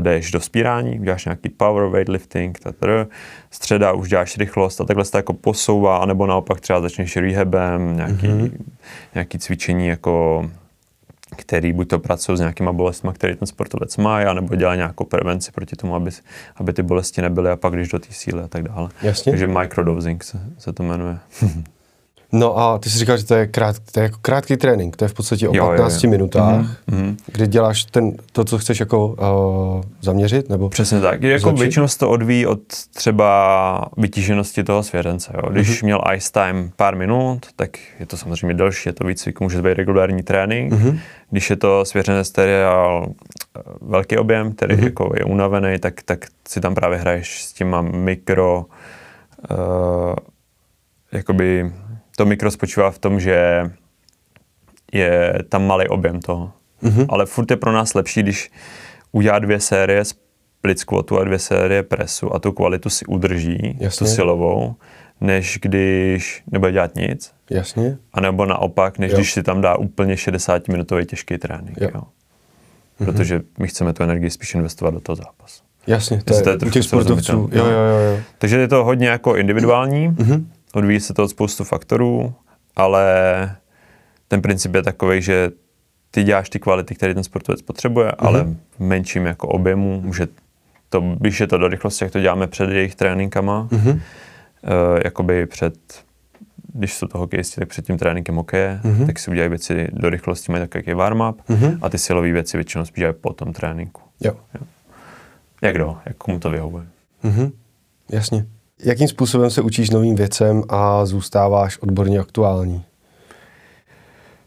jdeš 0.00 0.30
do 0.30 0.40
spírání, 0.40 1.00
uděláš 1.00 1.24
nějaký 1.24 1.48
power 1.48 1.88
weightlifting, 1.88 2.58
tatr, 2.58 3.06
středa 3.50 3.92
už 3.92 4.08
děláš 4.08 4.36
rychlost 4.36 4.80
a 4.80 4.84
takhle 4.84 5.04
se 5.04 5.10
to 5.10 5.18
jako 5.18 5.32
posouvá, 5.32 5.96
anebo 5.96 6.26
naopak 6.26 6.60
třeba 6.60 6.80
začneš 6.80 7.16
rehabem, 7.16 7.96
nějaký, 7.96 8.26
mm-hmm. 8.26 8.50
nějaký 9.14 9.38
cvičení 9.38 9.86
jako 9.86 10.44
který 11.36 11.72
buď 11.72 11.88
to 11.88 11.98
pracují 11.98 12.38
s 12.38 12.40
nějakýma 12.40 12.72
bolestmi, 12.72 13.10
který 13.12 13.36
ten 13.36 13.46
sportovec 13.46 13.96
má, 13.96 14.34
nebo 14.34 14.54
dělá 14.54 14.74
nějakou 14.74 15.04
prevenci 15.04 15.52
proti 15.52 15.76
tomu, 15.76 15.94
aby, 15.94 16.10
aby 16.56 16.72
ty 16.72 16.82
bolesti 16.82 17.22
nebyly 17.22 17.50
a 17.50 17.56
pak 17.56 17.74
když 17.74 17.88
do 17.88 17.98
té 17.98 18.08
síly 18.10 18.42
a 18.42 18.48
tak 18.48 18.62
dále. 18.62 18.88
Jasně. 19.02 19.32
Takže 19.32 19.46
microdosing 19.46 20.24
se, 20.24 20.40
se 20.58 20.72
to 20.72 20.82
jmenuje. 20.82 21.18
No 22.32 22.58
a 22.58 22.78
ty 22.78 22.90
jsi 22.90 22.98
říkal, 22.98 23.16
že 23.16 23.24
to 23.24 23.34
je, 23.34 23.46
krát, 23.46 23.76
to 23.92 24.00
je 24.00 24.04
jako 24.04 24.18
krátký 24.22 24.56
trénink, 24.56 24.96
to 24.96 25.04
je 25.04 25.08
v 25.08 25.14
podstatě 25.14 25.48
o 25.48 25.54
jo, 25.54 25.66
15 25.66 25.92
jo, 25.92 26.00
jo. 26.02 26.10
minutách, 26.10 26.66
mm-hmm. 26.88 27.16
kdy 27.32 27.46
děláš 27.46 27.84
ten, 27.84 28.12
to, 28.32 28.44
co 28.44 28.58
chceš 28.58 28.80
jako 28.80 29.06
uh, 29.06 29.82
zaměřit, 30.02 30.48
nebo 30.48 30.68
Přesně 30.68 31.00
tak, 31.00 31.22
jako 31.22 31.52
většinou 31.52 31.88
se 31.88 31.98
to 31.98 32.10
odvíjí 32.10 32.46
od 32.46 32.60
třeba 32.94 33.88
vytíženosti 33.96 34.64
toho 34.64 34.82
svěřence. 34.82 35.32
Jo. 35.36 35.50
Když 35.50 35.68
mm-hmm. 35.70 35.84
měl 35.84 36.00
ice 36.14 36.32
time 36.32 36.70
pár 36.76 36.96
minut, 36.96 37.46
tak 37.56 37.70
je 38.00 38.06
to 38.06 38.16
samozřejmě 38.16 38.54
delší, 38.54 38.88
je 38.88 38.92
to 38.92 39.06
víc, 39.06 39.28
může 39.40 39.62
být 39.62 39.74
regulární 39.74 40.22
trénink. 40.22 40.72
Mm-hmm. 40.72 40.98
Když 41.30 41.50
je 41.50 41.56
to 41.56 41.84
svěřenec, 41.84 42.30
který 42.30 42.52
je 42.52 42.66
velký 43.80 44.16
objem, 44.16 44.52
který 44.52 44.74
mm-hmm. 44.74 44.84
jako 44.84 45.12
je 45.16 45.24
unavený, 45.24 45.78
tak, 45.78 46.02
tak 46.02 46.26
si 46.48 46.60
tam 46.60 46.74
právě 46.74 46.98
hraješ 46.98 47.44
s 47.44 47.52
těma 47.52 47.82
mikro 47.82 48.66
uh, 49.50 49.56
jakoby 51.12 51.72
to 52.18 52.26
mikro 52.26 52.50
spočívá 52.50 52.90
v 52.90 52.98
tom, 52.98 53.20
že 53.20 53.70
je 54.92 55.34
tam 55.48 55.66
malý 55.66 55.88
objem 55.88 56.20
toho. 56.20 56.52
Mm-hmm. 56.82 57.06
Ale 57.08 57.26
furt 57.26 57.50
je 57.50 57.56
pro 57.56 57.72
nás 57.72 57.94
lepší, 57.94 58.22
když 58.22 58.50
udělá 59.12 59.38
dvě 59.38 59.60
série 59.60 60.04
split 60.04 60.78
squatu 60.78 61.18
a 61.18 61.24
dvě 61.24 61.38
série 61.38 61.82
presu 61.82 62.34
a 62.34 62.38
tu 62.38 62.52
kvalitu 62.52 62.90
si 62.90 63.06
udrží, 63.06 63.78
Jasně. 63.80 64.06
tu 64.06 64.12
silovou, 64.14 64.74
než 65.20 65.58
když 65.62 66.42
nebude 66.50 66.72
dělat 66.72 66.94
nic. 66.94 67.32
Jasně. 67.50 67.98
A 68.12 68.20
nebo 68.20 68.46
naopak, 68.46 68.98
než 68.98 69.12
jo. 69.12 69.18
když 69.18 69.32
si 69.32 69.42
tam 69.42 69.60
dá 69.60 69.76
úplně 69.76 70.14
60-minutový 70.14 71.04
těžký 71.04 71.38
trénink. 71.38 71.80
Jo. 71.80 71.90
Jo. 71.94 72.00
Mm-hmm. 72.00 73.04
Protože 73.04 73.40
my 73.58 73.68
chceme 73.68 73.92
tu 73.92 74.02
energii 74.02 74.30
spíš 74.30 74.54
investovat 74.54 74.90
do 74.94 75.00
toho 75.00 75.16
zápasu. 75.16 75.62
Jasně, 75.86 76.22
to 76.24 76.34
je, 76.34 76.42
to 76.42 76.50
je 76.50 76.56
u 76.56 76.70
těch 76.70 76.84
sportovců. 76.84 77.50
Jo, 77.52 77.64
jo, 77.64 77.70
jo, 77.70 77.98
jo. 77.98 78.20
Takže 78.38 78.58
je 78.58 78.68
to 78.68 78.84
hodně 78.84 79.08
jako 79.08 79.36
individuální. 79.36 80.10
Mm-hmm 80.10 80.44
odvíjí 80.74 81.00
se 81.00 81.14
to 81.14 81.24
od 81.24 81.28
spoustu 81.28 81.64
faktorů, 81.64 82.34
ale 82.76 83.04
ten 84.28 84.42
princip 84.42 84.74
je 84.74 84.82
takový, 84.82 85.22
že 85.22 85.50
ty 86.10 86.22
děláš 86.22 86.50
ty 86.50 86.58
kvality, 86.58 86.94
které 86.94 87.14
ten 87.14 87.24
sportovec 87.24 87.62
potřebuje, 87.62 88.08
mm-hmm. 88.08 88.26
ale 88.26 88.44
v 88.70 88.80
menším 88.80 89.26
jako 89.26 89.48
objemu, 89.48 90.00
může 90.00 90.28
to, 90.88 91.00
když 91.00 91.40
je 91.40 91.46
to 91.46 91.58
do 91.58 91.68
rychlosti, 91.68 92.04
jak 92.04 92.12
to 92.12 92.20
děláme 92.20 92.46
před 92.46 92.70
jejich 92.70 92.94
tréninkama, 92.94 93.68
mm-hmm. 93.70 93.92
uh, 93.92 94.00
jakoby 95.04 95.46
před, 95.46 95.74
když 96.72 96.94
jsou 96.94 97.06
to 97.06 97.18
hokejisti, 97.18 97.60
tak 97.60 97.68
před 97.68 97.86
tím 97.86 97.98
tréninkem 97.98 98.34
hokeje, 98.34 98.80
mm-hmm. 98.82 99.06
tak 99.06 99.18
si 99.18 99.30
udělají 99.30 99.48
věci 99.48 99.88
do 99.92 100.10
rychlosti, 100.10 100.52
mají 100.52 100.68
takový 100.68 100.94
warm-up 100.96 101.34
mm-hmm. 101.48 101.78
a 101.82 101.88
ty 101.88 101.98
silové 101.98 102.32
věci 102.32 102.56
většinou 102.56 102.84
spíš 102.84 102.98
dělají 102.98 103.16
po 103.20 103.32
tom 103.32 103.52
tréninku. 103.52 104.02
Jo. 104.20 104.36
jo. 104.54 104.66
Jak 105.62 105.74
kdo, 105.74 105.98
jak 106.06 106.16
komu 106.16 106.38
to 106.38 106.50
vyhovuje. 106.50 106.86
Mm-hmm. 107.24 107.52
Jasně. 108.12 108.46
Jakým 108.84 109.08
způsobem 109.08 109.50
se 109.50 109.62
učíš 109.62 109.90
novým 109.90 110.14
věcem 110.14 110.62
a 110.68 111.06
zůstáváš 111.06 111.78
odborně 111.78 112.18
aktuální? 112.18 112.84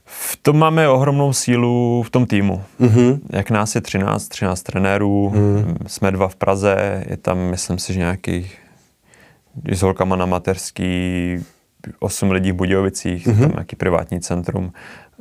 V 0.05 0.37
tom 0.41 0.57
máme 0.57 0.89
ohromnou 0.89 1.33
sílu 1.33 2.03
v 2.03 2.09
tom 2.09 2.25
týmu. 2.25 2.63
Mm-hmm. 2.79 3.19
Jak 3.29 3.49
nás 3.49 3.75
je 3.75 3.81
13, 3.81 4.27
13 4.27 4.63
trenérů, 4.63 5.29
mm. 5.29 5.77
jsme 5.87 6.11
dva 6.11 6.27
v 6.27 6.35
Praze, 6.35 7.03
je 7.09 7.17
tam, 7.17 7.37
myslím 7.37 7.79
si, 7.79 7.93
že 7.93 7.99
nějakých 7.99 8.57
s 9.71 9.81
holkama 9.81 10.15
na 10.15 10.25
mateřský, 10.25 11.37
8 11.99 12.31
lidí 12.31 12.51
v 12.51 12.55
Budějovicích, 12.55 13.27
mm-hmm. 13.27 13.39
tam 13.39 13.51
nějaký 13.51 13.75
privátní 13.75 14.19
centrum, 14.19 14.73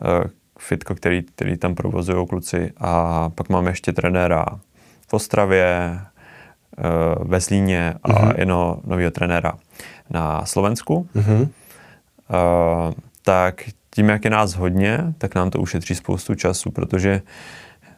eh, 0.02 0.28
fitko, 0.58 0.94
který, 0.94 1.22
který 1.22 1.56
tam 1.56 1.74
provozují 1.74 2.26
kluci. 2.26 2.72
A 2.76 3.28
pak 3.34 3.48
máme 3.48 3.70
ještě 3.70 3.92
trenéra 3.92 4.44
v 5.08 5.14
Ostravě, 5.14 6.00
ve 7.24 7.40
Zlíně 7.40 7.94
a 8.02 8.08
mm-hmm. 8.08 8.34
jedno 8.38 8.80
nového 8.84 9.10
trenéra 9.10 9.52
na 10.10 10.44
Slovensku. 10.44 11.08
Mm-hmm. 11.14 11.40
Uh, 11.40 12.94
tak 13.22 13.62
tím, 13.90 14.08
jak 14.08 14.24
je 14.24 14.30
nás 14.30 14.54
hodně, 14.54 15.14
tak 15.18 15.34
nám 15.34 15.50
to 15.50 15.58
ušetří 15.58 15.94
spoustu 15.94 16.34
času, 16.34 16.70
protože 16.70 17.22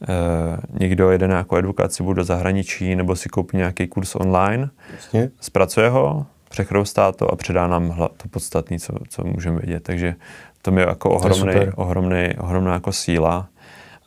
Uh, 0.09 0.79
někdo 0.81 1.11
jede 1.11 1.29
na 1.29 1.33
nějakou 1.33 1.57
edukaci, 1.57 2.03
bude 2.03 2.17
do 2.17 2.25
zahraničí 2.25 2.97
nebo 2.97 3.17
si 3.17 3.29
koupí 3.29 3.57
nějaký 3.57 3.87
kurz 3.87 4.15
online, 4.15 4.71
Jasně. 4.95 5.31
zpracuje 5.41 5.89
ho, 5.89 6.27
přechroustá 6.49 7.13
to 7.13 7.33
a 7.33 7.37
předá 7.37 7.67
nám 7.67 7.95
to 8.17 8.29
podstatné, 8.31 8.79
co, 8.79 8.93
co 9.09 9.25
můžeme 9.25 9.59
vědět. 9.59 9.83
Takže 9.83 10.15
to 10.63 10.79
je 10.79 10.87
jako 10.87 11.11
ohromný, 11.11 11.55
ohromný, 11.75 12.29
ohromná 12.39 12.73
jako 12.73 12.93
síla. 12.93 13.49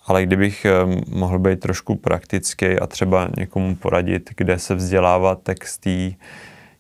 Ale 0.06 0.24
kdybych 0.24 0.66
um, 0.86 1.02
mohl 1.08 1.40
být 1.40 1.60
trošku 1.60 1.96
praktický 1.96 2.80
a 2.80 2.88
třeba 2.88 3.30
někomu 3.38 3.76
poradit, 3.76 4.30
kde 4.38 4.60
se 4.60 4.76
vzdělávat, 4.76 5.40
tak 5.44 5.68
z 5.68 5.78
té 5.78 6.18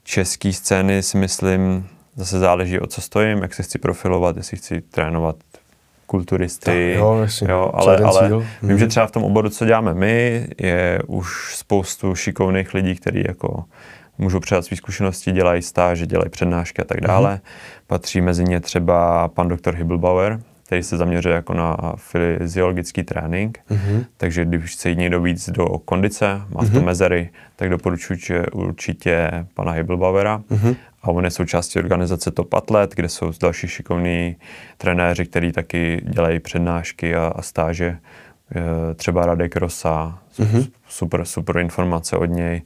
české 0.03 0.53
scény 0.53 1.03
si 1.03 1.17
myslím, 1.17 1.87
zase 2.15 2.39
záleží, 2.39 2.79
o 2.79 2.87
co 2.87 3.01
stojím, 3.01 3.37
jak 3.37 3.53
se 3.53 3.63
chci 3.63 3.79
profilovat, 3.79 4.37
jestli 4.37 4.57
chci 4.57 4.81
trénovat 4.81 5.35
kulturisty, 6.05 6.65
tak, 6.65 6.75
jo, 6.75 7.27
jo, 7.47 7.71
ale, 7.73 7.97
ale 7.97 8.29
vím, 8.29 8.45
hmm. 8.61 8.77
že 8.77 8.87
třeba 8.87 9.07
v 9.07 9.11
tom 9.11 9.23
oboru, 9.23 9.49
co 9.49 9.65
děláme 9.65 9.93
my, 9.93 10.47
je 10.57 10.99
už 11.07 11.55
spoustu 11.55 12.15
šikovných 12.15 12.73
lidí, 12.73 12.95
kteří 12.95 13.23
jako 13.27 13.65
můžou 14.17 14.39
předat 14.39 14.65
své 14.65 14.77
zkušenosti, 14.77 15.31
dělají 15.31 15.61
stáže, 15.61 16.07
dělají 16.07 16.29
přednášky 16.29 16.81
a 16.81 16.85
tak 16.85 17.01
dále. 17.01 17.29
Hmm. 17.29 17.39
Patří 17.87 18.21
mezi 18.21 18.43
ně 18.43 18.59
třeba 18.59 19.27
pan 19.27 19.47
doktor 19.47 19.75
Hibelbauer, 19.75 20.39
který 20.65 20.83
se 20.83 20.97
zaměřuje 20.97 21.35
jako 21.35 21.53
na 21.53 21.77
fyziologický 21.95 23.03
trénink, 23.03 23.59
mm-hmm. 23.69 24.05
takže 24.17 24.45
když 24.45 24.71
chce 24.71 24.89
jít 24.89 24.97
někdo 24.97 25.21
víc 25.21 25.49
do 25.49 25.65
kondice, 25.65 26.41
má 26.49 26.61
v 26.61 26.69
tom 26.69 26.81
mm-hmm. 26.81 26.85
mezery, 26.85 27.29
tak 27.55 27.69
doporučuji 27.69 28.19
určitě 28.53 29.45
pana 29.53 29.71
Hibelbauera. 29.71 30.37
Mm-hmm. 30.37 30.75
A 31.01 31.07
on 31.07 31.25
je 31.25 31.31
součástí 31.31 31.79
organizace 31.79 32.31
Top 32.31 32.53
Atlet, 32.53 32.95
kde 32.95 33.09
jsou 33.09 33.31
další 33.41 33.67
šikovní 33.67 34.35
trenéři, 34.77 35.25
kteří 35.25 35.51
taky 35.51 36.01
dělají 36.09 36.39
přednášky 36.39 37.15
a, 37.15 37.33
a 37.35 37.41
stáže. 37.41 37.97
Třeba 38.95 39.25
Radek 39.25 39.55
Rosa, 39.55 40.19
mm-hmm. 40.39 40.67
super, 40.87 41.25
super 41.25 41.57
informace 41.57 42.17
od 42.17 42.25
něj. 42.25 42.61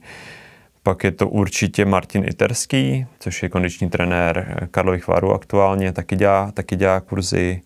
Pak 0.82 1.04
je 1.04 1.10
to 1.10 1.28
určitě 1.28 1.84
Martin 1.84 2.24
Iterský, 2.24 3.06
což 3.18 3.42
je 3.42 3.48
kondiční 3.48 3.90
trenér 3.90 4.68
Karlových 4.70 5.08
Varů 5.08 5.32
aktuálně, 5.32 5.92
taky 5.92 6.16
dělá, 6.16 6.50
taky 6.52 6.76
dělá 6.76 7.00
kurzy. 7.00 7.60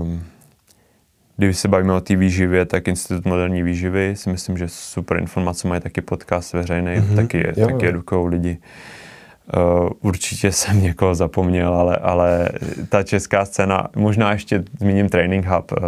Um, 0.00 0.22
když 1.36 1.58
se 1.58 1.68
bavíme 1.68 1.92
o 1.92 2.00
té 2.00 2.16
výživě, 2.16 2.64
tak 2.64 2.88
Institut 2.88 3.24
moderní 3.24 3.62
výživy 3.62 4.16
si 4.16 4.30
myslím, 4.30 4.58
že 4.58 4.68
super 4.68 5.16
informace 5.16 5.68
mají 5.68 5.80
taky 5.80 6.00
podcast 6.00 6.52
veřejný, 6.52 6.90
mm-hmm. 6.90 7.16
taky, 7.16 7.52
jo, 7.56 7.66
taky 7.66 7.88
edukují 7.88 8.28
lidi. 8.28 8.58
Uh, 9.56 9.90
určitě 10.00 10.52
jsem 10.52 10.82
někoho 10.82 11.14
zapomněl, 11.14 11.74
ale, 11.74 11.96
ale 11.96 12.48
ta 12.88 13.02
česká 13.02 13.44
scéna, 13.44 13.88
možná 13.96 14.32
ještě 14.32 14.64
zmíním 14.78 15.08
Training 15.08 15.46
Hub, 15.46 15.72
uh, 15.72 15.78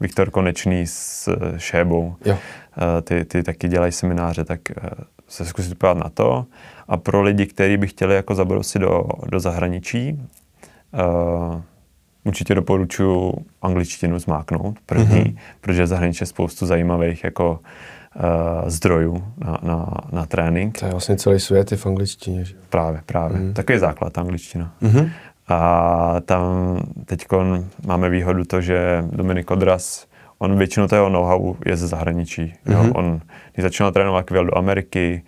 Viktor 0.00 0.30
Konečný 0.30 0.86
s 0.86 1.28
Šébou, 1.56 2.14
jo. 2.24 2.32
Uh, 2.32 2.38
ty, 3.02 3.24
ty 3.24 3.42
taky 3.42 3.68
dělají 3.68 3.92
semináře, 3.92 4.44
tak 4.44 4.60
uh, 4.70 4.88
se 5.30 5.44
zkusit 5.44 5.78
podívat 5.78 5.98
na 5.98 6.10
to. 6.10 6.46
A 6.88 6.96
pro 6.96 7.22
lidi, 7.22 7.46
kteří 7.46 7.76
by 7.76 7.86
chtěli 7.86 8.14
jako 8.14 8.34
zabrousit 8.34 8.82
do, 8.82 9.04
do 9.28 9.40
zahraničí, 9.40 10.22
uh, 11.52 11.60
určitě 12.24 12.54
doporučuji 12.54 13.34
angličtinu 13.62 14.18
zmáknout 14.18 14.76
první, 14.86 15.24
mm-hmm. 15.24 15.36
protože 15.60 15.86
zahraničí 15.86 16.22
je 16.22 16.26
spoustu 16.26 16.66
zajímavých 16.66 17.24
jako 17.24 17.60
uh, 17.60 18.68
zdrojů 18.68 19.24
na, 19.38 19.58
na, 19.62 19.86
na 20.12 20.26
trénink. 20.26 20.78
To 20.78 20.84
je 20.84 20.90
vlastně 20.90 21.16
celý 21.16 21.40
svět 21.40 21.70
je 21.70 21.76
v 21.76 21.86
angličtině. 21.86 22.44
Že? 22.44 22.54
Právě, 22.68 23.00
právě. 23.06 23.38
Mm. 23.38 23.54
Takový 23.54 23.78
základ, 23.78 24.18
angličtina. 24.18 24.74
Mm-hmm. 24.82 25.10
A 25.48 26.20
tam 26.24 26.42
teď 27.04 27.26
máme 27.86 28.10
výhodu 28.10 28.44
to, 28.44 28.60
že 28.60 29.04
Dominik 29.12 29.50
Odras 29.50 30.06
on 30.42 30.58
většinou 30.58 30.86
toho 30.86 31.08
know-how 31.08 31.54
je 31.66 31.76
ze 31.76 31.86
zahraničí. 31.86 32.42
Mm-hmm. 32.42 32.72
Jo? 32.72 32.82
Mhm. 32.82 32.92
On, 32.94 33.20
když 33.54 33.62
začínal 33.62 33.92
trénovat, 33.92 34.30
vyjel 34.30 34.44
do 34.44 34.58
Ameriky, 34.58 35.22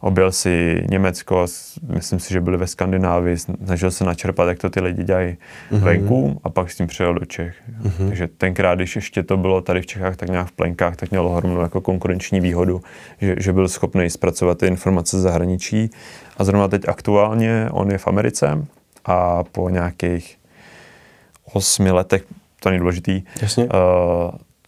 objel 0.00 0.32
si 0.32 0.84
Německo, 0.90 1.46
myslím 1.94 2.18
si, 2.18 2.32
že 2.32 2.40
byli 2.40 2.56
ve 2.56 2.66
Skandinávii, 2.66 3.38
snažil 3.38 3.90
se 3.90 4.04
načerpat, 4.04 4.48
jak 4.48 4.58
to 4.58 4.70
ty 4.70 4.80
lidi 4.80 5.04
dělají 5.04 5.36
mm-hmm. 5.72 5.78
venku 5.78 6.40
a 6.44 6.50
pak 6.50 6.70
s 6.70 6.76
tím 6.76 6.86
přijel 6.86 7.14
do 7.14 7.24
Čech. 7.24 7.56
Mm-hmm. 7.82 8.08
Takže 8.08 8.28
tenkrát, 8.28 8.74
když 8.74 8.96
ještě 8.96 9.22
to 9.22 9.36
bylo 9.36 9.60
tady 9.60 9.82
v 9.82 9.86
Čechách, 9.86 10.16
tak 10.16 10.28
nějak 10.28 10.46
v 10.46 10.52
plenkách, 10.52 10.96
tak 10.96 11.10
mělo 11.10 11.30
ohromnou 11.30 11.60
jako 11.60 11.80
konkurenční 11.80 12.40
výhodu, 12.40 12.82
že, 13.20 13.34
že 13.38 13.52
byl 13.52 13.68
schopný 13.68 14.10
zpracovat 14.10 14.58
ty 14.58 14.66
informace 14.66 15.18
z 15.18 15.22
zahraničí. 15.22 15.90
A 16.36 16.44
zrovna 16.44 16.68
teď 16.68 16.88
aktuálně 16.88 17.68
on 17.70 17.90
je 17.90 17.98
v 17.98 18.06
Americe 18.06 18.66
a 19.04 19.44
po 19.44 19.68
nějakých 19.68 20.38
osmi 21.52 21.90
letech, 21.90 22.24
to 22.60 22.70
není 22.70 22.80
důležitý, 22.80 23.22
Jasně. 23.42 23.64
Uh, 23.64 23.70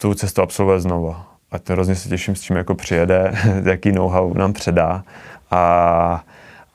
tu 0.01 0.13
cestu 0.13 0.41
absolvuje 0.41 0.79
znova. 0.79 1.27
A 1.51 1.59
to 1.59 1.73
hrozně 1.73 1.95
se 1.95 2.09
těším, 2.09 2.35
s 2.35 2.41
čím 2.41 2.55
jako 2.55 2.75
přijede, 2.75 3.33
jaký 3.63 3.91
know-how 3.91 4.33
nám 4.33 4.53
předá. 4.53 5.03
A, 5.51 6.23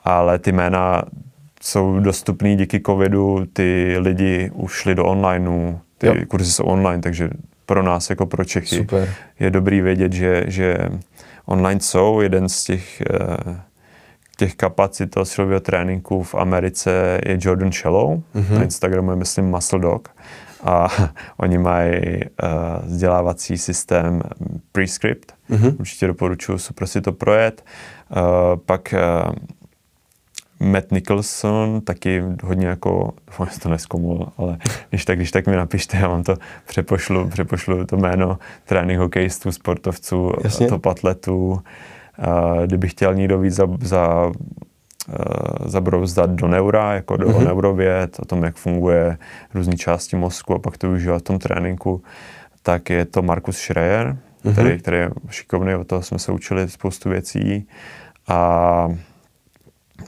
ale 0.05 0.39
ty 0.39 0.53
jména 0.53 1.03
jsou 1.63 2.01
dostupný 2.01 2.57
díky 2.57 2.81
covidu, 2.87 3.47
ty 3.53 3.97
lidi 3.99 4.51
už 4.55 4.73
šli 4.73 4.95
do 4.95 5.05
onlineu, 5.07 5.79
ty 5.99 6.07
jo. 6.07 6.15
kurzy 6.29 6.53
jsou 6.53 6.65
online, 6.65 7.03
takže 7.03 7.31
pro 7.67 7.83
nás 7.83 8.11
jako 8.11 8.27
pro 8.27 8.45
Čechy 8.45 8.77
Super. 8.77 9.15
je 9.41 9.51
dobrý 9.51 9.81
vědět, 9.81 10.13
že, 10.13 10.45
že 10.47 10.77
online 11.47 11.81
jsou 11.81 12.21
jeden 12.21 12.49
z 12.49 12.65
těch, 12.65 13.01
eh, 13.01 13.61
těch 14.37 14.55
kapacit 14.55 15.07
toho 15.07 15.25
silového 15.25 15.61
tréninku 15.61 16.23
v 16.23 16.35
Americe 16.35 17.21
je 17.27 17.39
Jordan 17.41 17.73
Shallow, 17.73 18.11
mm-hmm. 18.11 18.55
na 18.55 18.63
Instagramu 18.63 19.11
je 19.11 19.17
myslím 19.17 19.45
Muscle 19.45 19.79
Dog 19.79 20.09
a 20.63 20.89
oni 21.37 21.59
mají 21.59 21.93
uh, 21.93 22.87
vzdělávací 22.87 23.59
systém 23.59 24.23
Prescript. 24.73 25.35
Mm-hmm. 25.51 25.77
Určitě 25.79 26.07
doporučuji 26.07 26.59
super 26.59 26.87
si 26.87 27.01
to 27.01 27.13
projet. 27.13 27.65
Uh, 28.17 28.21
pak 28.67 28.95
uh, 29.27 29.33
Matt 30.63 30.93
Nicholson, 30.93 31.81
taky 31.81 32.23
hodně 32.43 32.67
jako, 32.67 33.13
doufám, 33.27 33.49
to 33.63 33.69
neskomul, 33.69 34.33
ale 34.37 34.59
když 34.91 35.05
tak, 35.05 35.19
když 35.19 35.31
tak 35.31 35.47
mi 35.47 35.57
napište, 35.57 35.97
já 35.97 36.09
vám 36.09 36.23
to 36.23 36.37
přepošlu, 36.67 37.29
přepošlu 37.29 37.87
to 37.87 37.97
jméno 37.97 38.39
trénink 38.65 39.01
hokejistů, 39.01 39.53
sportovců, 39.53 40.33
Jasně. 40.45 40.67
top 40.67 40.87
atletů. 40.87 41.63
Uh, 42.19 42.67
kdyby 42.67 42.89
chtěl 42.89 43.15
někdo 43.15 43.39
víc 43.39 43.55
za, 43.55 43.67
za 43.81 44.33
zabrouzdat 45.65 46.31
do 46.31 46.49
neura, 46.49 46.95
jako 46.95 47.17
do 47.17 47.29
mm-hmm. 47.29 47.45
neurověd, 47.45 48.21
o 48.21 48.25
tom, 48.25 48.43
jak 48.43 48.57
funguje 48.57 49.19
různé 49.55 49.77
části 49.77 50.17
mozku 50.17 50.55
a 50.55 50.59
pak 50.59 50.79
to 50.79 50.87
využívat 50.87 51.19
v 51.19 51.23
tom 51.23 51.39
tréninku, 51.39 52.03
tak 52.63 52.91
je 52.91 53.05
to 53.05 53.23
Markus 53.23 53.59
Schreier, 53.59 54.17
mm-hmm. 54.45 54.53
který, 54.53 54.79
který 54.79 54.97
je 54.97 55.11
šikovný, 55.31 55.75
o 55.75 55.85
toho 55.85 56.03
jsme 56.03 56.19
se 56.19 56.33
učili 56.33 56.69
spoustu 56.69 57.09
věcí 57.09 57.69
a 58.29 58.89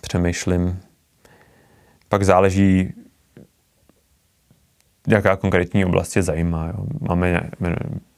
přemýšlím, 0.00 0.80
pak 2.08 2.22
záleží, 2.22 2.92
jaká 5.08 5.36
konkrétní 5.36 5.84
oblast 5.84 6.16
je 6.16 6.22
zajímá. 6.22 6.66
Jo. 6.66 6.84
Máme, 7.00 7.50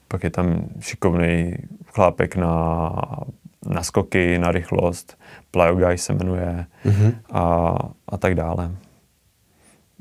pak 0.09 0.24
je 0.24 0.31
tam 0.31 0.68
šikovný 0.81 1.55
chlápek 1.87 2.37
na, 2.37 2.91
na 3.69 3.83
skoky, 3.83 4.39
na 4.39 4.53
rychlost, 4.53 5.19
Plyoguy 5.51 5.99
se 5.99 6.14
jmenuje 6.14 6.67
mm-hmm. 6.87 7.14
a, 7.33 7.75
a 8.09 8.17
tak 8.17 8.35
dále. 8.35 8.71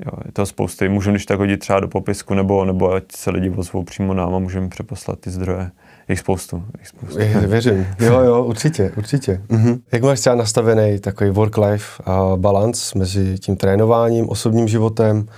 Jo, 0.06 0.12
je 0.24 0.32
to 0.32 0.46
spousty. 0.46 0.88
Můžeme 0.88 1.14
když 1.14 1.26
tak 1.26 1.38
hodit 1.38 1.56
třeba 1.56 1.80
do 1.80 1.88
popisku, 1.88 2.34
nebo, 2.34 2.64
nebo 2.64 2.92
ať 2.92 3.04
se 3.16 3.30
lidi 3.30 3.50
ozvou 3.50 3.82
přímo 3.82 4.14
nám 4.14 4.34
a 4.34 4.38
můžeme 4.38 4.68
přeposlat 4.68 5.20
ty 5.20 5.30
zdroje. 5.30 5.70
Je 6.08 6.16
spoustu. 6.16 6.64
Je 6.80 6.86
spoustu. 6.86 7.20
Je, 7.20 7.46
věřím. 7.46 7.86
Jo, 8.00 8.20
jo, 8.20 8.44
určitě, 8.44 8.92
určitě. 8.96 9.42
Mm-hmm. 9.48 9.80
Jak 9.92 10.02
máš 10.02 10.20
třeba 10.20 10.36
nastavený 10.36 10.98
takový 10.98 11.30
work-life 11.30 12.02
balance 12.36 12.98
mezi 12.98 13.38
tím 13.38 13.56
trénováním, 13.56 14.28
osobním 14.28 14.68
životem? 14.68 15.28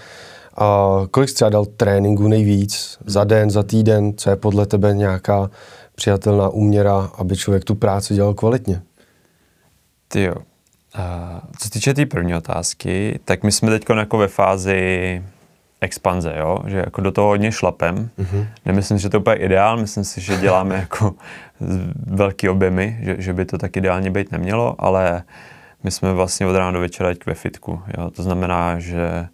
A 0.56 1.00
kolik 1.10 1.28
jsi 1.28 1.34
třeba 1.34 1.50
dal 1.50 1.64
tréninku 1.64 2.28
nejvíc? 2.28 2.98
Za 3.06 3.24
den, 3.24 3.50
za 3.50 3.62
týden? 3.62 4.12
Co 4.16 4.30
je 4.30 4.36
podle 4.36 4.66
tebe 4.66 4.94
nějaká 4.94 5.50
přijatelná 5.98 6.48
úměra, 6.48 7.10
aby 7.18 7.36
člověk 7.36 7.64
tu 7.64 7.74
práci 7.74 8.14
dělal 8.14 8.34
kvalitně? 8.34 8.82
Ty 10.08 10.22
jo. 10.22 10.34
Uh, 10.34 11.40
co 11.58 11.64
se 11.64 11.70
týče 11.70 11.94
té 11.94 12.02
tý 12.02 12.06
první 12.06 12.34
otázky, 12.34 13.20
tak 13.24 13.42
my 13.42 13.52
jsme 13.52 13.70
teď 13.70 13.84
jako 13.96 14.18
ve 14.18 14.28
fázi 14.28 15.22
expanze, 15.80 16.34
jo? 16.38 16.58
že 16.66 16.78
jako 16.78 17.00
do 17.00 17.12
toho 17.12 17.28
hodně 17.28 17.52
šlapem. 17.52 18.10
Mm-hmm. 18.18 18.46
Nemyslím, 18.64 18.98
že 18.98 19.08
to 19.08 19.16
je 19.16 19.20
úplně 19.20 19.36
ideál, 19.36 19.76
myslím 19.76 20.04
si, 20.04 20.20
že 20.20 20.36
děláme 20.36 20.74
jako 20.80 21.14
velký 22.06 22.48
objemy, 22.48 22.98
že, 23.02 23.16
že 23.18 23.32
by 23.32 23.44
to 23.44 23.58
tak 23.58 23.76
ideálně 23.76 24.10
být 24.10 24.32
nemělo, 24.32 24.74
ale 24.78 25.22
my 25.82 25.90
jsme 25.90 26.12
vlastně 26.12 26.46
od 26.46 26.56
rána 26.56 26.70
do 26.70 26.80
večera 26.80 27.10
ve 27.26 27.34
fitku. 27.34 27.82
Jo? 27.98 28.10
To 28.10 28.22
znamená, 28.22 28.78
že 28.78 29.26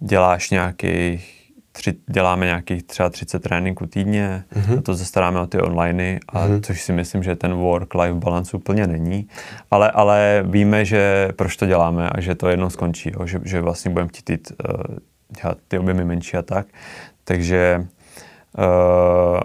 děláš 0.00 0.50
nějakých 0.50 1.43
tři, 1.76 1.94
děláme 2.10 2.46
nějakých 2.46 2.82
třeba 2.82 3.10
30 3.10 3.38
tréninků 3.42 3.86
týdně, 3.86 4.44
Mhm. 4.56 4.78
a 4.78 4.82
to 4.82 4.96
se 4.96 5.04
staráme 5.04 5.40
o 5.40 5.46
ty 5.46 5.58
online, 5.60 6.18
a 6.32 6.46
což 6.62 6.82
si 6.82 6.92
myslím, 6.92 7.22
že 7.22 7.36
ten 7.36 7.52
work-life 7.54 8.14
balance 8.14 8.56
úplně 8.56 8.86
není. 8.86 9.28
Ale, 9.70 9.90
ale 9.90 10.44
víme, 10.46 10.84
že 10.84 11.28
proč 11.36 11.56
to 11.56 11.66
děláme 11.66 12.10
a 12.10 12.20
že 12.20 12.34
to 12.34 12.48
jednou 12.48 12.70
skončí, 12.70 13.12
jo, 13.18 13.26
že, 13.26 13.40
že 13.44 13.60
vlastně 13.60 13.90
budeme 13.90 14.08
chtít 14.08 14.30
jít, 14.30 14.52
uh, 14.68 14.96
dělat 15.42 15.58
ty 15.68 15.78
objemy 15.78 16.04
menší 16.04 16.36
a 16.36 16.42
tak. 16.42 16.66
Takže 17.24 17.86
uh, 18.58 19.40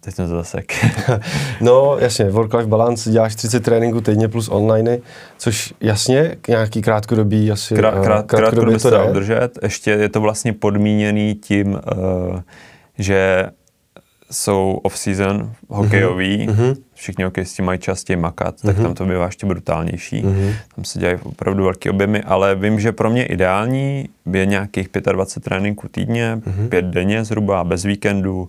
teď 0.00 0.14
jsem 0.14 0.28
to 0.28 0.34
zasek. 0.36 0.72
No 1.60 1.96
jasně, 1.98 2.24
work-life 2.30 2.66
balance, 2.66 3.10
děláš 3.10 3.34
30 3.34 3.60
tréninků 3.60 4.00
týdně 4.00 4.28
plus 4.28 4.48
online, 4.48 4.98
což 5.38 5.74
jasně, 5.80 6.36
nějaký 6.48 6.82
krátkodobí 6.82 7.50
asi, 7.50 7.74
Krát, 7.74 7.94
eh, 7.98 8.04
krát, 8.04 8.26
krátkodobě 8.26 8.78
se 8.78 8.90
to 8.90 8.96
dá 8.96 9.04
udržet. 9.04 9.58
Ještě 9.62 9.90
je 9.90 10.08
to 10.08 10.20
vlastně 10.20 10.52
podmíněný 10.52 11.34
tím, 11.34 11.72
uh, 11.72 12.40
že 12.98 13.46
jsou 14.32 14.80
off-season 14.82 15.50
hokejový, 15.68 16.46
Mhm. 16.46 16.74
všichni 16.94 17.24
hokejisti 17.24 17.62
mají 17.62 17.78
častěji 17.78 18.16
makat, 18.16 18.54
tak 18.62 18.76
tam 18.76 18.94
to 18.94 19.04
bývá 19.06 19.26
ještě 19.26 19.46
brutálnější. 19.46 20.22
Mhm. 20.22 20.52
Tam 20.74 20.84
se 20.84 20.98
dělají 20.98 21.18
opravdu 21.22 21.64
velké 21.64 21.90
objemy, 21.90 22.22
ale 22.22 22.54
vím, 22.54 22.80
že 22.80 22.92
pro 22.92 23.10
mě 23.10 23.24
ideální 23.26 24.08
je 24.32 24.46
nějakých 24.46 24.88
25 25.12 25.44
tréninků 25.44 25.88
týdně, 25.88 26.40
Mhm. 26.46 26.68
pět 26.68 26.84
denně 26.84 27.24
zhruba, 27.24 27.64
bez 27.64 27.84
víkendu. 27.84 28.48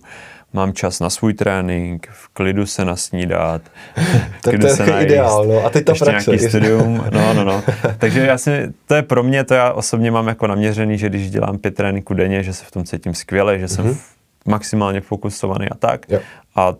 Mám 0.52 0.72
čas 0.72 1.00
na 1.00 1.10
svůj 1.10 1.34
trénink, 1.34 2.08
v 2.12 2.28
klidu 2.28 2.66
se 2.66 2.84
nasnídat, 2.84 3.62
v 4.38 4.42
to 4.42 4.50
klidu 4.50 4.66
je 4.66 4.72
se 4.76 4.84
takový 4.86 5.04
ideál, 5.04 5.46
no. 5.46 5.64
A 5.64 5.70
teď 5.70 5.84
ta 5.84 5.92
ještě 5.92 6.04
praxe. 6.04 6.30
nějaký 6.30 6.48
studium, 6.48 7.04
no, 7.12 7.34
no, 7.34 7.44
no. 7.44 7.62
Takže 7.98 8.20
já 8.26 8.38
si, 8.38 8.72
to 8.86 8.94
je 8.94 9.02
pro 9.02 9.22
mě, 9.22 9.44
to 9.44 9.54
já 9.54 9.72
osobně 9.72 10.10
mám 10.10 10.28
jako 10.28 10.46
naměřený, 10.46 10.98
že 10.98 11.08
když 11.08 11.30
dělám 11.30 11.58
pět 11.58 11.74
tréninků 11.74 12.14
denně, 12.14 12.42
že 12.42 12.52
se 12.52 12.64
v 12.64 12.70
tom 12.70 12.84
cítím 12.84 13.14
skvěle, 13.14 13.58
že 13.58 13.68
jsem 13.68 13.86
f- 13.90 14.14
maximálně 14.46 15.00
fokusovaný 15.00 15.68
a 15.68 15.74
tak. 15.74 16.06
Jo. 16.08 16.20
A 16.56 16.74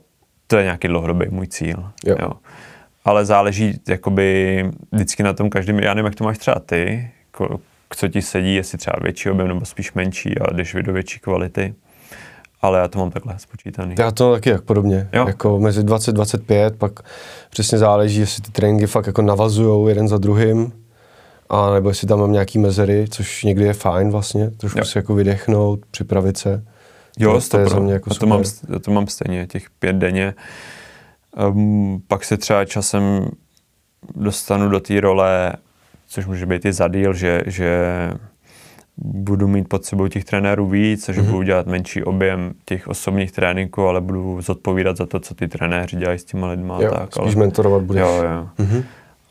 to 0.46 0.56
je 0.56 0.64
nějaký 0.64 0.88
dlouhodobý 0.88 1.26
můj 1.30 1.46
cíl. 1.46 1.90
Jo. 2.06 2.30
Ale 3.04 3.24
záleží 3.24 3.80
jakoby 3.88 4.64
vždycky 4.92 5.22
na 5.22 5.32
tom 5.32 5.50
každým, 5.50 5.78
já 5.78 5.94
nevím, 5.94 6.06
jak 6.06 6.14
to 6.14 6.24
máš 6.24 6.38
třeba 6.38 6.56
ty, 6.66 7.10
co 7.96 8.08
ti 8.08 8.22
sedí, 8.22 8.54
jestli 8.54 8.78
třeba 8.78 8.96
větší 9.02 9.30
objem 9.30 9.48
nebo 9.48 9.64
spíš 9.64 9.92
menší 9.92 10.38
a 10.38 10.52
jdeš 10.54 10.76
do 10.82 10.92
větší 10.92 11.20
kvality. 11.20 11.74
Ale 12.62 12.78
já 12.78 12.88
to 12.88 12.98
mám 12.98 13.10
takhle 13.10 13.34
spočítaný. 13.38 13.94
Já 13.98 14.10
to 14.10 14.32
taky 14.32 14.50
jak 14.50 14.62
podobně, 14.62 15.08
Jo. 15.12 15.26
jako 15.26 15.58
mezi 15.58 15.82
20-25, 15.82 16.70
pak 16.78 16.92
přesně 17.50 17.78
záleží, 17.78 18.20
jestli 18.20 18.42
ty 18.42 18.50
tréninky 18.52 18.86
fakt 18.86 19.06
jako 19.06 19.22
navazujou 19.22 19.88
jeden 19.88 20.08
za 20.08 20.18
druhým, 20.18 20.72
a 21.48 21.70
nebo 21.70 21.88
jestli 21.88 22.08
tam 22.08 22.18
mám 22.20 22.32
nějaký 22.32 22.58
mezery, 22.58 23.06
což 23.10 23.44
někdy 23.44 23.64
je 23.64 23.72
fajn 23.72 24.10
vlastně, 24.10 24.50
trošku 24.50 24.78
Jo. 24.78 24.84
si 24.84 24.98
jako 24.98 25.14
vydechnout, 25.14 25.80
připravit 25.90 26.36
se. 26.36 26.64
Jo, 27.18 27.40
to 27.50 27.58
je 27.58 27.66
za 27.68 27.78
mě 27.78 27.92
jako 27.92 28.10
já, 28.14 28.18
to 28.18 28.26
mám, 28.26 28.42
já 28.68 28.78
to 28.78 28.90
mám 28.90 29.06
stejně, 29.06 29.46
těch 29.46 29.70
pět 29.70 29.96
denně. 29.96 30.34
Um, 31.48 32.02
pak 32.08 32.24
se 32.24 32.36
třeba 32.36 32.64
časem 32.64 33.28
dostanu 34.14 34.68
do 34.68 34.80
té 34.80 35.00
role, 35.00 35.52
což 36.08 36.26
může 36.26 36.46
být 36.46 36.64
i 36.64 36.72
za 36.72 36.88
díl, 36.88 37.14
že, 37.14 37.42
že 37.46 37.86
budu 38.96 39.48
mít 39.48 39.68
pod 39.68 39.84
sebou 39.84 40.08
těch 40.08 40.24
trenérů 40.24 40.66
víc, 40.68 41.08
Mhm. 41.08 41.14
že 41.14 41.22
budu 41.22 41.42
dělat 41.42 41.66
menší 41.66 42.04
objem 42.04 42.52
těch 42.64 42.88
osobních 42.88 43.32
tréninků, 43.32 43.82
ale 43.86 44.00
budu 44.00 44.40
zodpovídat 44.42 44.96
za 44.96 45.06
to, 45.06 45.20
co 45.20 45.34
ty 45.34 45.48
trenéři 45.48 45.96
dělají 45.96 46.18
s 46.18 46.24
těma 46.24 46.46
lidma. 46.50 46.76
a 46.76 46.82
Jo, 46.82 46.90
tak, 46.90 47.14
spíš 47.14 47.34
ale, 47.34 47.36
mentorovat 47.36 47.82
budeš. 47.82 48.00
jo, 48.02 48.22
jo. 48.24 48.48
Mhm. 48.58 48.82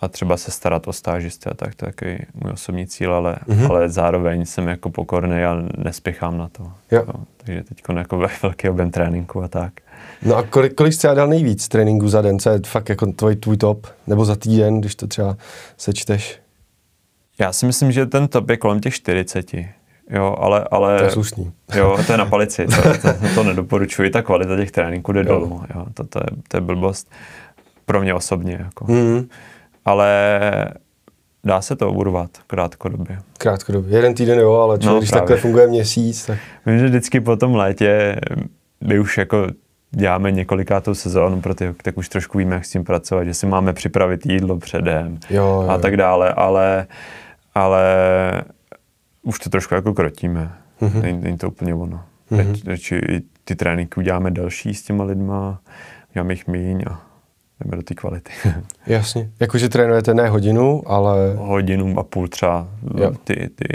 A 0.01 0.07
třeba 0.07 0.37
se 0.37 0.51
starat 0.51 0.87
o 0.87 0.93
stážisty 0.93 1.49
a 1.49 1.53
tak, 1.53 1.75
to 1.75 1.85
je 1.85 1.91
takový 1.93 2.17
můj 2.43 2.51
osobní 2.51 2.87
cíl, 2.87 3.13
ale, 3.13 3.35
Mhm. 3.47 3.71
ale 3.71 3.89
zároveň 3.89 4.45
jsem 4.45 4.67
jako 4.67 4.89
pokorný 4.89 5.43
a 5.43 5.57
nespěchám 5.77 6.37
na 6.37 6.49
to. 6.49 6.63
Jo. 6.91 7.03
Jo, 7.07 7.13
takže 7.37 7.63
teď 7.63 7.81
jako 7.97 8.17
velký 8.43 8.69
objem 8.69 8.91
tréninku 8.91 9.43
a 9.43 9.47
tak. 9.47 9.73
No 10.25 10.35
a 10.35 10.43
kolik, 10.43 10.73
kolik 10.73 10.93
jsi 10.93 10.97
třeba 10.99 11.13
dal 11.13 11.27
nejvíc 11.27 11.67
tréninků 11.67 12.07
za 12.07 12.21
den? 12.21 12.39
Co 12.39 12.49
je 12.49 12.59
fakt 12.67 12.89
jako 12.89 13.05
tvoj, 13.05 13.35
tvůj 13.35 13.57
top? 13.57 13.87
Nebo 14.07 14.25
za 14.25 14.35
týden, 14.35 14.79
když 14.79 14.95
to 14.95 15.07
třeba 15.07 15.37
sečteš? 15.77 16.39
Já 17.41 17.53
si 17.53 17.65
myslím, 17.65 17.91
že 17.91 18.05
ten 18.05 18.27
top 18.27 18.49
je 18.49 18.57
kolem 18.57 18.79
těch 18.79 18.93
40. 18.93 19.53
Jo, 20.09 20.35
ale, 20.39 20.65
ale 20.71 20.97
To 20.97 21.03
je 21.03 21.11
slušný. 21.11 21.51
jo, 21.75 21.97
to 22.07 22.11
je 22.11 22.17
na 22.17 22.25
palici, 22.25 22.65
to, 22.67 22.81
to, 22.81 23.33
to 23.35 23.43
nedoporučuji, 23.43 24.09
ta 24.09 24.21
kvalita 24.21 24.55
těch 24.55 24.71
tréninků 24.71 25.11
jde 25.11 25.19
Jo. 25.19 25.25
dolů, 25.25 25.61
jo, 25.75 25.85
to, 25.93 26.03
to, 26.07 26.19
je, 26.19 26.25
to 26.47 26.57
je 26.57 26.61
blbost 26.61 27.11
pro 27.85 28.01
mě 28.01 28.13
osobně, 28.13 28.59
jako. 28.65 28.85
Mhm. 28.93 29.27
ale 29.85 30.39
dá 31.43 31.61
se 31.61 31.75
to 31.75 31.91
urvat 31.91 32.29
krátkodobě. 32.47 33.19
Krátkodobě. 33.37 33.97
Jeden 33.97 34.13
týden 34.13 34.39
jo, 34.39 34.53
ale 34.53 34.77
člověk, 34.79 34.93
No, 34.93 34.99
když 34.99 35.09
právě. 35.09 35.21
takhle 35.21 35.41
funguje 35.41 35.67
měsíc, 35.67 36.25
tak 36.25 36.37
Vím, 36.65 36.79
že 36.79 36.85
vždycky 36.85 37.19
po 37.19 37.35
tom 37.35 37.55
létě 37.55 38.15
my 38.81 38.99
už 38.99 39.17
jako 39.17 39.47
děláme 39.91 40.31
několikátou 40.31 40.93
sezónu 40.93 41.41
pro 41.41 41.55
ty, 41.55 41.73
tak 41.83 41.97
už 41.97 42.09
trošku 42.09 42.37
víme, 42.37 42.55
jak 42.55 42.65
s 42.65 42.69
tím 42.71 42.83
pracovat, 42.83 43.23
že 43.23 43.33
si 43.33 43.45
máme 43.45 43.73
připravit 43.73 44.25
jídlo 44.25 44.57
předem 44.57 45.19
Jo, 45.29 45.43
jo, 45.45 45.69
a 45.69 45.77
tak 45.77 45.97
dále, 45.97 46.33
ale, 46.33 46.87
ale 47.53 47.83
už 49.21 49.39
to 49.39 49.49
trošku 49.49 49.73
jako 49.73 49.93
krotíme. 49.93 50.51
Mhm. 50.81 51.01
Není, 51.01 51.21
není 51.21 51.37
to 51.37 51.47
úplně 51.47 51.75
ono. 51.75 52.03
Teď, 52.29 52.63
teď 52.63 52.93
ty 53.43 53.55
tréninky 53.55 53.99
uděláme 53.99 54.31
další 54.31 54.73
s 54.73 54.83
těma 54.83 55.03
lidma, 55.03 55.61
uděláme 56.11 56.33
jich 56.33 56.47
míň 56.47 56.83
a 56.89 57.01
jdeme 57.59 57.75
do 57.77 57.83
té 57.83 57.93
kvality. 57.95 58.31
jasně. 58.87 59.31
Jakože 59.39 59.69
trénujete 59.69 60.13
ne 60.13 60.29
hodinu, 60.29 60.81
ale 60.91 61.33
Hodinu 61.37 61.99
a 61.99 62.03
půl 62.03 62.27
třeba 62.27 62.67
Jo. 62.97 63.11
ty, 63.23 63.49
ty 63.55 63.67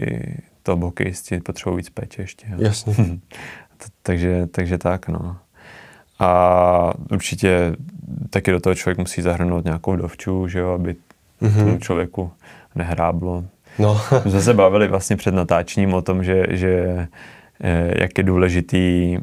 top 0.62 0.80
hokejisti 0.80 1.40
potřebují 1.40 1.76
víc 1.76 1.90
péče 1.90 2.22
ještě. 2.22 2.46
jo. 2.50 2.56
jasně. 2.60 2.94
Takže, 4.02 4.46
takže 4.46 4.78
tak, 4.78 5.08
no. 5.08 5.36
A 6.18 6.92
určitě 7.12 7.76
taky 8.30 8.50
do 8.50 8.60
toho 8.60 8.74
člověk 8.74 8.98
musí 8.98 9.22
zahrnout 9.22 9.64
nějakou 9.64 9.96
dovču, 9.96 10.48
že 10.48 10.58
jo, 10.58 10.70
aby 10.70 10.96
Mhm. 11.40 11.64
tomu 11.64 11.78
člověku 11.78 12.30
nehráblo. 12.74 13.44
No, 13.78 14.00
My 14.24 14.30
jsme 14.30 14.40
se 14.42 14.54
bavili 14.54 14.88
vlastně 14.88 15.16
před 15.16 15.34
natáčením 15.34 15.94
o 15.94 16.02
tom, 16.02 16.24
že, 16.24 16.46
že 16.50 17.06
eh, 17.62 17.92
jak 18.02 18.18
je 18.18 18.24
důležitý 18.24 19.18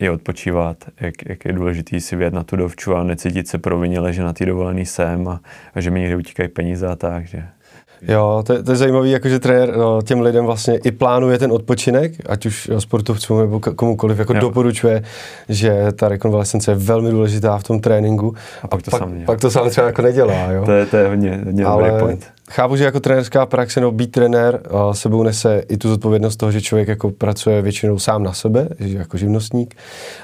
je 0.00 0.10
odpočívat, 0.10 0.76
jak, 1.00 1.14
jak 1.28 1.44
je 1.44 1.52
důležitý 1.52 2.00
si 2.00 2.16
vyjet 2.16 2.34
na 2.34 2.44
tu 2.44 2.56
dovču 2.56 2.94
a 2.96 3.02
necítit 3.04 3.48
se 3.48 3.58
provinile, 3.58 4.12
že 4.12 4.22
na 4.22 4.32
té 4.32 4.46
dovolený 4.46 4.86
jsem 4.86 5.28
a, 5.28 5.40
a 5.74 5.80
že 5.80 5.90
mi 5.90 6.00
někde 6.00 6.16
utíkají 6.16 6.48
peníze 6.48 6.86
a 6.86 6.96
tak, 6.96 7.26
že 7.26 7.42
jo, 8.08 8.42
to, 8.46 8.52
je- 8.52 8.62
to 8.62 8.70
je 8.70 8.76
zajímavé, 8.76 9.08
jakože 9.08 9.38
trenér 9.38 9.76
no, 9.76 10.02
těm 10.02 10.20
lidem 10.20 10.44
vlastně 10.44 10.76
i 10.84 10.90
plánuje 10.90 11.38
ten 11.38 11.52
odpočinek, 11.52 12.12
ať 12.28 12.46
už 12.46 12.70
sportovcům 12.78 13.40
nebo 13.40 13.60
komukoliv, 13.60 14.18
jako 14.18 14.34
Jo. 14.34 14.40
doporučuje, 14.40 15.02
že 15.48 15.92
ta 15.92 16.08
rekonvalescence 16.08 16.70
je 16.70 16.74
velmi 16.74 17.10
důležitá 17.10 17.58
v 17.58 17.62
tom 17.62 17.80
tréninku. 17.80 18.34
A 18.62 18.68
pak 18.68 18.82
to 18.82 18.90
pak, 18.90 19.00
sám 19.00 19.22
pak 19.26 19.40
to 19.40 19.50
sám 19.50 19.70
třeba 19.70 19.86
jako 19.86 20.02
nedělá, 20.02 20.52
jo. 20.52 20.64
to 20.64 20.72
je, 20.72 20.86
to 20.86 20.96
je 20.96 21.08
hodně, 21.08 21.30
hodně 21.30 21.64
dobrý 21.64 21.64
Ale 21.64 22.00
point. 22.00 22.26
Chápu, 22.50 22.76
že 22.76 22.84
jako 22.84 23.00
trenérská 23.00 23.46
praxe 23.46 23.80
nebo 23.80 23.92
být 23.92 24.10
trenér 24.10 24.60
a 24.70 24.94
sebou 24.94 25.22
nese 25.22 25.62
i 25.68 25.76
tu 25.76 25.88
zodpovědnost 25.88 26.36
toho, 26.36 26.52
že 26.52 26.60
člověk 26.60 26.88
jako 26.88 27.10
pracuje 27.10 27.62
většinou 27.62 27.98
sám 27.98 28.22
na 28.22 28.32
sebe, 28.32 28.68
jako 28.78 29.16
živnostník 29.16 29.74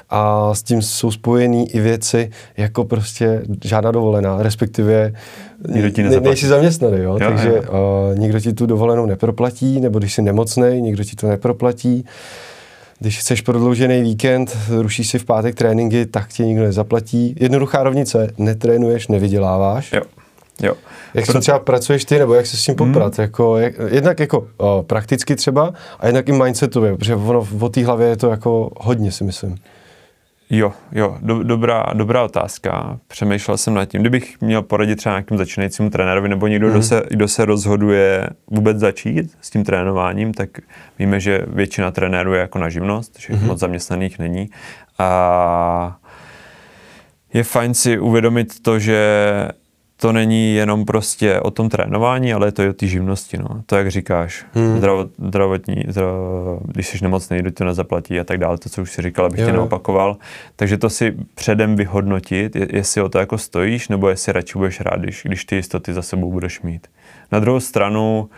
a 0.09 0.53
s 0.53 0.63
tím 0.63 0.81
jsou 0.81 1.11
spojený 1.11 1.75
i 1.75 1.79
věci 1.79 2.31
jako 2.57 2.85
prostě 2.85 3.41
žádná 3.63 3.91
dovolená, 3.91 4.43
respektive 4.43 5.13
Nikdo 5.67 5.89
ti 5.89 6.03
ne, 6.03 6.19
nejsi 6.19 6.47
zaměstnaný, 6.47 6.97
jo? 6.97 7.17
Jo, 7.21 7.29
takže 7.29 7.49
jo. 7.49 7.63
Uh, 8.11 8.19
nikdo 8.19 8.39
ti 8.39 8.53
tu 8.53 8.65
dovolenou 8.65 9.05
neproplatí, 9.05 9.81
nebo 9.81 9.99
když 9.99 10.13
jsi 10.13 10.21
nemocnej, 10.21 10.81
nikdo 10.81 11.03
ti 11.03 11.15
to 11.15 11.27
neproplatí. 11.27 12.05
Když 12.99 13.19
chceš 13.19 13.41
prodloužený 13.41 14.01
víkend, 14.01 14.57
rušíš 14.69 15.09
si 15.09 15.19
v 15.19 15.25
pátek 15.25 15.55
tréninky, 15.55 16.05
tak 16.05 16.27
ti 16.27 16.43
nikdo 16.43 16.63
nezaplatí. 16.63 17.35
Jednoduchá 17.39 17.83
rovnice, 17.83 18.33
netrénuješ, 18.37 19.07
nevyděláváš. 19.07 19.91
Jo, 19.91 20.01
jo. 20.61 20.75
Jak 21.13 21.25
s 21.25 21.31
tím 21.31 21.41
třeba 21.41 21.59
pracuješ 21.59 22.05
ty, 22.05 22.19
nebo 22.19 22.33
jak 22.33 22.45
se 22.45 22.57
s 22.57 22.63
tím 22.63 22.75
poprat? 22.75 23.19
Jako, 23.19 23.57
jak, 23.57 23.73
jednak 23.87 24.19
jako 24.19 24.47
o, 24.57 24.83
prakticky 24.87 25.35
třeba, 25.35 25.73
a 25.99 26.05
jednak 26.05 26.29
i 26.29 26.31
mindsetově, 26.31 26.97
protože 26.97 27.15
ono 27.15 27.41
v 27.41 27.69
té 27.69 27.85
hlavě 27.85 28.07
je 28.07 28.17
to 28.17 28.29
jako 28.29 28.71
hodně, 28.77 29.11
si 29.11 29.23
myslím. 29.23 29.57
Jo, 30.49 30.73
jo, 30.91 31.17
do, 31.21 31.43
dobrá, 31.43 31.85
dobrá 31.93 32.23
otázka. 32.23 32.99
Přemýšlel 33.07 33.57
jsem 33.57 33.73
nad 33.73 33.85
tím. 33.85 34.01
Kdybych 34.01 34.41
měl 34.41 34.61
poradit 34.61 34.95
třeba 34.95 35.13
nějakým 35.13 35.37
začínajícímu 35.37 35.89
trenérovi 35.89 36.29
nebo 36.29 36.47
někdo, 36.47 36.69
kdo, 36.69 36.81
se, 36.81 37.03
kdo 37.09 37.27
se 37.27 37.45
rozhoduje 37.45 38.29
vůbec 38.47 38.77
začít 38.77 39.37
s 39.41 39.49
tím 39.49 39.63
trénováním, 39.63 40.33
tak 40.33 40.49
víme, 40.99 41.19
že 41.19 41.41
většina 41.47 41.91
trenérů 41.91 42.33
je 42.33 42.39
jako 42.39 42.59
na 42.59 42.69
živnost, 42.69 43.19
že 43.19 43.33
moc 43.33 43.59
zaměstnaných 43.59 44.19
není. 44.19 44.49
A 44.99 45.97
je 47.33 47.43
fajn 47.43 47.73
si 47.73 47.99
uvědomit 47.99 48.59
to, 48.61 48.79
že 48.79 48.99
to 49.99 50.11
není 50.11 50.55
jenom 50.55 50.85
prostě 50.85 51.39
o 51.39 51.51
tom 51.51 51.69
trénování, 51.69 52.33
ale 52.33 52.47
je 52.47 52.51
to 52.51 52.61
i 52.63 52.69
o 52.69 52.73
té 52.73 52.87
živnosti. 52.87 53.37
No. 53.37 53.63
To, 53.65 53.75
jak 53.75 53.91
říkáš, 53.91 54.45
hmm. 54.53 54.77
zdravot, 54.77 55.09
zdravotní, 55.17 55.83
zdrav, 55.87 56.09
když 56.65 56.87
jsi 56.87 56.97
nemocný, 57.01 57.37
kdo 57.37 57.51
to 57.51 57.63
nezaplatí 57.63 58.19
a 58.19 58.23
tak 58.23 58.37
dále, 58.37 58.57
to, 58.57 58.69
co 58.69 58.81
už 58.81 58.91
si 58.91 59.01
říkal, 59.01 59.25
abych 59.25 59.39
Jo, 59.39 59.45
tě 59.45 59.53
neopakoval. 59.53 60.17
Takže 60.55 60.77
to 60.77 60.89
si 60.89 61.15
předem 61.35 61.75
vyhodnotit, 61.75 62.55
je- 62.55 62.67
jestli 62.73 63.01
o 63.01 63.09
to 63.09 63.19
jako 63.19 63.37
stojíš, 63.37 63.87
nebo 63.89 64.09
jestli 64.09 64.31
radši 64.33 64.57
budeš 64.57 64.79
rád, 64.81 64.99
když, 64.99 65.21
když 65.25 65.45
ty 65.45 65.55
jistoty 65.55 65.93
za 65.93 66.01
sebou 66.01 66.31
budeš 66.31 66.61
mít. 66.61 66.87
Na 67.31 67.39
druhou 67.39 67.59
stranu, 67.59 68.29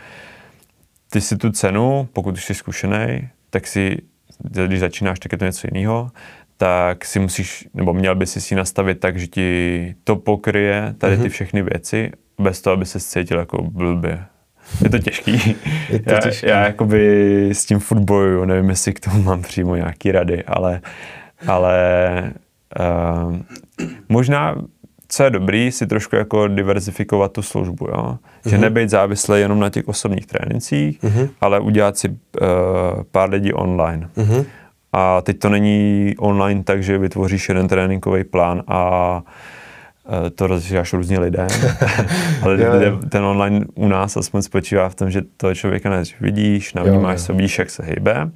ty 1.10 1.20
si 1.20 1.36
tu 1.36 1.50
cenu, 1.52 2.08
pokud 2.12 2.38
jsi 2.38 2.54
zkušený, 2.54 3.28
tak 3.50 3.66
si, 3.66 3.98
když 4.66 4.80
začínáš, 4.80 5.18
tak 5.18 5.32
je 5.32 5.38
to 5.38 5.44
něco 5.44 5.66
jiného, 5.72 6.10
tak 6.60 7.04
si 7.04 7.18
musíš, 7.18 7.68
nebo 7.74 7.92
měl 7.92 8.14
by 8.14 8.26
si 8.26 8.40
si 8.40 8.54
nastavit 8.54 9.00
tak, 9.00 9.16
že 9.16 9.26
ti 9.26 9.94
to 10.04 10.16
pokryje 10.16 10.94
tady 10.98 11.16
ty 11.16 11.22
mhm. 11.22 11.30
všechny 11.30 11.62
věci, 11.62 12.10
bez 12.38 12.60
toho, 12.60 12.74
aby 12.74 12.86
se 12.86 13.00
cítil 13.00 13.38
jako 13.38 13.62
blbě. 13.62 14.24
Je 14.84 14.90
to 14.90 14.98
těžký. 14.98 15.32
Je 15.90 15.98
to 15.98 16.12
já, 16.12 16.20
těžký. 16.20 16.46
já 16.46 16.60
jakoby 16.60 17.50
s 17.50 17.64
tím 17.64 17.78
fotboju, 17.78 18.44
nevím, 18.44 18.70
jestli 18.70 18.92
k 18.92 19.00
tomu 19.00 19.22
mám 19.22 19.42
přímo 19.42 19.76
nějaký 19.76 20.12
rady, 20.12 20.44
ale, 20.44 20.80
ale 21.46 22.32
uh, 23.26 23.36
možná 24.08 24.56
co 25.08 25.24
je 25.24 25.30
dobrý, 25.30 25.72
si 25.72 25.86
trošku 25.86 26.16
jako 26.16 26.48
diverzifikovat 26.48 27.32
tu 27.32 27.42
službu, 27.42 27.86
jo? 27.88 28.18
že 28.46 28.56
mm-hmm. 28.56 28.60
nebejt 28.60 28.90
závislý 28.90 29.40
jenom 29.40 29.60
na 29.60 29.70
těch 29.70 29.88
osobních 29.88 30.26
trénincích, 30.26 31.02
mm-hmm. 31.02 31.28
ale 31.40 31.60
udělat 31.60 31.98
si 31.98 32.08
uh, 32.08 32.16
pár 33.10 33.30
lidí 33.30 33.52
online. 33.52 34.08
Mm-hmm. 34.16 34.44
A 34.92 35.20
teď 35.20 35.38
to 35.38 35.48
není 35.48 36.14
online 36.18 36.64
tak, 36.64 36.82
že 36.82 36.98
vytvoříš 36.98 37.48
jeden 37.48 37.68
tréninkový 37.68 38.24
plán 38.24 38.62
a 38.66 39.22
uh, 40.04 40.30
to 40.30 40.46
rozvíjáš 40.46 40.92
různě 40.92 41.18
lidem, 41.18 41.48
ale 42.42 42.58
ten 43.08 43.24
online 43.24 43.66
u 43.74 43.88
nás 43.88 44.16
aspoň 44.16 44.42
spočívá 44.42 44.88
v 44.88 44.94
tom, 44.94 45.10
že 45.10 45.22
toho 45.36 45.54
člověka 45.54 45.90
než 45.90 46.20
vidíš, 46.20 46.74
navnímáš 46.74 47.20
se, 47.20 47.32
vidíš, 47.32 47.58
jak 47.58 47.70
se 47.70 47.82
hejbe 47.82 48.30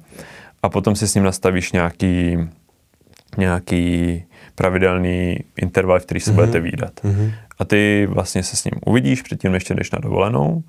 a 0.63 0.69
potom 0.69 0.95
si 0.95 1.07
s 1.07 1.15
ním 1.15 1.23
nastavíš 1.23 1.71
nějaký 1.71 2.37
nějaký 3.37 4.23
pravidelný 4.55 5.39
interval, 5.57 5.99
který 5.99 6.19
se 6.19 6.31
mm-hmm. 6.31 6.35
budete 6.35 6.59
výdat. 6.59 6.93
Mm-hmm. 7.03 7.33
A 7.59 7.65
ty 7.65 8.07
vlastně 8.09 8.43
se 8.43 8.57
s 8.57 8.63
ním 8.63 8.73
uvidíš, 8.85 9.21
předtím 9.21 9.53
ještě 9.53 9.73
jdeš 9.73 9.91
na 9.91 9.99
dovolenou 9.99 10.63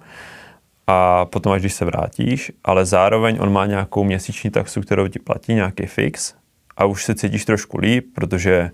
a 0.86 1.24
potom 1.24 1.52
až 1.52 1.62
když 1.62 1.74
se 1.74 1.84
vrátíš, 1.84 2.52
ale 2.64 2.86
zároveň 2.86 3.36
on 3.40 3.52
má 3.52 3.66
nějakou 3.66 4.04
měsíční 4.04 4.50
taxu, 4.50 4.80
kterou 4.80 5.08
ti 5.08 5.18
platí, 5.18 5.54
nějaký 5.54 5.86
fix 5.86 6.34
a 6.76 6.84
už 6.84 7.04
se 7.04 7.14
cítíš 7.14 7.44
trošku 7.44 7.78
líp, 7.78 8.06
protože 8.14 8.70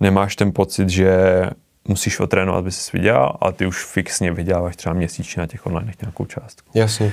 nemáš 0.00 0.36
ten 0.36 0.52
pocit, 0.52 0.88
že 0.88 1.10
musíš 1.88 2.20
otrénovat, 2.20 2.58
aby 2.58 2.72
se 2.72 2.90
vydělal, 2.98 3.36
ale 3.40 3.52
ty 3.52 3.66
už 3.66 3.84
fixně 3.84 4.32
vyděláváš 4.32 4.76
třeba 4.76 4.94
měsíčně 4.94 5.40
na 5.40 5.46
těch 5.46 5.66
online 5.66 5.92
nějakou 6.02 6.26
částku. 6.26 6.70
Jasně. 6.74 7.12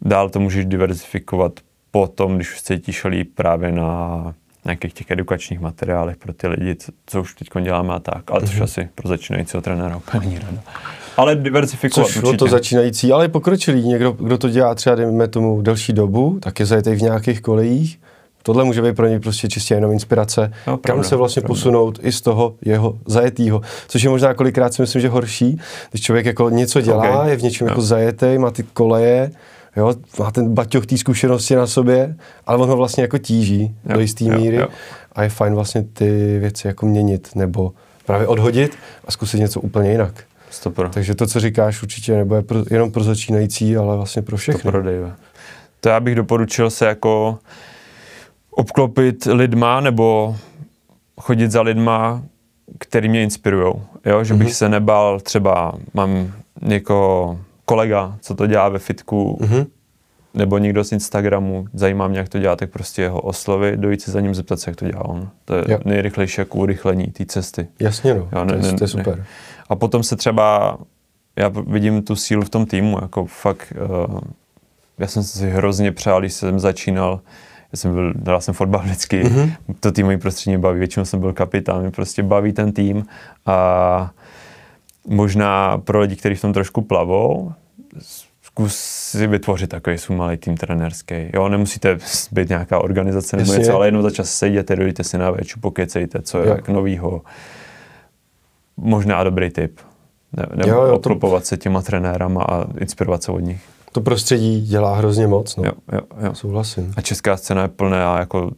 Dál 0.00 0.30
to 0.30 0.40
můžeš 0.40 0.64
diverzifikovat 0.64 1.52
potom, 1.90 2.36
když 2.36 2.52
už 2.52 2.62
cítíš 2.62 3.04
líp 3.04 3.30
právě 3.34 3.72
na 3.72 4.34
nějakých 4.64 4.94
těch 4.94 5.10
edukačních 5.10 5.60
materiálech 5.60 6.16
pro 6.16 6.32
ty 6.32 6.48
lidi, 6.48 6.76
co, 6.76 6.92
co 7.06 7.20
už 7.20 7.34
teď 7.34 7.48
děláme 7.62 7.94
a 7.94 7.98
tak, 7.98 8.30
ale 8.30 8.40
což 8.40 8.60
mm-hmm. 8.60 8.64
asi 8.64 8.88
pro 8.94 9.08
začínajícího 9.08 9.60
trenéra 9.60 9.96
úplně 9.96 10.20
není 10.20 10.38
rada. 10.38 10.62
Ale 11.18 11.36
diversifikovat 11.36 12.06
Což 12.06 12.16
určitě. 12.16 12.36
to 12.36 12.46
začínající, 12.46 13.12
ale 13.12 13.28
pokročilý. 13.28 13.88
Někdo, 13.88 14.12
kdo 14.12 14.38
to 14.38 14.48
dělá 14.48 14.74
třeba, 14.74 14.96
dejme 14.96 15.28
tomu, 15.28 15.62
delší 15.62 15.92
dobu, 15.92 16.38
tak 16.40 16.60
je 16.60 16.66
zajetý 16.66 16.94
v 16.94 17.02
nějakých 17.02 17.40
kolejích. 17.40 17.98
Tohle 18.42 18.64
může 18.64 18.82
být 18.82 18.96
pro 18.96 19.06
něj 19.06 19.18
prostě 19.18 19.48
čistě 19.48 19.74
jenom 19.74 19.92
inspirace, 19.92 20.52
no, 20.66 20.76
pravda, 20.76 21.02
kam 21.02 21.08
se 21.08 21.16
vlastně 21.16 21.40
pravda. 21.40 21.54
posunout 21.54 21.98
i 22.02 22.12
z 22.12 22.20
toho 22.20 22.54
jeho 22.64 22.98
zajetýho. 23.06 23.60
Což 23.88 24.02
je 24.02 24.10
možná 24.10 24.34
kolikrát 24.34 24.74
si 24.74 24.82
myslím, 24.82 25.02
že 25.02 25.08
horší, 25.08 25.60
když 25.90 26.02
člověk 26.02 26.26
jako 26.26 26.50
něco 26.50 26.80
dělá, 26.80 27.20
okay. 27.20 27.30
je 27.30 27.36
v 27.36 27.42
něčem 27.42 27.66
no. 27.66 27.70
jako 27.70 27.82
zajetý, 27.82 28.38
má 28.38 28.50
ty 28.50 28.62
koleje, 28.62 29.30
jo, 29.76 29.94
má 30.18 30.30
ten 30.30 30.54
baťoch 30.54 30.86
té 30.86 30.96
zkušenosti 30.98 31.54
na 31.54 31.66
sobě, 31.66 32.16
ale 32.46 32.58
on 32.58 32.68
ho 32.68 32.76
vlastně 32.76 33.02
jako 33.02 33.18
tíží 33.18 33.74
jo, 33.88 33.94
do 33.94 34.00
jisté 34.00 34.24
míry 34.24 34.56
jo. 34.56 34.68
a 35.12 35.22
je 35.22 35.28
fajn 35.28 35.54
vlastně 35.54 35.82
ty 35.82 36.38
věci 36.38 36.66
jako 36.66 36.86
měnit 36.86 37.28
nebo 37.34 37.72
právě 38.06 38.26
odhodit 38.26 38.76
a 39.04 39.10
zkusit 39.10 39.38
něco 39.38 39.60
úplně 39.60 39.90
jinak. 39.90 40.27
Stopro. 40.50 40.88
Takže 40.88 41.14
to, 41.14 41.26
co 41.26 41.40
říkáš, 41.40 41.82
určitě 41.82 42.16
nebude 42.16 42.42
pro, 42.42 42.64
jenom 42.70 42.92
pro 42.92 43.02
začínající, 43.04 43.76
ale 43.76 43.96
vlastně 43.96 44.22
pro 44.22 44.36
všechny. 44.36 44.60
Stopro, 44.60 44.82
Dave. 44.82 45.16
To 45.80 45.88
já 45.88 46.00
bych 46.00 46.14
doporučil 46.14 46.70
se 46.70 46.86
jako 46.86 47.38
obklopit 48.50 49.26
lidma 49.26 49.80
nebo 49.80 50.36
chodit 51.20 51.50
za 51.50 51.60
lidma, 51.62 52.22
který 52.78 53.08
mě 53.08 53.22
inspirují. 53.22 53.74
Jo? 54.06 54.24
Že 54.24 54.34
bych 54.34 54.48
mm-hmm. 54.48 54.52
se 54.52 54.68
nebal, 54.68 55.20
třeba 55.20 55.74
mám 55.94 56.32
někoho 56.62 57.38
kolega, 57.64 58.16
co 58.20 58.34
to 58.34 58.46
dělá 58.46 58.68
ve 58.68 58.78
fitku, 58.78 59.38
mm-hmm. 59.40 59.66
nebo 60.34 60.58
někdo 60.58 60.84
z 60.84 60.92
Instagramu, 60.92 61.66
zajímá 61.74 62.08
mě, 62.08 62.18
jak 62.18 62.28
to 62.28 62.38
dělá, 62.38 62.56
tak 62.56 62.70
prostě 62.70 63.02
jeho 63.02 63.20
oslovy, 63.20 63.76
dojít 63.76 64.02
si 64.02 64.10
za 64.10 64.20
ním 64.20 64.34
zeptat 64.34 64.60
se, 64.60 64.70
jak 64.70 64.76
to 64.76 64.90
dělá 64.90 65.04
on. 65.04 65.28
To 65.44 65.54
je 65.54 65.64
jo. 65.68 65.78
nejrychlejší 65.84 66.40
jako 66.40 66.58
urychlení 66.58 67.06
té 67.06 67.26
cesty. 67.26 67.66
Jasně, 67.80 68.14
no. 68.14 68.28
Jo, 68.32 68.44
ne, 68.44 68.52
to, 68.52 68.66
je, 68.66 68.72
ne, 68.72 68.78
to 68.78 68.84
je 68.84 68.88
super. 68.88 69.18
Ne. 69.18 69.24
A 69.68 69.76
potom 69.76 70.02
se 70.02 70.16
třeba, 70.16 70.78
já 71.36 71.48
vidím 71.48 72.02
tu 72.02 72.16
sílu 72.16 72.42
v 72.42 72.48
tom 72.48 72.66
týmu, 72.66 72.98
jako 73.02 73.26
fakt, 73.26 73.72
uh, 74.08 74.20
já 74.98 75.06
jsem 75.06 75.22
si 75.22 75.50
hrozně 75.50 75.92
přál, 75.92 76.20
když 76.20 76.32
jsem 76.32 76.60
začínal, 76.60 77.20
já 77.72 77.76
jsem 77.76 77.94
byl, 77.94 78.12
dal 78.16 78.40
jsem 78.40 78.54
fotbal 78.54 78.82
vždycky, 78.82 79.24
mm-hmm. 79.24 79.52
to 79.80 79.92
týmový 79.92 80.16
prostředí 80.16 80.56
baví, 80.56 80.78
většinou 80.78 81.04
jsem 81.04 81.20
byl 81.20 81.32
kapitán, 81.32 81.80
mě 81.80 81.90
prostě 81.90 82.22
baví 82.22 82.52
ten 82.52 82.72
tým 82.72 83.06
a 83.46 84.10
možná 85.06 85.78
pro 85.78 86.00
lidi, 86.00 86.16
kteří 86.16 86.34
v 86.34 86.40
tom 86.40 86.52
trošku 86.52 86.82
plavou, 86.82 87.52
zkus 88.42 88.76
si 89.10 89.26
vytvořit 89.26 89.70
takový 89.70 89.98
svůj 89.98 90.16
malý 90.16 90.36
tým 90.36 90.56
trenérský. 90.56 91.14
Jo, 91.34 91.48
nemusíte 91.48 91.98
být 92.32 92.48
nějaká 92.48 92.78
organizace 92.78 93.36
nebo 93.36 93.54
něco, 93.54 93.74
ale 93.74 93.86
jednou 93.86 94.02
za 94.02 94.10
čas 94.10 94.30
sejděte, 94.30 94.76
dojdete 94.76 95.04
si 95.04 95.18
na 95.18 95.30
většu, 95.30 95.60
pokecejte, 95.60 96.22
co 96.22 96.38
je 96.38 96.48
jak 96.48 96.68
novýho. 96.68 97.22
Možná 98.78 99.24
dobrý 99.24 99.50
tip. 99.50 99.80
Ne, 100.36 100.46
nebo 100.54 100.70
jo, 100.70 100.82
jo, 100.82 100.94
obklopovat 100.94 101.42
to... 101.42 101.46
se 101.46 101.56
těma 101.56 101.82
trenérama 101.82 102.42
a 102.42 102.64
inspirovat 102.80 103.22
se 103.22 103.32
od 103.32 103.38
nich. 103.38 103.62
To 103.92 104.00
prostředí 104.00 104.60
dělá 104.60 104.96
hrozně 104.96 105.26
moc, 105.26 105.56
no. 105.56 105.64
Jo, 105.64 105.72
jo, 105.92 106.00
jo. 106.20 106.34
Souhlasím. 106.34 106.94
A 106.96 107.00
česká 107.00 107.36
scéna 107.36 107.62
je 107.62 107.68
plná 107.68 108.18
jako 108.18 108.50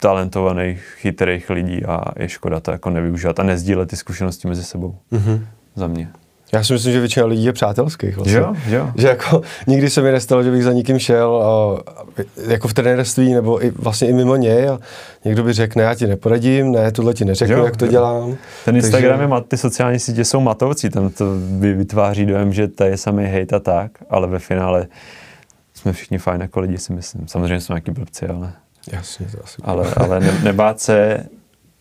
talentovaných, 0.00 0.80
chytrých 0.96 1.50
lidí 1.50 1.84
a 1.84 2.04
je 2.16 2.28
škoda 2.28 2.60
to 2.60 2.70
jako 2.70 2.90
nevyužívat 2.90 3.40
a 3.40 3.42
nezdílet 3.42 3.88
ty 3.88 3.96
zkušenosti 3.96 4.48
mezi 4.48 4.64
sebou. 4.64 4.96
Mm-hmm. 5.12 5.46
Za 5.74 5.86
mě. 5.86 6.10
Já 6.54 6.64
si 6.64 6.72
myslím, 6.72 6.92
že 6.92 7.00
většina 7.00 7.26
lidí 7.26 7.44
je 7.44 7.52
přátelských. 7.52 8.16
Vlastně. 8.16 8.36
Jo, 8.36 8.54
jo. 8.66 8.90
Že 8.96 9.08
jako 9.08 9.42
nikdy 9.66 9.90
se 9.90 10.02
mi 10.02 10.12
nestalo, 10.12 10.42
že 10.42 10.50
bych 10.50 10.64
za 10.64 10.72
nikým 10.72 10.98
šel 10.98 11.36
a, 11.36 11.82
jako 12.48 12.68
v 12.68 12.74
trenérství 12.74 13.34
nebo 13.34 13.64
i, 13.64 13.70
vlastně 13.70 14.08
i 14.08 14.12
mimo 14.12 14.36
něj 14.36 14.68
a 14.68 14.78
někdo 15.24 15.42
by 15.42 15.52
řekl, 15.52 15.78
ne, 15.78 15.84
já 15.84 15.94
ti 15.94 16.06
neporadím, 16.06 16.72
ne, 16.72 16.92
tohle 16.92 17.14
ti 17.14 17.24
neřeknu, 17.24 17.56
jo, 17.56 17.64
jak 17.64 17.76
to 17.76 17.84
jo. 17.84 17.90
dělám. 17.90 18.36
Ten 18.64 18.76
Instagram 18.76 19.18
Takže... 19.18 19.34
je, 19.34 19.40
ty 19.48 19.56
sociální 19.56 19.98
sítě 19.98 20.24
jsou 20.24 20.40
matoucí, 20.40 20.90
tam 20.90 21.10
to 21.10 21.24
vytváří 21.58 22.26
dojem, 22.26 22.52
že 22.52 22.68
to 22.68 22.84
je 22.84 22.96
samý 22.96 23.24
hejt 23.24 23.52
a 23.52 23.60
tak, 23.60 23.90
ale 24.10 24.26
ve 24.26 24.38
finále 24.38 24.86
jsme 25.74 25.92
všichni 25.92 26.18
fajn 26.18 26.40
jako 26.40 26.60
lidi, 26.60 26.78
si 26.78 26.92
myslím. 26.92 27.28
Samozřejmě 27.28 27.60
jsou 27.60 27.72
nějaký 27.72 27.90
blbci, 27.90 28.26
ale... 28.26 28.52
Jasně, 28.92 29.26
to 29.26 29.44
asi 29.44 29.62
ale, 29.62 29.94
ale 29.96 30.20
ne, 30.20 30.40
nebát 30.42 30.80
se 30.80 31.26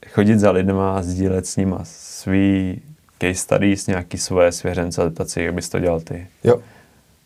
chodit 0.09 0.39
za 0.39 0.51
lidma, 0.51 1.01
sdílet 1.01 1.47
s 1.47 1.57
nima 1.57 1.79
svý 1.83 2.81
case 3.23 3.41
studies, 3.41 3.87
nějaký 3.87 4.17
svoje 4.17 4.51
svěřence 4.51 5.01
a 5.01 5.05
zeptat 5.05 5.29
si, 5.29 5.43
jak 5.43 5.53
bys 5.53 5.69
to 5.69 5.79
dělal 5.79 5.99
ty. 6.01 6.27
Jo. 6.43 6.55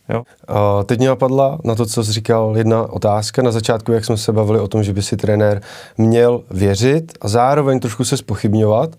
Jo. 0.08 0.22
Uh, 0.50 0.84
teď 0.84 0.98
mě 0.98 1.08
napadla 1.08 1.58
na 1.64 1.74
to, 1.74 1.86
co 1.86 2.04
jsi 2.04 2.12
říkal, 2.12 2.54
jedna 2.56 2.82
otázka 2.82 3.42
na 3.42 3.50
začátku, 3.50 3.92
jak 3.92 4.04
jsme 4.04 4.16
se 4.16 4.32
bavili 4.32 4.60
o 4.60 4.68
tom, 4.68 4.82
že 4.82 4.92
by 4.92 5.02
si 5.02 5.16
trenér 5.16 5.62
měl 5.98 6.42
věřit 6.50 7.18
a 7.20 7.28
zároveň 7.28 7.80
trošku 7.80 8.04
se 8.04 8.16
spochybňovat, 8.16 8.90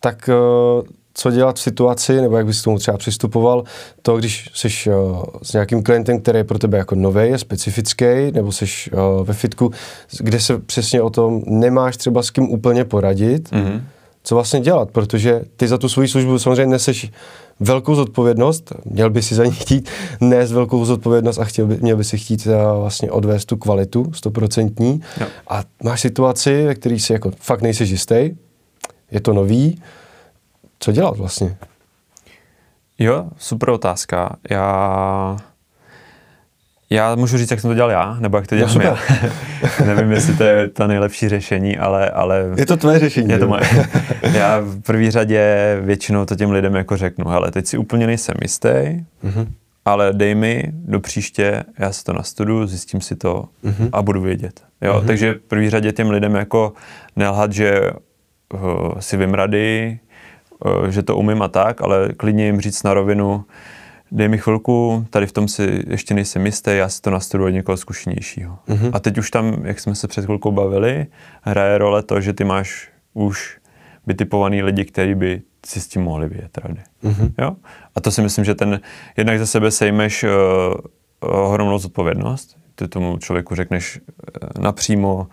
tak 0.00 0.30
uh, 0.78 0.86
co 1.14 1.30
dělat 1.30 1.56
v 1.56 1.60
situaci, 1.60 2.20
nebo 2.20 2.36
jak 2.36 2.46
bys 2.46 2.60
k 2.60 2.64
tomu 2.64 2.78
třeba 2.78 2.96
přistupoval, 2.96 3.64
to, 4.02 4.16
když 4.16 4.50
jsi 4.54 4.90
uh, 4.90 5.24
s 5.42 5.52
nějakým 5.52 5.82
klientem, 5.82 6.20
který 6.20 6.38
je 6.38 6.44
pro 6.44 6.58
tebe 6.58 6.78
jako 6.78 6.94
nový, 6.94 7.28
je 7.28 7.38
specifický, 7.38 8.32
nebo 8.32 8.52
jsi 8.52 8.64
uh, 8.64 9.26
ve 9.26 9.34
fitku, 9.34 9.70
kde 10.20 10.40
se 10.40 10.58
přesně 10.58 11.02
o 11.02 11.10
tom 11.10 11.42
nemáš 11.46 11.96
třeba 11.96 12.22
s 12.22 12.30
kým 12.30 12.50
úplně 12.50 12.84
poradit, 12.84 13.50
mm-hmm 13.50 13.80
co 14.26 14.34
vlastně 14.34 14.60
dělat, 14.60 14.90
protože 14.90 15.40
ty 15.56 15.68
za 15.68 15.78
tu 15.78 15.88
svoji 15.88 16.08
službu 16.08 16.38
samozřejmě 16.38 16.72
neseš 16.72 17.10
velkou 17.60 17.94
zodpovědnost, 17.94 18.72
měl 18.84 19.10
by 19.10 19.22
si 19.22 19.34
za 19.34 19.44
ní 19.44 19.52
chtít 19.52 19.90
nést 20.20 20.52
velkou 20.52 20.84
zodpovědnost 20.84 21.38
a 21.38 21.44
chtěl 21.44 21.66
by, 21.66 21.76
měl 21.76 21.96
by 21.96 22.04
si 22.04 22.18
chtít 22.18 22.46
eh, 22.46 22.78
vlastně 22.80 23.10
odvést 23.10 23.44
tu 23.44 23.56
kvalitu 23.56 24.12
stoprocentní 24.12 25.02
a 25.48 25.62
máš 25.82 26.00
situaci, 26.00 26.66
ve 26.66 26.74
které 26.74 26.98
si 26.98 27.12
jako 27.12 27.30
fakt 27.40 27.62
nejsi 27.62 27.84
jistý, 27.84 28.30
je 29.10 29.20
to 29.22 29.32
nový, 29.32 29.82
co 30.78 30.92
dělat 30.92 31.16
vlastně? 31.16 31.56
Jo, 32.98 33.26
super 33.38 33.70
otázka. 33.70 34.36
Já 34.50 35.36
já 36.90 37.14
můžu 37.14 37.38
říct, 37.38 37.50
jak 37.50 37.60
jsem 37.60 37.70
to 37.70 37.74
dělal 37.74 37.90
já, 37.90 38.16
nebo 38.20 38.36
jak 38.36 38.46
to 38.46 38.56
dělám 38.56 38.74
no, 38.74 38.82
já. 38.82 38.98
Nevím, 39.86 40.12
jestli 40.12 40.36
to 40.36 40.44
je 40.44 40.68
ta 40.68 40.86
nejlepší 40.86 41.28
řešení, 41.28 41.78
ale... 41.78 42.10
ale 42.10 42.44
je 42.56 42.66
to 42.66 42.76
tvoje 42.76 42.98
řešení. 42.98 43.30
Je 43.30 43.38
to 43.38 43.48
moje. 43.48 43.62
já 44.32 44.60
v 44.60 44.80
první 44.80 45.10
řadě 45.10 45.56
většinou 45.80 46.24
to 46.24 46.36
těm 46.36 46.50
lidem 46.50 46.74
jako 46.74 46.96
řeknu, 46.96 47.28
hele, 47.28 47.50
teď 47.50 47.66
si 47.66 47.78
úplně 47.78 48.06
nejsem 48.06 48.34
jistý, 48.42 48.68
mm-hmm. 48.68 49.46
ale 49.84 50.12
dej 50.12 50.34
mi 50.34 50.64
do 50.72 51.00
příště, 51.00 51.64
já 51.78 51.92
si 51.92 52.04
to 52.04 52.12
nastudu, 52.12 52.66
zjistím 52.66 53.00
si 53.00 53.16
to 53.16 53.44
mm-hmm. 53.64 53.88
a 53.92 54.02
budu 54.02 54.20
vědět. 54.20 54.60
Jo, 54.82 54.92
mm-hmm. 54.92 55.06
takže 55.06 55.34
v 55.34 55.38
první 55.38 55.70
řadě 55.70 55.92
těm 55.92 56.10
lidem 56.10 56.34
jako 56.34 56.72
nelhat, 57.16 57.52
že 57.52 57.90
uh, 58.54 58.98
si 58.98 59.16
vím 59.16 59.34
rady, 59.34 59.98
uh, 60.64 60.86
že 60.86 61.02
to 61.02 61.16
umím 61.16 61.42
a 61.42 61.48
tak, 61.48 61.82
ale 61.82 62.08
klidně 62.16 62.46
jim 62.46 62.60
říct 62.60 62.82
na 62.82 62.94
rovinu, 62.94 63.44
dej 64.12 64.28
mi 64.28 64.38
chvilku, 64.38 65.06
tady 65.10 65.26
v 65.26 65.32
tom 65.32 65.48
si 65.48 65.82
ještě 65.86 66.14
nejsem 66.14 66.46
jistý, 66.46 66.70
já 66.70 66.88
si 66.88 67.02
to 67.02 67.10
nastuduji 67.10 67.46
od 67.46 67.50
někoho 67.50 67.76
zkušenějšího. 67.76 68.58
Mm-hmm. 68.68 68.90
A 68.92 69.00
teď 69.00 69.18
už 69.18 69.30
tam, 69.30 69.56
jak 69.64 69.80
jsme 69.80 69.94
se 69.94 70.08
před 70.08 70.24
chvilkou 70.24 70.52
bavili, 70.52 71.06
hraje 71.42 71.78
role 71.78 72.02
to, 72.02 72.20
že 72.20 72.32
ty 72.32 72.44
máš 72.44 72.88
už 73.14 73.58
vytipovaný 74.06 74.62
lidi, 74.62 74.84
kteří 74.84 75.14
by 75.14 75.42
si 75.66 75.80
s 75.80 75.88
tím 75.88 76.02
mohli 76.02 76.28
vyjet 76.28 76.58
rady. 76.58 76.80
Mm-hmm. 77.04 77.32
Jo? 77.38 77.56
A 77.94 78.00
to 78.00 78.10
si 78.10 78.22
myslím, 78.22 78.44
že 78.44 78.54
ten, 78.54 78.80
jednak 79.16 79.38
za 79.38 79.46
sebe 79.46 79.70
sejmeš 79.70 80.24
uh, 80.24 80.30
ohromnou 81.20 81.78
zodpovědnost, 81.78 82.56
ty 82.74 82.88
tomu 82.88 83.18
člověku 83.18 83.54
řekneš 83.54 84.00
uh, 84.00 84.62
napřímo 84.62 85.26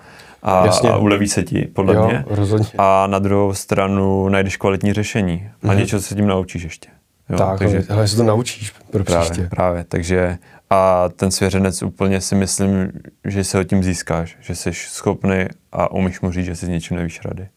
a, 0.44 0.66
Jasně. 0.66 0.90
a 0.90 0.98
uleví 0.98 1.28
se 1.28 1.44
ti, 1.44 1.62
podle 1.62 1.96
jo, 1.96 2.06
mě. 2.06 2.24
Rozhodně. 2.28 2.70
A 2.78 3.08
na 3.08 3.20
druhou 3.20 3.54
stranu 3.54 4.30
najdeš 4.30 4.58
kvalitní 4.58 4.94
řešení 4.94 5.50
a 5.64 5.68
mm-hmm. 5.68 5.78
něčeho 5.78 6.02
se 6.02 6.16
tím 6.16 6.28
naučíš 6.28 6.64
ještě. 6.64 6.90
Jo? 7.30 7.38
Tak, 7.38 7.60
takže, 7.60 7.84
ale 7.90 8.08
se 8.08 8.16
to 8.16 8.24
naučíš 8.24 8.72
pro 8.92 9.04
právě, 9.04 9.30
příště. 9.30 9.48
Právě, 9.50 9.84
takže 9.84 10.38
a 10.70 11.10
ten 11.10 11.32
svěřenec 11.32 11.84
úplně 11.84 12.22
si 12.22 12.36
myslím, 12.36 12.92
že 13.26 13.44
se 13.44 13.58
ho 13.58 13.64
tím 13.64 13.84
získáš, 13.84 14.38
že 14.42 14.56
jsi 14.56 14.74
schopný 14.74 15.46
a 15.72 15.92
umíš 15.92 16.22
mu 16.22 16.32
říct, 16.32 16.46
že 16.46 16.56
si 16.56 16.66
s 16.66 16.70
něčím 16.70 16.98
nevíš 16.98 17.22
rady. 17.26 17.48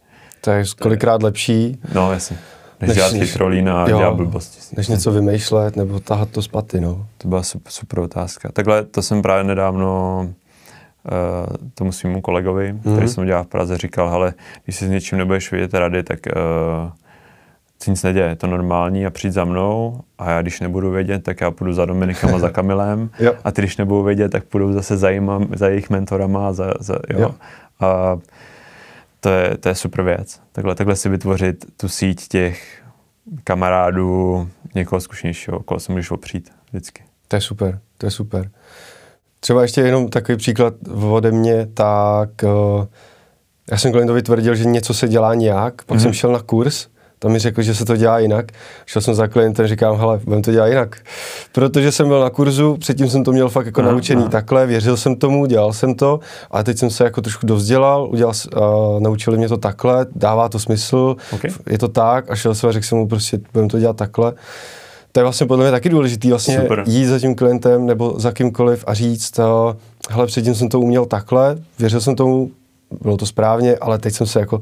To 0.41 0.51
je 0.51 0.64
kolikrát 0.81 1.23
lepší. 1.23 1.81
No, 1.95 2.12
jasně. 2.12 2.39
Než, 2.81 2.89
než 2.89 2.97
dělat 2.97 3.12
chytrolína 3.12 3.85
a 3.85 3.87
dělat 3.87 4.14
blbosti. 4.14 4.77
Než 4.77 4.89
něco 4.89 5.12
vymýšlet 5.12 5.77
nebo 5.77 6.01
tahat 6.01 6.31
to 6.31 6.43
z 6.43 6.49
paty, 6.49 6.81
no. 6.81 7.07
To 7.19 7.29
byla 7.29 7.43
super, 7.43 7.73
super 7.73 7.99
otázka. 7.99 8.53
Takhle 8.53 8.85
to 8.85 9.03
jsem 9.03 9.23
právě 9.23 9.45
nedávno 9.45 10.21
uh, 10.29 11.57
tomu 11.75 11.93
svýmu 11.93 12.21
kolegovi, 12.21 12.73
mm-hmm. 12.73 12.93
který 12.93 13.09
jsem 13.09 13.27
dělal 13.27 13.45
v 13.45 13.47
Praze, 13.47 13.79
říkal, 13.79 14.09
ale 14.09 14.35
když 14.64 14.77
si 14.77 14.87
s 14.87 14.91
něčím 14.91 15.19
nebudeš 15.19 15.51
vědět 15.51 15.75
rady, 15.75 16.03
tak 16.03 16.19
uh, 16.27 16.91
se 17.83 17.91
nic 17.91 18.03
neděje, 18.03 18.27
je 18.27 18.37
to 18.37 18.47
normální 18.47 19.07
a 19.07 19.11
přijď 19.11 19.33
za 19.33 19.45
mnou 19.45 20.01
a 20.18 20.31
já 20.31 20.43
když 20.43 20.61
nebudu 20.61 20.91
vědět, 20.91 21.22
tak 21.22 21.41
já 21.41 21.51
půjdu 21.51 21.72
za 21.72 21.85
Dominikem 21.85 22.35
a 22.35 22.39
za 22.39 22.51
Kamilem 22.51 23.11
a 23.45 23.51
ty 23.53 23.62
když 23.62 23.77
nebudu 23.77 24.03
vědět, 24.03 24.29
tak 24.29 24.45
půjdu 24.45 24.72
zase 24.72 24.97
za, 24.97 25.11
jima, 25.11 25.41
za 25.57 25.68
jejich 25.68 25.91
mentorama 25.91 26.49
a 26.49 26.53
za, 26.53 26.74
za 26.81 26.95
jo. 27.11 27.20
jo. 27.20 27.35
A 27.81 28.18
to 29.20 29.29
je, 29.29 29.57
to 29.57 29.68
je 29.68 29.74
super 29.74 30.05
věc. 30.05 30.41
Takhle, 30.53 30.74
takhle 30.74 30.97
si 30.97 31.09
vytvořit 31.09 31.64
tu 31.77 31.89
síť 31.89 32.29
těch 32.29 32.83
kamarádů, 33.45 34.49
někoho 34.74 35.01
zkušenějšího, 35.01 35.61
koho 35.61 35.81
se 35.81 35.93
můžeš 35.93 36.11
opřít 36.11 36.53
vždycky. 36.70 37.03
To 37.29 37.37
je 37.37 37.41
super, 37.41 37.79
to 37.99 38.07
je 38.07 38.11
super. 38.11 38.51
Třeba 39.41 39.62
ještě 39.62 39.81
jenom 39.81 40.09
takový 40.09 40.39
příklad 40.39 40.74
ode 41.11 41.33
mě, 41.33 41.66
tak 41.74 42.31
uh, 42.43 42.87
já 43.70 43.79
jsem 43.79 43.93
klientovi 43.93 44.22
tvrdil, 44.22 44.55
že 44.55 44.64
něco 44.64 44.95
se 44.95 45.09
dělá 45.09 45.35
nějak, 45.35 45.85
pak 45.85 45.99
mm-hmm. 45.99 46.03
jsem 46.03 46.12
šel 46.12 46.33
na 46.33 46.43
kurz 46.43 46.89
tam 47.19 47.33
mi 47.33 47.39
řekl, 47.39 47.62
že 47.62 47.75
se 47.75 47.85
to 47.85 47.97
dělá 47.97 48.19
jinak. 48.19 48.53
Šel 48.87 49.03
jsem 49.03 49.14
za 49.14 49.27
klientem, 49.27 49.67
říkám, 49.67 49.99
hele, 49.99 50.21
budeme 50.25 50.43
to 50.43 50.53
dělat 50.53 50.67
jinak. 50.67 50.97
Protože 51.53 51.93
jsem 51.93 52.09
byl 52.09 52.21
na 52.21 52.31
kurzu, 52.31 52.77
předtím 52.77 53.09
jsem 53.09 53.25
to 53.25 53.33
měl 53.33 53.49
fakt 53.49 53.67
jako 53.67 53.83
no, 53.83 53.93
naučený 53.93 54.23
no. 54.23 54.29
takhle, 54.29 54.67
věřil 54.67 54.97
jsem 54.97 55.17
tomu, 55.17 55.47
dělal 55.47 55.73
jsem 55.73 55.95
to, 55.95 56.21
a 56.51 56.62
teď 56.62 56.79
jsem 56.79 56.91
se 56.91 57.05
jako 57.05 57.21
trošku 57.21 57.47
dovzdělal, 57.47 58.09
udělal, 58.11 58.33
uh, 58.57 59.01
naučili 59.01 59.39
mě 59.39 59.49
to 59.49 59.57
takhle, 59.57 60.07
dává 60.14 60.49
to 60.49 60.59
smysl, 60.59 61.17
okay. 61.33 61.51
je 61.71 61.79
to 61.79 61.89
tak, 61.89 62.31
a 62.31 62.37
šel 62.37 62.55
jsem 62.55 62.69
a 62.69 62.73
řekl 62.73 62.87
jsem 62.87 62.99
mu 62.99 63.09
prostě, 63.09 63.41
budeme 63.53 63.69
to 63.69 63.79
dělat 63.79 63.97
takhle. 63.97 64.33
To 65.12 65.21
je 65.21 65.25
vlastně 65.25 65.47
podle 65.47 65.64
mě 65.64 65.71
taky 65.71 65.89
důležitý, 65.89 66.31
vlastně 66.31 66.61
Super. 66.61 66.85
jít 66.87 67.07
za 67.07 67.19
tím 67.19 67.35
klientem 67.35 67.87
nebo 67.87 68.14
za 68.19 68.33
kýmkoliv 68.33 68.85
a 68.87 68.95
říct, 68.95 69.39
uh, 69.39 69.45
hele, 70.11 70.27
předtím 70.27 70.55
jsem 70.55 70.69
to 70.69 70.81
uměl 70.81 71.07
takhle, 71.07 71.57
věřil 71.79 72.01
jsem 72.01 72.17
tomu, 72.17 72.51
bylo 73.03 73.16
to 73.16 73.26
správně, 73.26 73.76
ale 73.76 73.99
teď 73.99 74.14
jsem 74.14 74.26
se 74.26 74.41
jako 74.41 74.61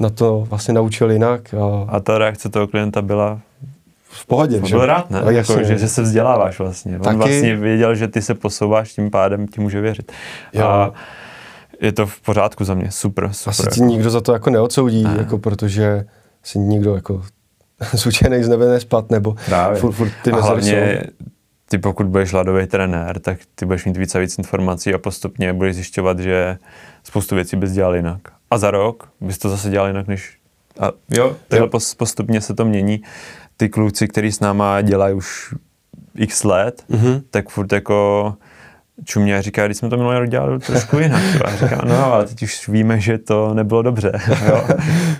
na 0.00 0.10
to 0.10 0.46
vlastně 0.50 0.74
naučil 0.74 1.10
jinak. 1.10 1.54
A, 1.54 1.90
a 1.96 2.00
ta 2.00 2.18
reakce 2.18 2.48
toho 2.48 2.66
klienta 2.66 3.02
byla 3.02 3.40
v 4.02 4.26
pohodě. 4.26 4.60
Byl 4.60 4.86
rád, 4.86 5.10
ne? 5.10 5.22
Jako, 5.30 5.64
že, 5.64 5.78
že 5.78 5.88
se 5.88 6.02
vzděláváš 6.02 6.58
vlastně. 6.58 6.96
On 6.96 7.02
Taky... 7.02 7.16
vlastně 7.16 7.56
věděl, 7.56 7.94
že 7.94 8.08
ty 8.08 8.22
se 8.22 8.34
posouváš, 8.34 8.92
tím 8.92 9.10
pádem 9.10 9.48
ti 9.48 9.60
může 9.60 9.80
věřit. 9.80 10.12
Jo. 10.52 10.66
A 10.66 10.92
je 11.80 11.92
to 11.92 12.06
v 12.06 12.20
pořádku 12.20 12.64
za 12.64 12.74
mě, 12.74 12.90
super, 12.90 13.28
super. 13.32 13.68
Asi 13.68 13.80
ti 13.80 13.80
nikdo 13.80 14.10
za 14.10 14.20
to 14.20 14.32
jako 14.32 14.50
neodsoudí, 14.50 15.02
ne. 15.02 15.14
jako 15.18 15.38
protože 15.38 16.04
si 16.42 16.58
nikdo 16.58 16.94
jako 16.94 17.22
z 17.94 18.06
z 18.42 18.48
nebe 18.48 18.66
nespat, 18.66 19.10
nebo 19.10 19.36
Právě. 19.46 19.80
furt, 19.80 19.92
furt 19.92 20.12
ty 20.24 20.30
a 20.32 20.40
hlavně 20.40 21.02
ty 21.68 21.78
pokud 21.78 22.06
budeš 22.06 22.32
hladový 22.32 22.66
trenér, 22.66 23.18
tak 23.18 23.38
ty 23.54 23.66
budeš 23.66 23.84
mít 23.84 23.96
víc 23.96 24.14
a 24.14 24.18
víc 24.18 24.38
informací 24.38 24.94
a 24.94 24.98
postupně 24.98 25.52
budeš 25.52 25.74
zjišťovat, 25.74 26.18
že 26.18 26.58
spoustu 27.04 27.34
věcí 27.34 27.56
bys 27.56 27.72
dělal 27.72 27.96
jinak. 27.96 28.20
A 28.50 28.58
za 28.58 28.70
rok 28.70 29.08
bys 29.20 29.38
to 29.38 29.48
zase 29.48 29.70
dělal 29.70 29.86
jinak, 29.86 30.06
než... 30.06 30.38
A 30.80 30.92
jo, 31.10 31.36
takhle 31.48 31.68
jo. 31.74 31.80
postupně 31.96 32.40
se 32.40 32.54
to 32.54 32.64
mění. 32.64 33.02
Ty 33.56 33.68
kluci, 33.68 34.08
kteří 34.08 34.32
s 34.32 34.40
náma 34.40 34.80
dělají 34.80 35.14
už 35.14 35.54
x 36.16 36.44
let, 36.44 36.84
mm-hmm. 36.90 37.22
tak 37.30 37.48
furt 37.48 37.72
jako 37.72 38.34
čumě 39.04 39.36
a 39.36 39.40
říká, 39.40 39.66
když 39.66 39.78
jsme 39.78 39.88
to 39.88 39.96
minulý 39.96 40.18
rok 40.18 40.28
dělali 40.28 40.58
trošku 40.58 40.98
jinak. 40.98 41.22
A 41.44 41.56
říká, 41.56 41.82
no 41.84 42.12
ale 42.12 42.26
teď 42.26 42.42
už 42.42 42.68
víme, 42.68 43.00
že 43.00 43.18
to 43.18 43.54
nebylo 43.54 43.82
dobře. 43.82 44.12
Jo. 44.48 44.64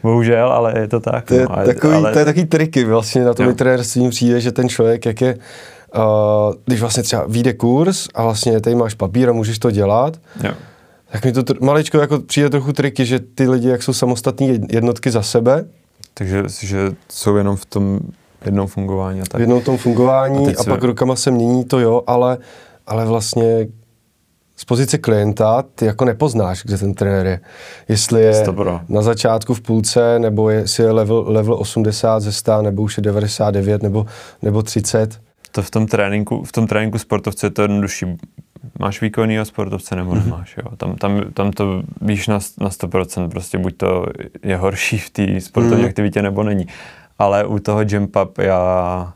Bohužel, 0.03 0.53
ale 0.53 0.79
je 0.79 0.89
to 0.89 1.01
tak. 1.01 1.25
To 1.25 1.35
je, 1.35 1.47
no, 1.51 1.57
takový, 1.67 1.95
ale... 1.95 2.13
to 2.13 2.19
je 2.19 2.25
takový 2.25 2.47
triky 2.47 2.85
vlastně 2.85 3.25
na 3.25 3.35
tom 3.35 3.55
trenérství 3.55 4.09
přijde, 4.09 4.41
že 4.41 4.53
ten 4.53 4.69
člověk, 4.69 5.07
jak 5.07 5.21
je 5.21 5.39
uh, 5.97 6.55
když 6.65 6.81
vlastně 6.81 7.03
třeba 7.03 7.25
vyjde 7.29 7.53
kurz 7.53 8.09
a 8.15 8.23
vlastně 8.23 8.61
tady 8.61 8.77
máš 8.77 8.95
papír 8.95 9.31
a 9.31 9.33
můžeš 9.33 9.59
to 9.59 9.71
dělat, 9.71 10.21
jo. 10.45 10.51
tak 11.13 11.25
mi 11.25 11.33
to 11.33 11.43
tr- 11.43 11.65
maličko 11.65 11.99
jako 11.99 12.19
přijde 12.19 12.51
trochu 12.51 12.73
triky, 12.73 13.07
že 13.07 13.21
ty 13.21 13.49
lidi 13.49 13.69
jak 13.69 13.83
jsou 13.83 13.93
samostatní 13.93 14.61
jednotky 14.71 15.11
za 15.11 15.23
sebe. 15.23 15.65
Takže 16.15 16.43
že 16.61 16.93
jsou 17.09 17.37
jenom 17.37 17.57
v 17.57 17.67
tom 17.67 18.01
jednom 18.45 18.67
fungování. 18.67 19.21
A 19.21 19.25
tak. 19.31 19.39
V 19.39 19.41
jednom 19.41 19.61
tom 19.61 19.79
fungování 19.79 20.57
a, 20.57 20.61
a 20.61 20.65
pak 20.65 20.83
rukama 20.83 21.17
se 21.17 21.31
mění 21.31 21.65
to 21.65 21.81
jo, 21.81 22.03
ale, 22.07 22.39
ale 22.87 23.07
vlastně 23.07 23.67
z 24.57 24.65
pozice 24.65 24.99
klienta 24.99 25.65
ty 25.75 25.85
jako 25.85 26.05
nepoznáš, 26.05 26.63
kde 26.65 26.79
ten 26.79 26.95
trenér 26.95 27.27
je. 27.27 27.41
Jestli 27.89 28.23
je 28.23 28.35
Stopro. 28.35 28.81
na 28.89 29.03
začátku 29.03 29.55
v 29.55 29.61
půlce, 29.61 30.19
nebo 30.19 30.51
je, 30.51 30.59
jestli 30.59 30.85
je 30.85 30.91
level, 30.91 31.25
level 31.27 31.55
80 31.55 32.21
ze 32.21 32.33
100, 32.33 32.63
nebo 32.63 32.83
už 32.83 32.97
je 32.97 33.03
99, 33.03 33.83
nebo, 33.83 34.07
nebo 34.43 34.63
30 34.63 35.21
to 35.53 35.63
v 35.63 35.71
tom 35.71 35.87
tréninku, 35.87 36.45
v 36.45 36.53
tom 36.53 36.67
tréninku 36.67 36.99
sportovce 36.99 37.47
je 37.47 37.51
to 37.51 37.63
jednodušší. 37.63 38.07
Máš 38.79 39.01
výkonného 39.01 39.45
sportovce 39.45 39.97
nebo 39.97 40.13
mm-hmm. 40.13 40.25
nemáš, 40.25 40.57
jo. 40.57 40.77
Tam, 40.77 40.97
tam, 40.97 41.23
tam 41.35 41.51
to 41.53 41.83
víš 42.01 42.29
na, 42.29 42.39
na 42.61 42.69
100%, 42.69 43.29
prostě 43.29 43.59
buď 43.59 43.77
to 43.77 44.07
je 44.43 44.57
horší 44.57 44.99
v 44.99 45.11
té 45.11 45.41
sportovní 45.41 45.83
mm-hmm. 45.83 45.87
aktivitě 45.87 46.23
nebo 46.23 46.43
není. 46.43 46.67
Ale 47.19 47.45
u 47.45 47.59
toho 47.59 47.81
jump 47.89 48.17
up 48.17 48.39
já, 48.39 49.13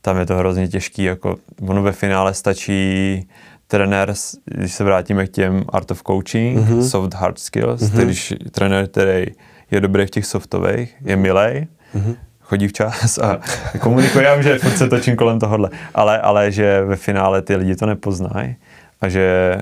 tam 0.00 0.18
je 0.18 0.26
to 0.26 0.36
hrozně 0.36 0.68
těžký, 0.68 1.02
jako 1.02 1.36
ono 1.66 1.82
ve 1.82 1.92
finále 1.92 2.34
stačí 2.34 3.28
trenér, 3.66 4.14
když 4.44 4.72
se 4.72 4.84
vrátíme 4.84 5.26
k 5.26 5.30
těm 5.30 5.64
art 5.68 5.90
of 5.90 6.02
coaching, 6.06 6.58
mm-hmm. 6.58 6.88
soft 6.88 7.14
hard 7.14 7.38
skills, 7.38 7.80
mm-hmm. 7.80 8.04
když 8.04 8.34
trenér, 8.50 8.88
který 8.88 9.26
je 9.70 9.80
dobrý 9.80 10.06
v 10.06 10.10
těch 10.10 10.26
softových, 10.26 10.96
je 11.04 11.16
milej, 11.16 11.66
mm-hmm 11.94 12.16
chodí 12.50 12.68
včas 12.68 13.18
a 13.18 13.40
komunikuje, 13.80 14.24
já 14.24 14.42
že 14.42 14.58
furt 14.58 14.76
se 14.76 14.88
točím 14.88 15.16
kolem 15.16 15.38
tohohle, 15.38 15.70
ale, 15.94 16.20
ale 16.20 16.52
že 16.52 16.84
ve 16.84 16.96
finále 16.96 17.42
ty 17.42 17.56
lidi 17.56 17.76
to 17.76 17.86
nepoznají 17.86 18.56
a 19.00 19.08
že 19.08 19.56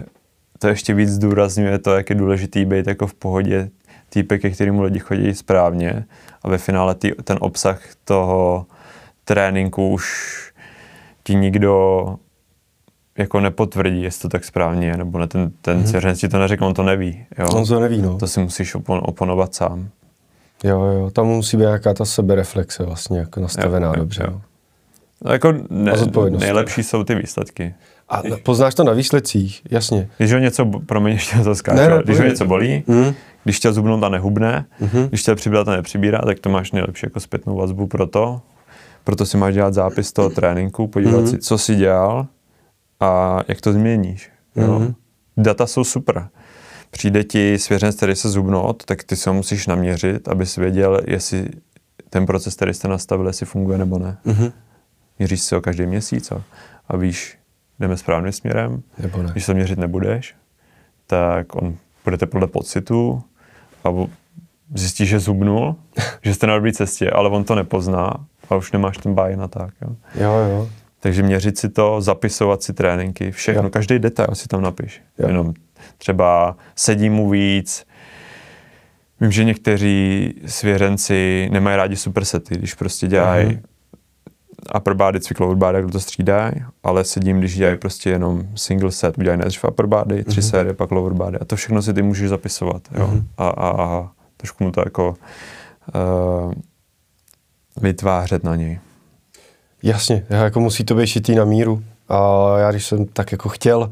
to 0.59 0.69
ještě 0.69 0.95
víc 0.95 1.11
zdůrazňuje 1.11 1.79
to, 1.79 1.95
jak 1.95 2.11
je 2.11 2.17
důležitý 2.17 2.65
být 2.65 2.87
jako 2.87 3.07
v 3.07 3.15
pohodě 3.15 3.71
týpek, 4.09 4.41
ke 4.41 4.51
kterému 4.51 4.83
lidi 4.83 4.99
chodí 4.99 5.35
správně 5.35 6.05
a 6.43 6.49
ve 6.49 6.59
finále 6.59 6.95
tý, 6.95 7.13
ten 7.25 7.37
obsah 7.41 7.81
toho 8.05 8.67
tréninku 9.25 9.89
už 9.89 10.05
ti 11.25 11.35
nikdo 11.35 12.17
jako 13.19 13.41
nepotvrdí, 13.41 14.03
jestli 14.03 14.23
to 14.23 14.29
tak 14.29 14.45
správně 14.45 14.87
je, 14.87 14.97
nebo 14.97 15.19
ne, 15.19 15.27
ten, 15.27 15.53
ten 15.63 15.81
mm-hmm. 15.81 15.87
svěřenec 15.87 16.19
ti 16.19 16.29
to 16.29 16.39
neřekl, 16.39 16.65
on 16.65 16.75
to 16.75 16.83
neví. 16.83 17.27
Jo? 17.39 17.47
On 17.53 17.67
to 17.67 17.81
neví, 17.81 18.03
no. 18.03 18.19
To 18.19 18.27
si 18.27 18.41
musíš 18.41 18.75
opon, 18.75 19.01
oponovat 19.03 19.55
sám. 19.55 19.89
Jo, 20.65 20.85
jo, 20.85 21.11
tam 21.11 21.27
musí 21.27 21.57
být 21.57 21.63
nějaká 21.63 21.95
ta 21.95 22.05
sebereflexe 22.05 22.85
vlastně 22.85 23.19
jako 23.19 23.41
nastavená 23.41 23.87
jo, 23.87 23.93
jo, 23.97 24.01
dobře. 24.01 24.23
Jo. 24.27 24.41
No 25.25 25.33
jako 25.33 25.53
ne, 25.71 25.93
nejlepší 26.39 26.83
jsou 26.83 27.05
ty 27.05 27.15
výsledky. 27.15 27.75
A 28.09 28.23
poznáš 28.43 28.75
to 28.75 28.85
na 28.85 28.93
výsledcích, 28.93 29.63
jasně. 29.71 30.09
Když 30.17 30.33
ho 30.33 30.39
něco, 30.39 30.65
promiň, 30.87 31.13
ještě 31.15 31.39
to 31.39 31.55
skáču, 31.55 31.79
ne, 31.79 31.89
ne, 31.89 32.03
když 32.05 32.19
ho 32.19 32.25
něco 32.25 32.45
bolí, 32.45 32.85
mm. 32.87 33.15
když 33.45 33.61
tě 33.61 33.73
zubnout 33.73 34.05
a 34.05 34.09
nehubne, 34.09 34.67
mm-hmm. 34.81 35.09
když 35.09 35.23
tě 35.23 35.35
přibrat 35.35 35.69
a 35.69 35.77
nepřibírá, 35.77 36.19
tak 36.19 36.41
to 36.41 36.49
máš 36.49 36.73
nejlepší 36.73 37.07
jako 37.07 37.21
zpětnou 37.21 37.57
vazbu 37.57 37.87
pro 37.87 38.07
to. 38.07 38.41
Proto 39.05 39.27
si 39.27 39.37
máš 39.37 39.55
dělat 39.55 39.75
zápis 39.75 40.13
toho 40.13 40.31
tréninku, 40.31 40.87
podívat 40.87 41.25
mm-hmm. 41.25 41.31
si, 41.31 41.39
co 41.39 41.59
jsi 41.59 41.75
dělal 41.75 42.27
a 43.01 43.41
jak 43.49 43.61
to 43.61 43.73
změníš. 43.73 44.31
Jo? 44.57 44.79
Mm-hmm. 44.79 44.95
Data 45.37 45.67
jsou 45.67 45.85
super 45.85 46.29
přijde 46.91 47.25
ti 47.25 47.59
svěřenec, 47.59 47.97
který 47.97 48.17
se 48.17 48.29
zubnout, 48.29 48.85
tak 48.85 49.03
ty 49.03 49.17
se 49.17 49.31
musíš 49.31 49.67
naměřit, 49.67 50.29
abys 50.29 50.57
věděl, 50.57 51.01
jestli 51.07 51.49
ten 52.11 52.27
proces, 52.27 52.55
který 52.55 52.75
jste 52.75 52.89
nastavili, 52.89 53.29
jestli 53.29 53.47
funguje 53.47 53.79
nebo 53.79 53.99
ne. 53.99 54.19
Mm-hmm. 54.27 54.53
Měříš 55.19 55.41
si 55.41 55.55
ho 55.55 55.61
každý 55.61 55.87
měsíc 55.87 56.33
a, 56.33 56.43
a 56.89 56.97
víš, 56.97 57.39
jdeme 57.81 57.97
správným 57.97 58.33
směrem. 58.33 58.83
Nebo 58.99 59.23
ne. 59.23 59.29
Když 59.33 59.45
se 59.45 59.55
měřit 59.55 59.79
nebudeš, 59.79 60.35
tak 61.07 61.55
on 61.55 61.77
budete 62.05 62.27
podle 62.27 62.47
pocitu 62.47 63.23
a 63.85 63.89
zjistí, 64.75 65.07
že 65.07 65.21
zubnul, 65.21 65.77
že 66.23 66.35
jste 66.35 66.47
na 66.47 66.55
dobré 66.55 66.73
cestě, 66.73 67.11
ale 67.11 67.29
on 67.29 67.45
to 67.45 67.55
nepozná 67.55 68.27
a 68.51 68.57
už 68.57 68.73
nemáš 68.73 68.99
ten 68.99 69.15
buy 69.15 69.37
na 69.37 69.49
tak. 69.49 69.75
Jo, 69.83 69.97
jo. 70.15 70.33
jo. 70.51 70.69
Takže 71.01 71.23
měřit 71.23 71.59
si 71.59 71.69
to, 71.69 72.01
zapisovat 72.01 72.63
si 72.63 72.73
tréninky, 72.73 73.31
všechno, 73.31 73.63
Jo. 73.63 73.71
každý 73.71 73.99
detail 73.99 74.35
si 74.35 74.49
tam 74.49 74.63
napiš. 74.63 75.03
Jo. 75.19 75.29
Jenom 75.29 75.55
třeba 75.99 76.57
sedí 76.77 77.11
mu 77.11 77.31
víc, 77.31 77.85
Vím, 79.21 79.31
že 79.33 79.45
někteří 79.45 80.35
svěřenci 80.47 81.49
nemají 81.53 81.77
rádi 81.77 81.97
supersety, 81.97 82.55
když 82.59 82.75
prostě 82.75 83.07
dělají 83.07 83.47
Mhm. 83.47 83.63
upper 84.77 84.95
body, 84.95 85.21
cvik 85.21 85.41
lower 85.41 85.57
body, 85.57 85.79
jak 85.79 85.91
to 85.91 86.01
střídají, 86.01 86.53
ale 86.83 87.05
sedím, 87.05 87.39
když 87.39 87.57
dělají 87.57 87.79
prostě 87.79 88.11
jenom 88.11 88.43
single 88.55 88.93
set, 88.93 89.19
udělají 89.19 89.41
nejdřív 89.41 89.65
upper 89.65 89.87
body, 89.87 90.25
tři 90.25 90.41
Mhm. 90.41 90.49
série, 90.49 90.75
pak 90.75 90.91
lower 90.91 91.13
body 91.13 91.39
a 91.39 91.45
to 91.45 91.57
všechno 91.57 91.83
si 91.83 91.95
ty 91.95 92.03
můžeš 92.03 92.29
zapisovat, 92.29 92.83
jo. 92.99 93.07
Mhm. 93.07 93.27
A, 93.39 93.49
a, 93.49 93.83
a 93.83 94.09
trošku 94.37 94.65
mu 94.65 94.71
to 94.71 94.81
jako 94.81 95.15
uh, 95.95 96.53
vytvářet 97.83 98.45
na 98.45 98.57
něj. 98.57 98.79
Jasně, 99.83 100.27
já 100.31 100.45
jako 100.45 100.61
musí 100.61 100.85
to 100.85 100.95
být 100.95 101.07
šitý 101.07 101.35
na 101.35 101.45
míru. 101.45 101.83
A 102.09 102.55
já 102.59 102.71
když 102.71 102.87
jsem 102.87 103.07
tak 103.07 103.33
jako 103.33 103.49
chtěl 103.49 103.91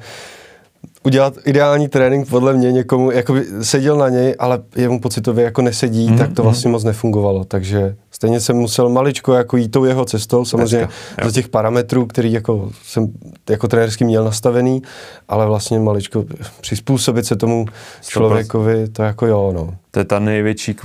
udělat 1.05 1.35
ideální 1.45 1.89
trénink 1.89 2.29
podle 2.29 2.55
mě 2.55 2.73
někomu, 2.73 3.11
jako 3.11 3.33
by 3.33 3.45
seděl 3.63 3.97
na 3.97 4.09
něj, 4.09 4.35
ale 4.39 4.59
jemu 4.77 5.01
pocitově 5.01 5.45
jako 5.45 5.63
nesedí, 5.63 6.07
Mhm, 6.09 6.19
tak 6.19 6.33
to 6.33 6.43
vlastně 6.43 6.71
moc 6.71 6.85
nefungovalo. 6.85 7.45
Takže 7.45 7.97
stejně 8.11 8.41
jsem 8.41 8.57
musel 8.57 8.89
maličko 8.89 9.35
jako 9.35 9.57
jít 9.57 9.69
tou 9.69 9.85
jeho 9.85 10.05
cestou, 10.05 10.45
samozřejmě 10.45 10.77
Dneska, 10.77 11.25
za 11.25 11.31
těch 11.31 11.49
parametrů, 11.49 12.07
který 12.07 12.33
jako 12.33 12.71
jsem 12.85 13.13
jako 13.51 13.69
trenérsky 13.69 14.05
měl 14.05 14.25
nastavený, 14.25 14.83
ale 15.29 15.47
vlastně 15.47 15.79
maličko 15.79 16.25
přizpůsobit 16.61 17.27
se 17.27 17.37
tomu 17.37 17.67
člověkovi, 18.03 18.89
to 18.89 19.03
jako 19.03 19.27
jo, 19.27 19.53
no. 19.55 19.75
To 19.91 19.99
je 19.99 20.05
ta 20.05 20.19
největší, 20.19 20.77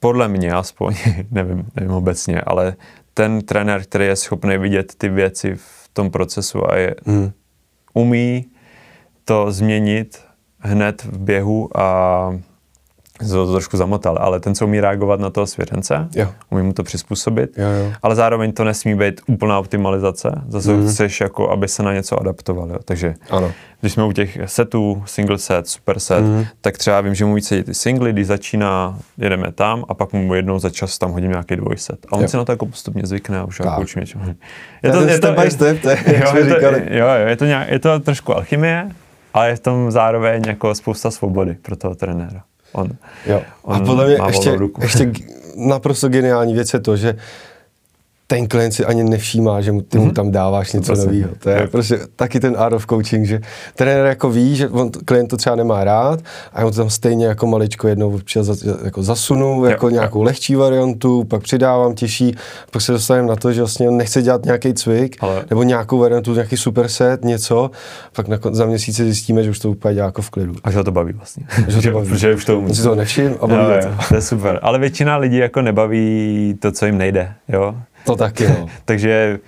podle 0.00 0.28
mě 0.28 0.52
aspoň, 0.52 0.94
nevím, 1.30 1.64
nevím 1.76 1.92
obecně, 1.92 2.40
ale 2.40 2.74
ten 3.20 3.40
trenér, 3.40 3.82
který 3.82 4.06
je 4.06 4.16
schopný 4.16 4.58
vidět 4.58 4.94
ty 4.98 5.08
věci 5.08 5.54
v 5.54 5.88
tom 5.92 6.10
procesu 6.10 6.70
a 6.70 6.76
je, 6.76 6.94
Hmm. 7.04 7.32
umí 7.94 8.46
to 9.24 9.52
změnit 9.52 10.24
hned 10.58 11.04
v 11.04 11.18
běhu 11.18 11.68
a 11.76 12.40
to, 13.28 13.46
to 13.46 13.52
trošku 13.52 13.76
zamotal, 13.76 14.18
ale 14.20 14.40
ten, 14.40 14.54
co 14.54 14.66
umí 14.66 14.80
reagovat 14.80 15.20
na 15.20 15.30
toho 15.30 15.46
svěřence, 15.46 16.08
Jo. 16.14 16.28
umí 16.50 16.62
mu 16.62 16.72
to 16.72 16.82
přizpůsobit, 16.82 17.58
Jo, 17.58 17.68
jo. 17.68 17.92
ale 18.02 18.14
zároveň 18.14 18.52
to 18.52 18.64
nesmí 18.64 18.94
být 18.94 19.20
úplná 19.26 19.58
optimalizace, 19.58 20.42
zase 20.48 20.72
mm. 20.72 20.88
chceš, 20.88 21.20
jako, 21.20 21.50
aby 21.50 21.68
se 21.68 21.82
na 21.82 21.92
něco 21.92 22.20
adaptoval. 22.20 22.68
Jo. 22.70 22.78
Takže 22.84 23.14
Ano. 23.30 23.52
když 23.80 23.92
jsme 23.92 24.04
u 24.04 24.12
těch 24.12 24.38
setů, 24.44 25.02
single 25.06 25.38
set, 25.38 25.68
super 25.68 25.98
set, 25.98 26.20
mm. 26.20 26.44
tak 26.60 26.78
třeba 26.78 27.00
vím, 27.00 27.14
že 27.14 27.24
mu 27.24 27.34
víc 27.34 27.46
sedí 27.48 27.62
ty 27.62 27.74
singly, 27.74 28.12
když 28.12 28.26
začíná, 28.26 28.98
jedeme 29.18 29.52
tam 29.52 29.84
a 29.88 29.94
pak 29.94 30.12
mu 30.12 30.34
jednou 30.34 30.58
za 30.58 30.70
čas 30.70 30.98
tam 30.98 31.10
hodím 31.12 31.30
nějaký 31.30 31.56
dvojset. 31.56 32.06
A 32.08 32.12
on 32.12 32.22
Jo. 32.22 32.28
si 32.28 32.36
na 32.36 32.44
to 32.44 32.52
jako 32.52 32.66
postupně 32.66 33.02
zvykne 33.04 33.38
a 33.38 33.44
už 33.44 33.58
Tak. 33.58 33.66
jako 33.66 33.80
učí 33.80 34.00
něčemu. 34.00 34.24
Je 34.82 34.92
to, 34.92 35.00
step 35.08 35.38
by 35.38 35.50
to, 35.50 35.64
je 37.28 37.36
to, 37.36 37.44
nějak, 37.44 37.68
je 37.70 37.78
to 37.78 38.00
trošku 38.00 38.36
alchymie, 38.36 38.90
ale 39.34 39.48
je 39.48 39.56
v 39.56 39.60
tom 39.60 39.90
zároveň 39.90 40.42
jako 40.46 40.74
spousta 40.74 41.10
svobody 41.10 41.54
pro 41.62 41.76
toho 41.76 41.94
trenéra. 41.94 42.42
On, 42.72 42.88
Jo. 43.26 43.42
A 43.64 43.66
on 43.66 43.86
podle 43.86 44.06
mě 44.06 44.16
ještě, 44.26 44.58
ještě 44.80 45.12
naprosto 45.56 46.08
geniální 46.08 46.54
věc 46.54 46.74
je 46.74 46.80
to, 46.80 46.96
že 46.96 47.16
ten 48.30 48.48
klient 48.48 48.72
si 48.72 48.84
ani 48.84 49.04
nevšímá, 49.04 49.60
že 49.60 49.72
mu, 49.72 49.82
ty 49.82 49.98
mu 49.98 50.10
tam 50.12 50.30
dáváš 50.30 50.72
něco 50.72 50.92
100%. 50.92 50.96
nového. 51.06 51.30
To 51.38 51.50
je 51.50 51.60
Jo. 51.60 51.66
prostě 51.70 51.98
taky 52.16 52.40
ten 52.40 52.54
art 52.58 52.72
of 52.74 52.86
coaching, 52.86 53.26
že 53.26 53.40
trenér 53.74 54.06
jako 54.06 54.30
ví, 54.30 54.56
že 54.56 54.68
on, 54.68 54.90
klient 55.04 55.28
to 55.28 55.36
třeba 55.36 55.56
nemá 55.56 55.84
rád 55.84 56.20
a 56.52 56.60
já 56.60 56.64
mu 56.64 56.70
to 56.70 56.76
tam 56.76 56.90
stejně 56.90 57.26
jako 57.26 57.46
maličko 57.46 57.88
jednou 57.88 58.14
občas 58.14 58.62
jako 58.84 59.02
zasunu, 59.02 59.64
jako 59.64 59.86
jo. 59.86 59.90
nějakou 59.90 60.22
lehčí 60.22 60.54
variantu, 60.54 61.24
pak 61.24 61.42
přidávám 61.42 61.94
těžší, 61.94 62.36
pak 62.70 62.82
se 62.82 62.92
dostaneme 62.92 63.28
na 63.28 63.36
to, 63.36 63.52
že 63.52 63.60
vlastně 63.60 63.88
on 63.88 63.96
nechce 63.96 64.22
dělat 64.22 64.44
nějaký 64.44 64.74
cvik, 64.74 65.16
Ale- 65.20 65.44
nebo 65.50 65.62
nějakou 65.62 65.98
variantu, 65.98 66.34
nějaký 66.34 66.56
superset, 66.56 67.24
něco, 67.24 67.70
pak 68.16 68.28
na, 68.28 68.38
za 68.50 68.66
měsíc 68.66 68.96
si 68.96 69.04
zjistíme, 69.04 69.42
že 69.42 69.50
už 69.50 69.58
to 69.58 69.70
úplně 69.70 69.94
dělá 69.94 70.06
jako 70.06 70.22
v 70.22 70.30
klidu. 70.30 70.54
a 70.64 70.70
že 70.70 70.78
ho 70.78 70.84
to 70.84 70.92
baví 70.92 71.12
vlastně. 71.12 71.44
Že 71.68 71.82
to 71.82 71.90
baví. 71.94 72.08
Protože 72.08 72.34
už 72.34 72.44
to 72.44 72.58
umí. 72.58 72.68
On 72.68 72.74
si 72.74 72.82
toho 72.82 72.94
nevšim 72.94 73.26
a 73.26 73.30
Jo, 73.32 73.46
baví 73.48 73.74
jo, 73.74 73.80
to. 73.98 74.08
to 74.08 74.14
je 74.14 74.22
super. 74.22 74.58
Ale 74.62 74.78
většina 74.78 75.16
lidí 75.16 75.36
jako 75.36 75.62
nebaví 75.62 76.56
to, 76.60 76.72
co 76.72 76.86
jim 76.86 76.98
nejde. 76.98 77.32
Jo? 77.48 77.74
To 78.06 78.16
taky, 78.16 78.48
no. 78.60 78.66
Takže 78.84 79.38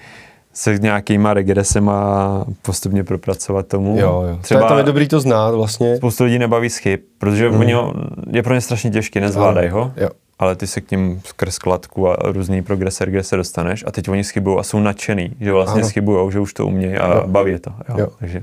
se 0.55 0.78
nějakýma 0.78 1.34
regresema 1.34 2.44
postupně 2.62 3.05
propracovat 3.05 3.66
tomu. 3.66 3.98
Jo, 4.00 4.24
jo. 4.28 4.38
Třeba... 4.42 4.68
Tam 4.68 4.78
je 4.78 4.84
dobrý 4.84 5.09
to 5.09 5.20
znát 5.20 5.50
vlastně. 5.50 5.96
Spoustu 5.96 6.24
lidí 6.24 6.38
nebaví 6.38 6.70
z 6.70 6.76
chyb, 6.76 7.00
protože 7.18 7.50
mm. 7.50 7.61
oni 7.61 7.72
ho, 7.72 7.94
je 8.30 8.42
pro 8.42 8.55
ně 8.55 8.61
strašně 8.61 8.90
těžký, 8.90 9.20
nezvládají 9.20 9.68
ho. 9.68 9.92
Jo. 9.96 10.09
Ale 10.38 10.57
ty 10.57 10.66
se 10.66 10.80
k 10.80 10.90
ním 10.90 11.20
skrz 11.24 11.59
kladku 11.59 12.09
a 12.09 12.16
různý 12.22 12.62
progrese, 12.62 13.05
regrese 13.05 13.36
dostaneš 13.36 13.84
a 13.86 13.90
teď 13.90 14.09
oni 14.09 14.24
schybují 14.24 14.59
a 14.59 14.62
jsou 14.62 14.80
nadšený, 14.80 15.32
že 15.40 15.53
vlastně 15.53 15.80
Ano. 15.82 15.88
schybujou, 15.88 16.30
že 16.30 16.40
už 16.40 16.55
to 16.55 16.66
umějí 16.66 16.94
a 16.96 17.14
Jo. 17.14 17.22
baví 17.26 17.53
je 17.53 17.59
to. 17.59 17.70
Jo. 17.88 17.94
Jo. 17.98 18.09
Takže 18.18 18.42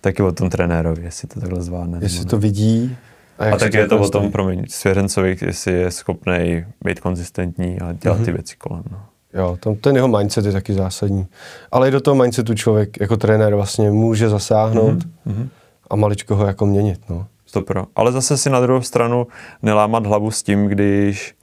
taky 0.00 0.22
o 0.22 0.32
tom 0.32 0.50
trenérovi, 0.50 1.02
jestli 1.04 1.28
to 1.28 1.40
takhle 1.40 1.62
zvládne. 1.62 1.98
Jestli 2.02 2.24
to 2.24 2.38
vidí. 2.38 2.96
a 3.38 3.52
se 3.58 3.64
taky 3.64 3.76
je 3.76 3.88
to 3.88 3.98
o 4.00 4.08
tom, 4.10 4.32
promiň, 4.32 4.64
svěřencovi, 4.68 5.36
jestli 5.46 5.72
je 5.72 5.90
schopný 5.90 6.64
být 6.84 7.00
konzistentní 7.00 7.80
a 7.80 7.92
dělat 7.92 8.14
Mhm. 8.16 8.24
ty 8.24 8.32
věci 8.32 8.54
kolem. 8.58 8.82
No. 8.90 8.98
Jo, 9.36 9.56
tam 9.60 9.74
ten 9.74 9.96
jeho 9.96 10.08
mindset 10.08 10.44
je 10.46 10.52
taky 10.52 10.74
zásadní. 10.74 11.26
Ale 11.72 11.88
i 11.88 11.90
do 11.90 12.00
toho 12.00 12.14
mindsetu 12.14 12.54
člověk 12.54 13.00
jako 13.00 13.16
trenér 13.16 13.54
vlastně 13.54 13.90
může 13.90 14.28
zasáhnout 14.28 14.98
Mhm. 15.24 15.48
a 15.90 15.96
maličko 15.96 16.36
ho 16.36 16.46
jako 16.46 16.66
měnit. 16.66 17.00
No. 17.08 17.26
Stopro. 17.46 17.86
Ale 17.96 18.12
zase 18.12 18.36
si 18.36 18.50
na 18.50 18.60
druhou 18.60 18.82
stranu 18.82 19.26
nelámat 19.62 20.06
hlavu 20.06 20.30
s 20.30 20.42
tím, 20.42 20.66
když 20.66 21.34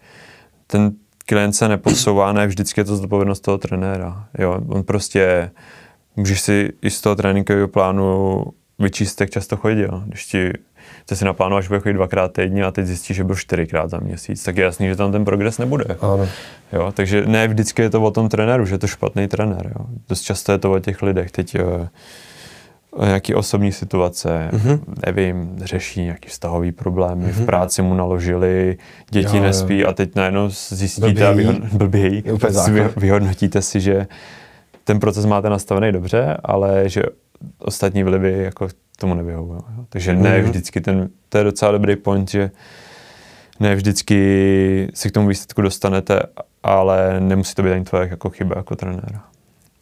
ten 0.68 0.92
klient 1.26 1.54
se 1.54 1.68
neposouvá, 1.68 2.34
ne 2.34 2.48
vždycky 2.48 2.80
je 2.82 2.86
to 2.86 2.96
zodpovědnost 2.96 3.40
toho 3.40 3.58
trenéra. 3.58 4.26
Jo, 4.40 4.62
on 4.68 4.84
prostě, 4.84 5.52
můžeš 6.16 6.42
si 6.42 6.70
i 6.82 6.90
z 6.90 7.02
toho 7.02 7.16
tréninkového 7.16 7.68
plánu 7.68 8.44
vyčíst, 8.80 9.22
jak 9.22 9.30
často 9.30 9.58
chodil. 9.58 10.04
Když 10.06 10.26
ti 10.26 10.54
ty 11.06 11.16
si 11.16 11.26
naplánováš, 11.26 11.64
že 11.64 11.68
bude 11.68 11.80
chodit 11.80 11.94
dvakrát 11.94 12.34
týdně 12.34 12.64
a 12.66 12.72
teď 12.72 12.86
zjistíš, 12.86 13.18
že 13.18 13.24
byl 13.24 13.36
čtyřikrát 13.36 13.90
za 13.90 13.98
měsíc, 14.00 14.44
tak 14.44 14.58
je 14.58 14.64
jasný, 14.64 14.88
že 14.88 14.96
tam 14.96 15.12
ten 15.12 15.26
progres 15.26 15.58
nebude. 15.58 15.86
Ano. 16.02 16.28
Jo, 16.74 16.92
takže 16.96 17.26
ne 17.28 17.48
vždycky 17.48 17.82
je 17.82 17.90
to 17.90 18.02
o 18.04 18.12
tom 18.12 18.30
trenéru, 18.30 18.66
že 18.66 18.74
je 18.76 18.80
to 18.80 18.88
špatný 18.88 19.28
trenér. 19.28 19.72
Jo. 19.80 19.86
Dost 20.10 20.22
často 20.22 20.52
je 20.52 20.58
to 20.58 20.72
o 20.74 20.80
těch 20.80 21.02
lidech. 21.02 21.32
Teď 21.32 21.56
eh, 21.56 21.90
nějaký 23.06 23.36
osobní 23.36 23.72
situace, 23.72 24.50
Mhm. 24.54 24.70
mm-hmm. 24.70 24.80
nevím, 25.06 25.56
řeší 25.64 26.02
nějaký 26.02 26.30
vztahový 26.30 26.72
problémy, 26.72 27.26
mm-hmm. 27.26 27.44
v 27.44 27.46
práci 27.46 27.82
mu 27.82 27.94
naložili, 27.94 28.78
děti 29.10 29.28
Jo, 29.28 29.36
jo. 29.36 29.44
nespí 29.44 29.86
a 29.86 29.94
teď 29.94 30.16
najednou 30.16 30.50
zjistíte 30.50 31.08
Blbějí. 31.08 31.28
a 31.28 31.32
vyhod, 31.32 31.56
blbějí, 31.74 32.24
vy, 32.72 32.90
vyhodnotíte 32.98 33.62
si, 33.62 33.82
že 33.82 34.08
ten 34.84 35.00
proces 35.00 35.26
máte 35.26 35.50
nastavený 35.50 35.92
dobře, 35.92 36.38
ale 36.44 36.90
že 36.90 37.04
ostatní 37.60 38.04
vlivy 38.04 38.44
jako 38.44 38.68
tomu 39.00 39.14
nevyhovují. 39.14 39.60
jo. 39.78 39.86
Takže 39.90 40.14
ne 40.16 40.38
Mhm. 40.40 40.50
vždycky 40.50 40.82
ten, 40.82 41.10
to 41.30 41.38
je 41.38 41.44
docela 41.44 41.72
dobrý 41.72 41.96
point, 41.96 42.30
že 42.30 42.52
ne 43.60 43.76
vždycky 43.76 44.92
se 44.94 45.10
k 45.10 45.12
tomu 45.12 45.28
výsledku 45.28 45.62
dostanete, 45.62 46.20
ale 46.64 47.20
nemusí 47.20 47.56
to 47.56 47.64
být 47.64 47.72
ani 47.72 47.84
tvoje 47.84 48.08
jako 48.08 48.30
chyba 48.30 48.54
jako 48.58 48.76
trenéra. 48.76 49.24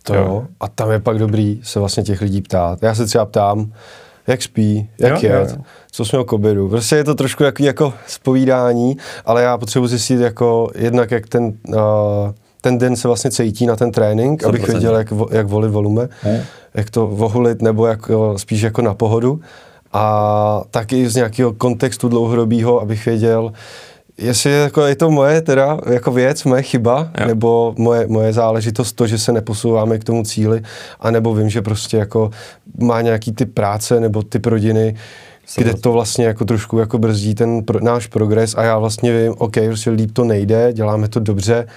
To 0.03 0.15
Jo. 0.15 0.21
jo. 0.21 0.47
A 0.59 0.67
tam 0.67 0.91
je 0.91 0.99
pak 0.99 1.17
dobrý 1.17 1.59
se 1.63 1.79
vlastně 1.79 2.03
těch 2.03 2.21
lidí 2.21 2.41
ptát. 2.41 2.83
Já 2.83 2.95
se 2.95 3.05
třeba 3.05 3.25
ptám, 3.25 3.73
jak 4.27 4.41
spí, 4.41 4.89
jak 4.99 5.23
Jo, 5.23 5.29
je, 5.29 5.35
jo, 5.35 5.47
jo. 5.49 5.63
co 5.91 6.05
jsme 6.05 6.23
k 6.23 6.33
obědu. 6.33 6.69
Prostě 6.69 6.95
je 6.95 7.03
to 7.03 7.15
trošku 7.15 7.43
jako, 7.43 7.63
jako 7.63 7.93
spovídání, 8.07 8.97
ale 9.25 9.43
já 9.43 9.57
potřebuji 9.57 9.87
zjistit 9.87 10.19
jako 10.19 10.69
jednak, 10.75 11.11
jak 11.11 11.27
ten, 11.27 11.43
uh, 11.67 11.75
ten 12.61 12.77
den 12.77 12.95
se 12.95 13.07
vlastně 13.07 13.31
cítí 13.31 13.65
na 13.65 13.75
ten 13.75 13.91
trénink, 13.91 14.43
abych 14.43 14.61
100%. 14.63 14.71
věděl, 14.71 14.95
jak, 14.95 15.13
jak 15.31 15.47
volit 15.47 15.71
volume, 15.71 16.09
Hmm. 16.21 16.37
jak 16.73 16.89
to 16.89 17.07
vohulit, 17.07 17.61
nebo 17.61 17.85
jak, 17.85 18.11
spíš 18.37 18.61
jako 18.61 18.81
na 18.81 18.93
pohodu. 18.93 19.39
A 19.93 20.61
taky 20.71 21.09
z 21.09 21.15
nějakého 21.15 21.53
kontextu 21.53 22.09
dlouhodobého, 22.09 22.81
abych 22.81 23.05
věděl, 23.05 23.53
jestli 24.17 24.49
je, 24.49 24.57
jako, 24.57 24.85
je 24.85 24.95
to 24.95 25.11
moje 25.11 25.41
teda 25.41 25.79
jako 25.89 26.11
věc, 26.11 26.43
moje 26.43 26.61
chyba, 26.61 27.09
Jo. 27.19 27.27
nebo 27.27 27.73
moje, 27.77 28.07
moje 28.07 28.33
záležitost 28.33 28.93
to, 28.93 29.07
že 29.07 29.17
se 29.17 29.31
neposouváme 29.31 29.97
k 29.99 30.03
tomu 30.03 30.23
cíli, 30.23 30.61
anebo 30.99 31.33
vím, 31.35 31.49
že 31.49 31.61
prostě 31.61 31.97
jako 31.97 32.31
má 32.79 33.01
nějaký 33.01 33.31
typ 33.31 33.53
práce 33.53 33.99
nebo 33.99 34.23
typ 34.23 34.45
rodiny, 34.45 34.95
kde 35.57 35.73
to 35.73 35.91
vlastně 35.91 36.25
jako 36.25 36.45
trošku 36.45 36.77
jako 36.79 36.97
brzdí 36.97 37.35
ten 37.35 37.63
pro, 37.63 37.79
náš 37.79 38.07
progres 38.07 38.55
a 38.57 38.63
já 38.63 38.77
vlastně 38.77 39.23
vím, 39.23 39.33
OK, 39.37 39.53
prostě 39.67 39.89
líp 39.89 40.09
to 40.13 40.23
nejde, 40.23 40.73
děláme 40.73 41.07
to 41.07 41.19
dobře 41.19 41.67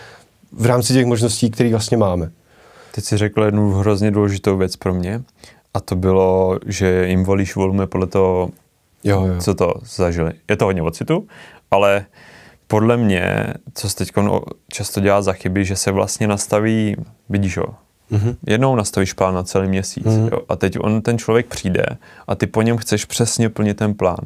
v 0.56 0.66
rámci 0.66 0.92
těch 0.92 1.06
možností, 1.06 1.50
které 1.50 1.70
vlastně 1.70 1.96
máme. 1.96 2.30
Teď 2.94 3.04
si 3.04 3.16
řekl 3.16 3.42
jednu 3.42 3.70
hrozně 3.70 4.10
důležitou 4.10 4.56
věc 4.56 4.76
pro 4.76 4.94
mě 4.94 5.22
a 5.74 5.80
to 5.80 5.96
bylo, 5.96 6.58
že 6.66 7.06
jim 7.08 7.24
volíš 7.24 7.56
volume 7.56 7.86
podle 7.86 8.06
toho, 8.06 8.50
Jo, 9.04 9.26
jo. 9.26 9.34
co 9.40 9.54
to 9.54 9.74
zažili. 9.96 10.32
Je 10.50 10.56
to 10.56 10.64
hodně 10.64 10.82
o 10.82 10.90
citu, 10.90 11.26
ale 11.70 12.04
podle 12.66 12.96
mě, 12.96 13.46
co 13.74 13.88
se 13.90 13.96
teď 13.96 14.12
často 14.72 15.00
dělá 15.00 15.22
za 15.22 15.32
chyby, 15.32 15.64
že 15.64 15.76
se 15.76 15.90
vlastně 15.90 16.26
nastaví, 16.26 16.96
vidíš 17.28 17.56
ho, 17.56 17.66
Mhm. 18.10 18.36
jednou 18.46 18.76
nastavíš 18.76 19.12
plán 19.12 19.34
na 19.34 19.42
celý 19.42 19.68
měsíc 19.68 20.06
Mhm. 20.06 20.28
jo, 20.32 20.38
a 20.48 20.56
teď 20.56 20.76
on, 20.80 21.02
ten 21.02 21.18
člověk 21.18 21.46
přijde 21.46 21.86
a 22.28 22.34
ty 22.34 22.46
po 22.46 22.62
něm 22.62 22.76
chceš 22.76 23.04
přesně 23.04 23.48
plnit 23.48 23.76
ten 23.76 23.94
plán. 23.94 24.18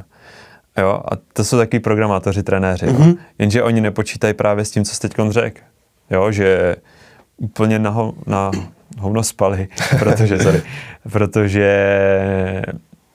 Jo, 0.79 1.01
a 1.13 1.17
to 1.33 1.45
jsou 1.45 1.57
taky 1.57 1.81
programátoři, 1.81 2.43
trenéři, 2.43 2.87
Mhm. 2.87 3.09
jo. 3.09 3.15
jenže 3.39 3.63
oni 3.63 3.81
nepočítají 3.81 4.35
právě 4.35 4.65
s 4.65 4.71
tím, 4.71 4.85
co 4.85 4.95
jsi 4.95 5.01
teď 5.01 5.13
řekl. 5.31 5.61
Jo, 6.11 6.33
že 6.33 6.77
úplně 7.37 7.79
na, 7.79 7.91
ho- 7.91 8.15
na 8.27 8.51
hovno 8.99 9.23
spali, 9.23 9.69
protože, 9.99 10.39
sorry, 10.39 10.63
protože 11.13 11.67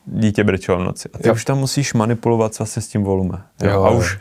dítě 0.06 0.44
brečelo 0.44 0.78
v 0.78 0.84
noci. 0.84 1.10
A 1.14 1.18
ty 1.18 1.28
Jo. 1.28 1.34
už 1.34 1.46
tam 1.46 1.58
musíš 1.60 1.94
manipulovat 1.94 2.60
vlastně 2.60 2.82
s 2.82 2.88
tím 2.88 3.04
volumem. 3.04 3.42
Jo? 3.64 3.70
Jo, 3.70 3.84
A 3.84 3.90
už 3.90 4.20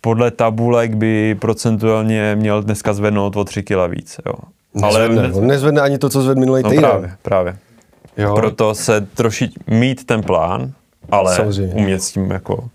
podle 0.00 0.30
tabulek 0.30 0.94
by 0.94 1.34
procentuálně 1.40 2.36
měl 2.36 2.62
dneska 2.62 2.92
zvednout 2.92 3.36
o 3.36 3.44
3 3.44 3.62
kg 3.62 3.76
víc. 3.88 4.20
Jo? 4.26 4.32
Nezvedne, 4.74 5.32
on 5.32 5.46
nezvedne 5.46 5.80
ani 5.80 5.98
to, 5.98 6.08
co 6.10 6.22
zvedl 6.22 6.40
minulý 6.40 6.62
no 6.62 6.70
týden. 6.70 6.82
právě, 6.90 7.12
právě. 7.22 7.56
Jo. 8.16 8.34
Proto 8.34 8.74
se 8.74 9.00
troši 9.00 9.50
mít 9.66 10.04
ten 10.06 10.22
plán, 10.22 10.72
ale 11.10 11.36
Samozřejmě. 11.36 11.74
umět 11.74 12.02
s 12.02 12.12
tím 12.12 12.30
jako 12.30 12.68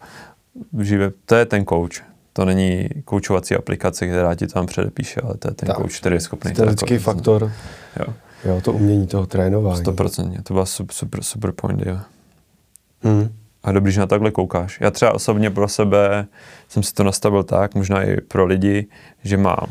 živě. 0.82 1.12
To 1.26 1.36
je 1.36 1.46
ten 1.46 1.66
coach. 1.66 2.02
To 2.38 2.46
není 2.46 2.90
koučovací 3.06 3.56
aplikace, 3.56 4.08
která 4.08 4.36
ti 4.36 4.48
tam 4.48 4.66
předepíše, 4.66 5.22
ale 5.22 5.38
to 5.38 5.48
je 5.48 5.54
ten 5.54 5.76
coach, 5.76 6.00
který 6.00 6.16
je 6.16 6.20
schopný. 6.20 6.54
to 6.54 6.62
Ten 6.62 6.70
lidský 6.70 6.98
faktor, 6.98 7.52
Jo, 8.00 8.14
jo, 8.46 8.62
to 8.62 8.74
umění 8.74 9.08
toho 9.08 9.26
trénování. 9.26 9.84
100%. 9.84 10.44
To 10.44 10.54
byla 10.54 10.66
super, 10.66 10.94
super, 10.94 11.24
super 11.24 11.52
point, 11.52 11.86
jo. 11.86 11.98
Hmm. 13.02 13.30
A 13.64 13.72
dobrý, 13.72 13.92
že 13.92 14.00
na 14.00 14.08
takhle 14.08 14.32
koukáš. 14.32 14.82
Já 14.82 14.92
třeba 14.92 15.14
osobně 15.14 15.50
pro 15.50 15.68
sebe 15.68 16.26
jsem 16.70 16.84
si 16.84 16.94
to 16.94 17.04
nastavil 17.04 17.44
tak, 17.44 17.76
možná 17.76 18.04
i 18.04 18.22
pro 18.22 18.46
lidi, 18.46 18.88
že 19.24 19.38
mám 19.38 19.68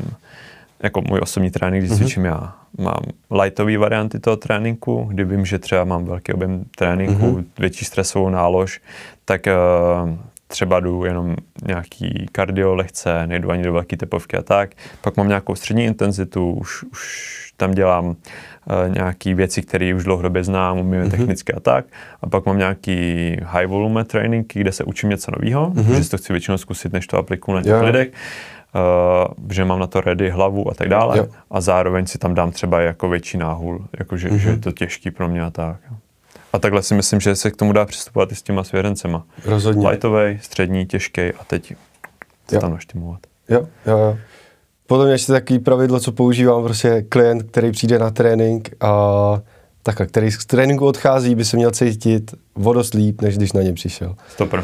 jako 0.83 1.01
můj 1.01 1.19
osobní 1.23 1.51
trénink, 1.51 1.85
když 1.85 1.97
cvičím 1.97 2.25
já, 2.25 2.55
mám 2.77 3.01
lightové 3.41 3.77
varianty 3.77 4.19
toho 4.19 4.37
tréninku, 4.37 5.03
kdy 5.09 5.25
vím, 5.25 5.45
že 5.45 5.59
třeba 5.59 5.83
mám 5.83 6.05
velký 6.05 6.33
objem 6.33 6.65
tréninku, 6.77 7.43
větší 7.59 7.85
stresovou 7.85 8.29
nálož, 8.29 8.81
tak 9.25 9.41
uh, 9.47 10.09
třeba 10.47 10.79
jdu 10.79 11.05
jenom 11.05 11.35
nějaký 11.67 12.25
kardio 12.31 12.75
lehce, 12.75 13.27
nejdu 13.27 13.51
ani 13.51 13.63
do 13.63 13.73
velké 13.73 13.97
tepovky 13.97 14.37
a 14.37 14.41
tak. 14.41 14.69
Pak 15.01 15.17
mám 15.17 15.27
nějakou 15.27 15.55
střední 15.55 15.83
intenzitu, 15.83 16.51
už, 16.51 16.83
už 16.83 17.51
tam 17.57 17.71
dělám 17.71 18.05
uh, 18.05 18.15
nějaké 18.93 19.33
věci, 19.33 19.61
které 19.61 19.93
už 19.95 20.03
dlouhodobě 20.03 20.43
znám, 20.43 20.79
umím 20.79 21.01
mm-hmm. 21.01 21.11
technicky 21.11 21.53
a 21.53 21.59
tak. 21.59 21.85
A 22.21 22.29
pak 22.29 22.45
mám 22.45 22.57
nějaký 22.57 23.37
high 23.43 23.67
volume 23.67 24.03
tréninky, 24.03 24.59
kde 24.59 24.71
se 24.71 24.83
učím 24.83 25.09
něco 25.09 25.31
nového, 25.31 25.69
mm-hmm. 25.69 25.95
že 25.95 26.03
si 26.03 26.09
to 26.09 26.17
chci 26.17 26.33
většinou 26.33 26.57
zkusit, 26.57 26.93
než 26.93 27.07
to 27.07 27.17
aplikuju 27.17 27.57
na 27.57 27.63
těch 27.63 27.71
Jo. 27.71 27.83
lidech. 27.83 28.07
Uh, 28.75 29.51
že 29.51 29.65
mám 29.65 29.79
na 29.79 29.87
to 29.87 30.01
ready 30.01 30.29
hlavu 30.29 30.71
a 30.71 30.73
tak 30.73 30.89
dále. 30.89 31.17
Jo. 31.17 31.27
A 31.51 31.61
zároveň 31.61 32.05
si 32.05 32.17
tam 32.17 32.33
dám 32.33 32.51
třeba 32.51 32.81
jako 32.81 33.09
větší 33.09 33.37
náhul, 33.37 33.85
jako 33.99 34.17
že, 34.17 34.29
mm-hmm. 34.29 34.35
že 34.35 34.49
je 34.49 34.57
to 34.57 34.71
těžký 34.71 35.11
pro 35.11 35.29
mě 35.29 35.41
a 35.41 35.49
tak. 35.49 35.77
jo. 35.91 35.97
A 36.55 36.59
takhle 36.59 36.83
si 36.83 36.93
myslím, 36.93 37.19
že 37.19 37.35
se 37.35 37.51
k 37.51 37.55
tomu 37.55 37.73
dá 37.73 37.85
přistupovat 37.85 38.31
i 38.31 38.35
s 38.35 38.41
těma 38.41 38.63
svěřencema. 38.63 39.25
Rozhodně. 39.45 39.89
Lightovej, 39.89 40.39
střední, 40.41 40.85
těžký 40.85 41.21
a 41.21 41.43
teď 41.47 41.73
se 42.49 42.59
tam 42.59 42.71
naštimulovat. 42.71 43.19
Jo, 43.49 43.67
jo, 43.85 43.97
jo. 43.97 44.17
Potom 44.87 45.07
ještě 45.07 45.31
takový 45.31 45.59
pravidlo, 45.59 45.99
co 45.99 46.11
používám, 46.11 46.63
prostě 46.63 47.01
klient, 47.01 47.43
který 47.43 47.71
přijde 47.71 47.99
na 47.99 48.11
trénink 48.11 48.69
a 48.79 49.41
takhle, 49.83 50.05
který 50.05 50.31
z 50.31 50.45
tréninku 50.45 50.85
odchází, 50.85 51.35
by 51.35 51.45
se 51.45 51.57
měl 51.57 51.71
cítit 51.71 52.33
o 52.63 52.73
dost 52.73 52.93
líp, 52.93 53.21
než 53.21 53.37
když 53.37 53.53
na 53.53 53.61
ně 53.61 53.73
přišel. 53.73 54.15
Stopr. 54.29 54.63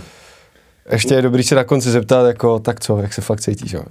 Ještě 0.91 1.13
je 1.13 1.21
dobrý 1.21 1.43
se 1.43 1.55
na 1.55 1.63
konci 1.63 1.91
zeptat, 1.91 2.27
jako, 2.27 2.59
tak 2.59 2.79
co, 2.79 2.97
jak 2.97 3.13
se 3.13 3.21
fakt 3.21 3.41
cítíš, 3.41 3.71
jo? 3.71 3.83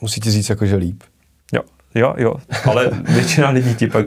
Musí 0.00 0.20
ti 0.20 0.30
říct, 0.30 0.50
jako, 0.50 0.66
že 0.66 0.76
líp. 0.76 1.02
Jo, 1.52 1.60
jo, 1.94 2.14
jo, 2.18 2.34
ale 2.70 2.90
většina 3.08 3.50
lidí 3.50 3.74
ti 3.74 3.86
pak, 3.86 4.06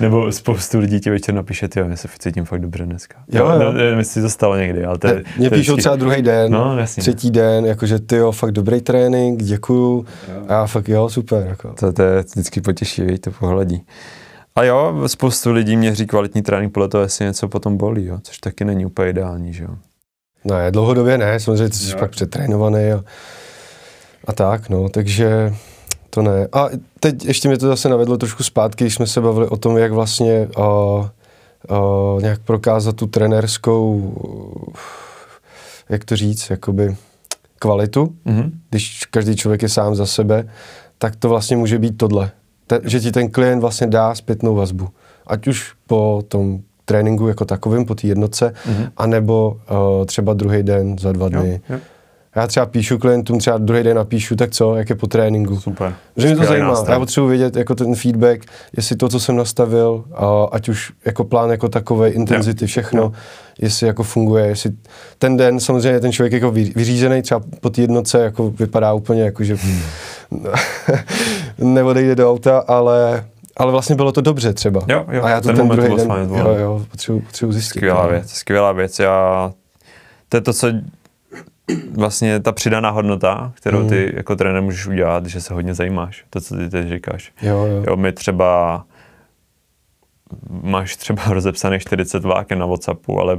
nebo 0.00 0.32
spoustu 0.32 0.78
lidí 0.78 1.00
ti 1.00 1.10
večer 1.10 1.34
napíše, 1.34 1.68
jo, 1.76 1.86
já 1.88 1.96
se 1.96 2.08
cítím 2.18 2.44
fakt 2.44 2.60
dobře 2.60 2.84
dneska. 2.86 3.16
Jo, 3.32 3.46
jo. 3.46 3.58
No, 3.58 3.72
nevím, 3.72 3.98
jestli 3.98 4.22
to 4.22 4.30
stalo 4.30 4.56
někdy, 4.56 4.84
ale 4.84 4.98
to 4.98 5.06
je, 5.06 5.12
to 5.12 5.18
je 5.42 5.50
píšou 5.50 5.72
vždycky- 5.72 5.80
třeba 5.80 5.96
druhý 5.96 6.22
den, 6.22 6.52
No, 6.52 6.78
jasně. 6.78 7.00
třetí 7.00 7.30
den, 7.30 7.66
jakože 7.66 7.98
ty 7.98 8.16
jo, 8.16 8.32
fakt 8.32 8.52
dobrý 8.52 8.80
trénink, 8.80 9.42
děkuju. 9.42 10.06
A 10.48 10.52
já 10.52 10.66
fakt 10.66 10.88
jo, 10.88 11.08
super. 11.08 11.46
Jako. 11.48 11.72
To, 11.80 11.92
to 11.92 12.02
je 12.02 12.22
vždycky 12.22 12.60
potěší, 12.60 13.18
to 13.18 13.30
pohledí. 13.30 13.82
A 14.56 14.62
jo, 14.64 14.94
spoustu 15.06 15.52
lidí 15.52 15.76
měří 15.76 16.06
kvalitní 16.06 16.42
trénink 16.42 16.72
podle 16.72 16.88
toho, 16.88 17.02
jestli 17.02 17.24
něco 17.24 17.48
potom 17.48 17.76
bolí, 17.76 18.04
jo, 18.06 18.18
což 18.22 18.38
taky 18.38 18.64
není 18.64 18.86
úplně 18.86 19.10
ideální, 19.10 19.52
že 19.52 19.64
jo. 19.64 19.70
Ne, 20.44 20.70
dlouhodobě 20.70 21.18
ne, 21.18 21.40
samozřejmě 21.40 21.68
ty 21.68 21.76
jsi 21.76 21.90
Jo. 21.92 21.96
pak 21.98 22.10
přetrénovaný 22.10 22.92
a, 22.92 23.04
a 24.24 24.32
tak, 24.32 24.68
no, 24.68 24.88
takže 24.88 25.54
to 26.10 26.22
ne. 26.22 26.48
A 26.52 26.68
teď 27.00 27.24
ještě 27.24 27.48
mě 27.48 27.58
to 27.58 27.68
zase 27.68 27.88
navedlo 27.88 28.16
trošku 28.16 28.42
zpátky, 28.42 28.84
když 28.84 28.94
jsme 28.94 29.06
se 29.06 29.20
bavili 29.20 29.46
o 29.48 29.56
tom, 29.56 29.76
jak 29.76 29.92
vlastně 29.92 30.48
uh, 30.58 30.64
uh, 30.64 32.20
nějak 32.22 32.38
prokázat 32.38 32.96
tu 32.96 33.06
trenérskou, 33.06 33.94
uh, 33.96 34.74
jak 35.88 36.04
to 36.04 36.16
říct, 36.16 36.50
jakoby 36.50 36.96
kvalitu, 37.58 38.14
Mhm. 38.24 38.52
když 38.70 39.04
každý 39.06 39.36
člověk 39.36 39.62
je 39.62 39.68
sám 39.68 39.94
za 39.94 40.06
sebe, 40.06 40.48
tak 40.98 41.16
to 41.16 41.28
vlastně 41.28 41.56
může 41.56 41.78
být 41.78 41.98
tohle. 41.98 42.30
Te, 42.66 42.80
že 42.84 43.00
ti 43.00 43.12
ten 43.12 43.30
klient 43.30 43.60
vlastně 43.60 43.86
dá 43.86 44.14
zpětnou 44.14 44.54
vazbu. 44.54 44.88
Ať 45.26 45.46
už 45.48 45.72
po 45.86 46.22
tom 46.28 46.58
tréninku 46.84 47.28
jako 47.28 47.44
takovým, 47.44 47.84
po 47.84 47.94
té 47.94 48.06
jednotce, 48.06 48.54
Mhm. 48.66 48.86
anebo 48.96 49.56
uh, 50.00 50.06
třeba 50.06 50.34
druhý 50.34 50.62
den 50.62 50.98
za 50.98 51.12
dva 51.12 51.28
Jo, 51.32 51.40
dny. 51.40 51.60
jo. 51.70 51.78
Já 52.38 52.46
třeba 52.46 52.66
píšu 52.66 52.98
klientům, 52.98 53.38
třeba 53.38 53.58
druhý 53.58 53.82
den 53.82 53.96
napíšu, 53.96 54.36
tak 54.36 54.50
co, 54.50 54.76
jak 54.76 54.90
je 54.90 54.96
po 54.96 55.06
tréninku. 55.06 55.60
Super. 55.60 55.94
Že 56.16 56.26
mě 56.26 56.36
to 56.36 56.42
Skvělý 56.42 56.48
zajímá. 56.48 56.68
nástroj. 56.68 56.92
Já 56.92 56.98
potřebuji 56.98 57.28
vědět 57.28 57.56
jako 57.56 57.74
ten 57.74 57.94
feedback, 57.94 58.40
jestli 58.76 58.96
to, 58.96 59.08
co 59.08 59.20
jsem 59.20 59.36
nastavil, 59.36 60.04
a 60.14 60.44
ať 60.52 60.68
už 60.68 60.92
jako 61.04 61.24
plán 61.24 61.50
jako 61.50 61.68
takový, 61.68 62.10
intenzity, 62.10 62.66
všechno, 62.66 63.02
Jo. 63.02 63.12
jestli 63.60 63.86
jako 63.86 64.02
funguje, 64.02 64.46
jestli 64.46 64.70
ten 65.18 65.36
den 65.36 65.60
samozřejmě 65.60 66.00
ten 66.00 66.12
člověk 66.12 66.32
jako 66.32 66.50
vy- 66.50 66.72
vyřízený, 66.76 67.22
třeba 67.22 67.40
po 67.60 67.70
té 67.70 67.80
jednotce 67.80 68.18
jako 68.18 68.50
vypadá 68.50 68.92
úplně 68.92 69.22
jako, 69.22 69.44
že 69.44 69.56
neodejde 71.58 72.14
do 72.14 72.30
auta, 72.30 72.58
ale 72.68 73.24
ale 73.56 73.72
vlastně 73.72 73.96
bylo 73.96 74.12
to 74.12 74.20
dobře 74.20 74.52
třeba. 74.52 74.80
Jo, 74.88 75.04
jo, 75.10 75.22
a 75.24 75.28
já 75.30 75.40
to 75.40 75.48
ten 75.48 75.56
ten, 75.56 75.68
druhý 75.68 75.96
den, 75.96 76.28
jo, 76.34 76.54
jo, 76.58 76.84
potřebuji, 76.90 77.20
potřebuji 77.20 77.52
zjistit. 77.52 77.78
Skvělá 77.78 78.02
no. 78.02 78.08
věc, 78.08 78.30
skvělá 78.30 78.72
věc. 78.72 78.98
Já, 78.98 79.52
to 80.28 80.36
je 80.36 80.40
to, 80.40 80.52
co 80.52 80.66
vlastně 81.92 82.40
ta 82.40 82.52
přidaná 82.52 82.90
hodnota, 82.90 83.52
kterou 83.56 83.88
ty 83.88 84.12
jako 84.16 84.36
trenér 84.36 84.62
můžeš 84.62 84.86
udělat, 84.86 85.26
že 85.26 85.40
se 85.40 85.54
hodně 85.54 85.74
zajímáš, 85.74 86.24
to, 86.30 86.40
co 86.40 86.56
ty 86.56 86.68
teď 86.68 86.88
říkáš. 86.88 87.32
Jo, 87.42 87.56
jo. 87.66 87.84
Jo, 87.86 87.96
my 87.96 88.12
třeba 88.12 88.84
máš 90.62 90.96
třeba 90.96 91.22
rozepsaných 91.30 91.82
40 91.82 92.22
vláken 92.22 92.58
na 92.58 92.66
Whatsappu, 92.66 93.20
ale 93.20 93.38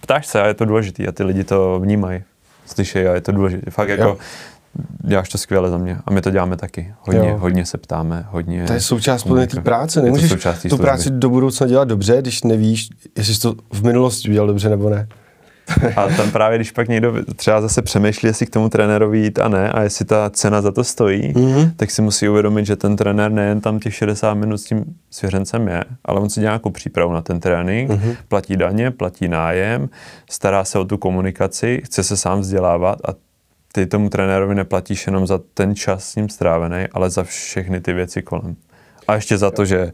ptáš 0.00 0.26
se 0.26 0.42
a 0.42 0.46
je 0.46 0.54
to 0.54 0.64
důležité 0.64 1.06
a 1.06 1.12
ty 1.12 1.22
lidi 1.24 1.44
to 1.44 1.80
vnímají, 1.80 2.22
slyšejí 2.66 3.06
a 3.06 3.14
je 3.14 3.20
to 3.20 3.32
důležité. 3.32 3.70
Fakt 3.70 3.88
jako 3.88 4.02
Jo. 4.02 4.16
děláš 5.04 5.28
to 5.28 5.38
skvěle 5.38 5.70
za 5.70 5.78
mě 5.78 5.98
a 6.06 6.10
my 6.10 6.20
to 6.20 6.30
děláme 6.30 6.56
taky. 6.56 6.94
Hodně, 7.00 7.28
Jo. 7.28 7.36
hodně 7.38 7.66
se 7.66 7.78
ptáme, 7.78 8.26
hodně 8.30 8.64
To 8.66 8.72
je 8.72 8.80
součást 8.80 9.22
podle 9.22 9.46
té 9.46 9.60
práce. 9.60 10.02
Nemůžeš 10.02 10.32
tu 10.68 10.78
práci 10.78 11.10
do 11.10 11.30
budoucna 11.30 11.66
dělat 11.66 11.88
dobře, 11.88 12.16
když 12.22 12.42
nevíš, 12.42 12.88
jestli 13.16 13.34
jsi 13.34 13.40
to 13.40 13.54
v 13.72 13.84
minulosti 13.84 14.28
udělal 14.28 14.46
dobře 14.46 14.68
nebo 14.68 14.90
ne. 14.90 15.08
A 15.96 16.08
tam 16.08 16.30
právě, 16.30 16.58
když 16.58 16.70
pak 16.70 16.88
někdo 16.88 17.14
třeba 17.36 17.60
zase 17.60 17.82
přemýšlí, 17.82 18.26
jestli 18.26 18.46
k 18.46 18.50
tomu 18.50 18.68
trenérovi 18.68 19.18
jít 19.18 19.38
a 19.38 19.48
ne, 19.48 19.70
a 19.72 19.82
jestli 19.82 20.04
ta 20.04 20.30
cena 20.30 20.62
za 20.62 20.72
to 20.72 20.84
stojí, 20.84 21.32
Mhm. 21.36 21.72
tak 21.76 21.90
si 21.90 22.02
musí 22.02 22.28
uvědomit, 22.28 22.66
že 22.66 22.76
ten 22.76 22.96
trenér 22.96 23.30
nejen 23.32 23.60
tam 23.60 23.78
těch 23.78 23.94
60 23.94 24.34
minut 24.34 24.58
s 24.58 24.64
tím 24.64 24.84
svěřencem 25.10 25.68
je, 25.68 25.84
ale 26.04 26.20
on 26.20 26.30
si 26.30 26.40
dělá 26.40 26.50
nějakou 26.50 26.70
přípravu 26.70 27.12
na 27.12 27.22
ten 27.22 27.40
trénink, 27.40 27.90
Mhm. 27.90 28.14
platí 28.28 28.56
daně, 28.56 28.90
platí 28.90 29.28
nájem, 29.28 29.88
stará 30.30 30.64
se 30.64 30.78
o 30.78 30.84
tu 30.84 30.96
komunikaci, 30.98 31.82
chce 31.84 32.02
se 32.04 32.16
sám 32.16 32.40
vzdělávat 32.40 32.98
a 33.08 33.14
ty 33.72 33.86
tomu 33.86 34.08
trenérovi 34.08 34.54
neplatíš 34.54 35.06
jenom 35.06 35.26
za 35.26 35.40
ten 35.54 35.74
čas 35.74 36.04
s 36.04 36.16
ním 36.16 36.28
strávený, 36.28 36.84
ale 36.92 37.10
za 37.10 37.24
všechny 37.24 37.80
ty 37.80 37.92
věci 37.92 38.22
kolem. 38.22 38.56
A 39.08 39.14
ještě 39.14 39.38
za 39.38 39.50
to, 39.50 39.64
že 39.64 39.92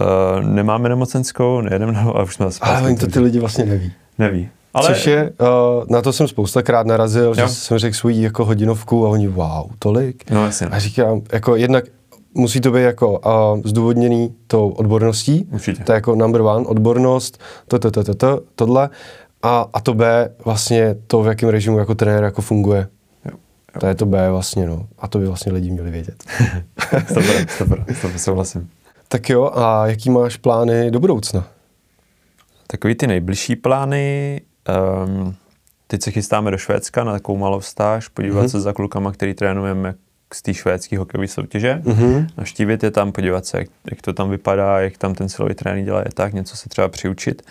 uh, 0.00 0.44
nemáme 0.44 0.88
nemocenskou, 0.88 1.60
nejedeme 1.60 1.92
na, 1.92 2.00
a 2.00 2.22
už 2.22 2.34
jsme 2.34 2.46
Ale 2.60 2.94
to 2.94 3.06
ty 3.06 3.20
lidi 3.20 3.38
vlastně 3.38 3.64
neví. 3.64 3.92
neví. 4.18 4.48
Ale... 4.74 4.88
Což 4.88 5.06
je, 5.06 5.30
uh, 5.40 5.84
na 5.90 6.02
to 6.02 6.12
jsem 6.12 6.28
spoustakrát 6.28 6.86
narazil, 6.86 7.24
Jo. 7.26 7.34
že 7.34 7.48
jsem 7.48 7.78
řekl 7.78 7.96
svůj 7.96 8.20
jako 8.20 8.44
hodinovku 8.44 9.06
a 9.06 9.10
oni, 9.10 9.28
wow, 9.28 9.70
tolik. 9.78 10.30
No 10.30 10.44
jasně. 10.44 10.66
A 10.66 10.78
říkám, 10.78 11.22
jako 11.32 11.56
jednak 11.56 11.84
musí 12.34 12.60
to 12.60 12.70
být 12.72 12.82
jako 12.82 13.18
uh, 13.18 13.60
zdůvodněný 13.64 14.34
tou 14.46 14.68
odborností, 14.68 15.48
Určitě. 15.52 15.84
to 15.84 15.92
je 15.92 15.94
jako 15.94 16.14
number 16.14 16.40
one, 16.40 16.66
odbornost, 16.66 17.40
to, 17.68 17.78
to, 17.78 17.90
to, 17.90 18.04
to, 18.04 18.14
to 18.14 18.40
tohle. 18.54 18.90
A, 19.42 19.66
a 19.72 19.80
to 19.80 19.94
B, 19.94 20.30
vlastně 20.44 20.96
to, 21.06 21.22
v 21.22 21.26
jakém 21.26 21.48
režimu 21.48 21.78
jako 21.78 21.94
trenér 21.94 22.24
jako 22.24 22.42
funguje. 22.42 22.88
Jo. 23.24 23.36
To 23.80 23.86
je 23.86 23.94
to 23.94 24.06
B 24.06 24.30
vlastně, 24.30 24.66
no. 24.66 24.86
A 24.98 25.08
to 25.08 25.18
by 25.18 25.26
vlastně 25.26 25.52
lidi 25.52 25.70
měli 25.70 25.90
vědět. 25.90 26.24
Stopra, 27.06 27.32
stopra, 27.48 27.84
stopra, 27.98 28.18
souhlasím. 28.18 28.68
tak 29.08 29.28
jo, 29.30 29.50
a 29.54 29.86
jaký 29.86 30.10
máš 30.10 30.36
plány 30.36 30.90
do 30.90 31.00
budoucna? 31.00 31.44
Takový 32.66 32.94
ty 32.94 33.06
nejbližší 33.06 33.56
plány, 33.56 34.40
um, 34.68 35.34
teď 35.86 36.02
se 36.02 36.10
chystáme 36.10 36.50
do 36.50 36.58
Švédska 36.58 37.04
na 37.04 37.12
takovou 37.12 37.38
malou 37.38 37.60
stáž, 37.60 38.08
podívat 38.08 38.40
Mhm. 38.40 38.48
se 38.48 38.60
za 38.60 38.72
klukama, 38.72 39.12
který 39.12 39.34
trénujeme 39.34 39.94
z 40.34 40.42
té 40.42 40.54
švédské 40.54 40.98
hokejové 40.98 41.28
soutěže, 41.28 41.82
Mhm. 41.84 42.26
naštívit 42.36 42.82
je 42.82 42.90
tam, 42.90 43.12
podívat 43.12 43.46
se, 43.46 43.58
jak, 43.58 43.68
jak 43.90 44.02
to 44.02 44.12
tam 44.12 44.30
vypadá, 44.30 44.80
jak 44.80 44.98
tam 44.98 45.14
ten 45.14 45.28
silový 45.28 45.54
trénink 45.54 45.84
dělá, 45.86 45.98
je 46.00 46.10
tak, 46.14 46.32
něco 46.32 46.56
se 46.56 46.68
třeba 46.68 46.88
přiučit. 46.88 47.42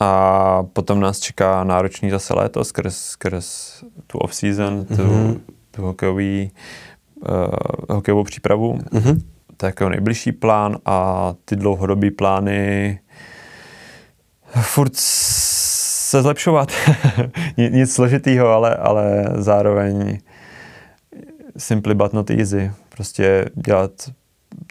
A 0.00 0.62
potom 0.72 1.00
nás 1.00 1.20
čeká 1.20 1.64
náročný 1.64 2.10
zase 2.10 2.34
léto 2.34 2.64
skrz, 2.64 2.96
skrz 2.96 3.74
tu 4.06 4.18
off-season, 4.18 4.84
tu, 4.84 5.02
Mhm. 5.02 5.40
tu 5.70 5.82
hokejový, 5.82 6.50
uh, 7.28 7.34
hokejovou 7.90 8.24
přípravu. 8.24 8.78
Mhm. 8.92 9.20
to 9.56 9.66
je 9.66 9.68
jako 9.68 9.88
nejbližší 9.88 10.32
plán 10.32 10.78
a 10.86 11.34
ty 11.44 11.56
dlouhodobé 11.56 12.10
plány 12.10 13.00
furt 14.62 14.96
se 16.14 16.22
zlepšovat. 16.22 16.72
Nic 17.56 17.94
složitýho, 17.94 18.48
ale, 18.48 18.74
ale 18.74 19.24
zároveň 19.34 20.18
simply 21.56 21.94
but 21.94 22.12
not 22.12 22.30
easy. 22.30 22.72
Prostě 22.88 23.44
dělat 23.54 23.90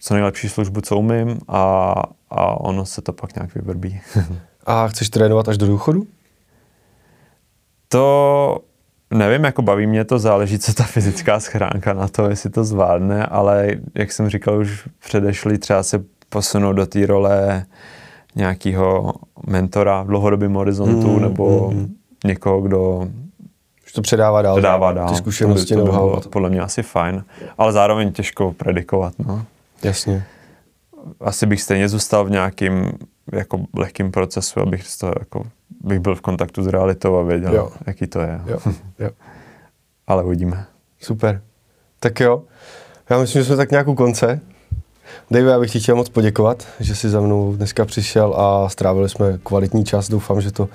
co 0.01 0.13
nejlepší 0.13 0.49
službu, 0.49 0.81
co 0.81 0.97
umím 0.97 1.39
a, 1.47 1.93
a 2.29 2.61
ono 2.61 2.85
se 2.85 3.01
to 3.01 3.13
pak 3.13 3.35
nějak 3.35 3.55
vyvrbí. 3.55 4.01
a 4.65 4.87
chceš 4.87 5.09
trénovat 5.09 5.49
až 5.49 5.57
do 5.57 5.67
důchodu? 5.67 6.07
To 7.87 8.57
nevím, 9.11 9.43
jako 9.43 9.61
baví 9.61 9.87
mě 9.87 10.05
to, 10.05 10.19
záleží, 10.19 10.59
co 10.59 10.73
ta 10.73 10.83
fyzická 10.83 11.39
schránka 11.39 11.93
na 11.93 12.07
to, 12.07 12.29
jestli 12.29 12.49
to 12.49 12.63
zvládne, 12.63 13.25
ale 13.25 13.67
jak 13.95 14.11
jsem 14.11 14.29
říkal 14.29 14.59
už 14.59 14.87
předešli, 14.99 15.57
třeba 15.57 15.83
se 15.83 16.03
posunout 16.29 16.73
do 16.73 16.85
té 16.85 17.05
role 17.05 17.65
nějakého 18.35 19.13
mentora 19.47 20.03
v 20.03 20.07
dlouhodobém 20.07 20.53
horizontu 20.53 21.07
mm, 21.07 21.21
nebo 21.21 21.71
mm. 21.71 21.95
někoho, 22.25 22.61
kdo 22.61 23.07
to 23.93 24.01
předává 24.01 24.41
dál. 24.41 24.55
Předává 24.55 24.91
dál. 24.91 25.09
Ty 25.09 25.15
zkušenosti, 25.15 25.75
to 25.75 25.83
by, 25.83 25.91
to 25.91 26.21
by 26.23 26.29
podle 26.29 26.49
mě 26.49 26.59
asi 26.59 26.83
fajn, 26.83 27.23
ale 27.57 27.71
zároveň 27.71 28.11
těžko 28.11 28.51
predikovat. 28.51 29.13
No. 29.19 29.45
Jasně. 29.83 30.25
Asi 31.19 31.45
bych 31.45 31.61
stejně 31.61 31.89
zůstal 31.89 32.25
v 32.25 32.31
nějakým 32.31 32.91
jako 33.31 33.59
lehkým 33.77 34.11
procesu, 34.11 34.59
abych 34.59 34.97
to 34.99 35.07
jako, 35.19 35.43
bych 35.81 35.99
byl 35.99 36.15
v 36.15 36.21
kontaktu 36.21 36.63
s 36.63 36.67
realitou 36.67 37.17
a 37.17 37.23
věděl, 37.23 37.55
jo. 37.55 37.71
jaký 37.87 38.07
to 38.07 38.19
je. 38.21 38.41
Jo. 38.45 38.57
Jo. 38.99 39.09
ale 40.07 40.23
uvidíme. 40.23 40.65
Super. 40.99 41.41
Tak 41.99 42.19
jo, 42.19 42.43
já 43.09 43.19
myslím, 43.19 43.41
že 43.41 43.45
jsme 43.45 43.55
tak 43.55 43.71
nějak 43.71 43.87
u 43.87 43.95
konce. 43.95 44.39
Dave, 45.31 45.51
já 45.51 45.59
bych 45.59 45.71
ti 45.71 45.79
chtěl 45.79 45.95
moc 45.95 46.09
poděkovat, 46.09 46.67
že 46.79 46.95
jsi 46.95 47.09
za 47.09 47.21
mnou 47.21 47.55
dneska 47.55 47.85
přišel 47.85 48.33
a 48.37 48.69
strávili 48.69 49.09
jsme 49.09 49.39
kvalitní 49.43 49.85
čas. 49.85 50.09
Doufám, 50.09 50.41
že 50.41 50.51
to 50.51 50.69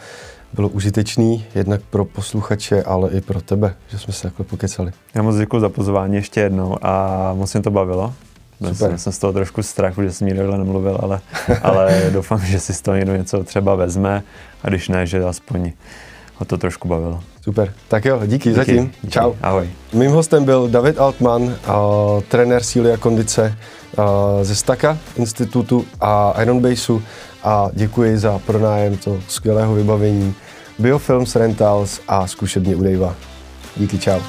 bylo 0.53 0.69
užitečný, 0.69 1.45
jednak 1.55 1.81
pro 1.91 2.05
posluchače, 2.05 2.83
ale 2.83 3.11
i 3.11 3.21
pro 3.21 3.41
tebe, 3.41 3.75
že 3.89 3.99
jsme 3.99 4.13
se 4.13 4.23
takhle 4.23 4.45
pokecali. 4.45 4.93
Já 5.15 5.23
moc 5.23 5.37
děkuji 5.37 5.61
za 5.61 5.69
pozvání 5.69 6.15
ještě 6.15 6.41
jednou 6.41 6.77
a 6.83 7.33
moc 7.35 7.55
mě 7.55 7.63
to 7.63 7.71
bavilo. 7.71 8.15
Super. 8.59 8.75
Jsem, 8.75 8.99
jsem 8.99 9.13
z 9.13 9.19
toho 9.19 9.33
trošku 9.33 9.63
strach, 9.63 9.95
že 10.03 10.13
jsem 10.13 10.27
nikdo 10.29 10.57
nemluvil, 10.57 10.99
ale, 11.03 11.21
ale 11.63 12.11
doufám, 12.13 12.41
že 12.41 12.61
si 12.61 12.75
z 12.75 12.83
toho 12.83 12.97
někdo 12.97 13.17
něco 13.17 13.45
třeba 13.45 13.75
vezme 13.75 14.23
a 14.63 14.69
když 14.69 14.89
ne, 14.89 15.07
že 15.07 15.25
aspoň 15.25 15.73
ho 16.37 16.47
to 16.47 16.59
trošku 16.59 16.89
bavilo. 16.89 17.21
Super, 17.41 17.73
tak 17.89 18.05
jo, 18.05 18.21
díky, 18.23 18.37
díky 18.37 18.55
zatím. 18.55 18.93
Díky. 19.03 19.11
Čau. 19.11 19.33
Ahoj. 19.43 19.71
Mým 19.93 20.11
hostem 20.11 20.45
byl 20.45 20.69
David 20.69 20.99
Altman, 20.99 21.55
trenér 22.29 22.63
síly 22.63 22.93
a 22.93 22.97
kondice 22.97 23.59
ze 24.43 24.55
Staka 24.55 24.99
institutu 25.17 25.85
a 26.01 26.43
Ironbaseu 26.43 27.03
a 27.43 27.69
děkuji 27.73 28.19
za 28.19 28.39
pronájem 28.39 28.97
toho 28.97 29.21
skvělého 29.29 29.75
vybavení 29.75 30.35
Biofilms 30.79 31.37
Rentals 31.37 32.01
a 32.09 32.27
zkušebně 32.27 32.77
u 32.77 32.83
Dejva. 32.83 33.15
Díky, 33.77 33.99
čau. 33.99 34.21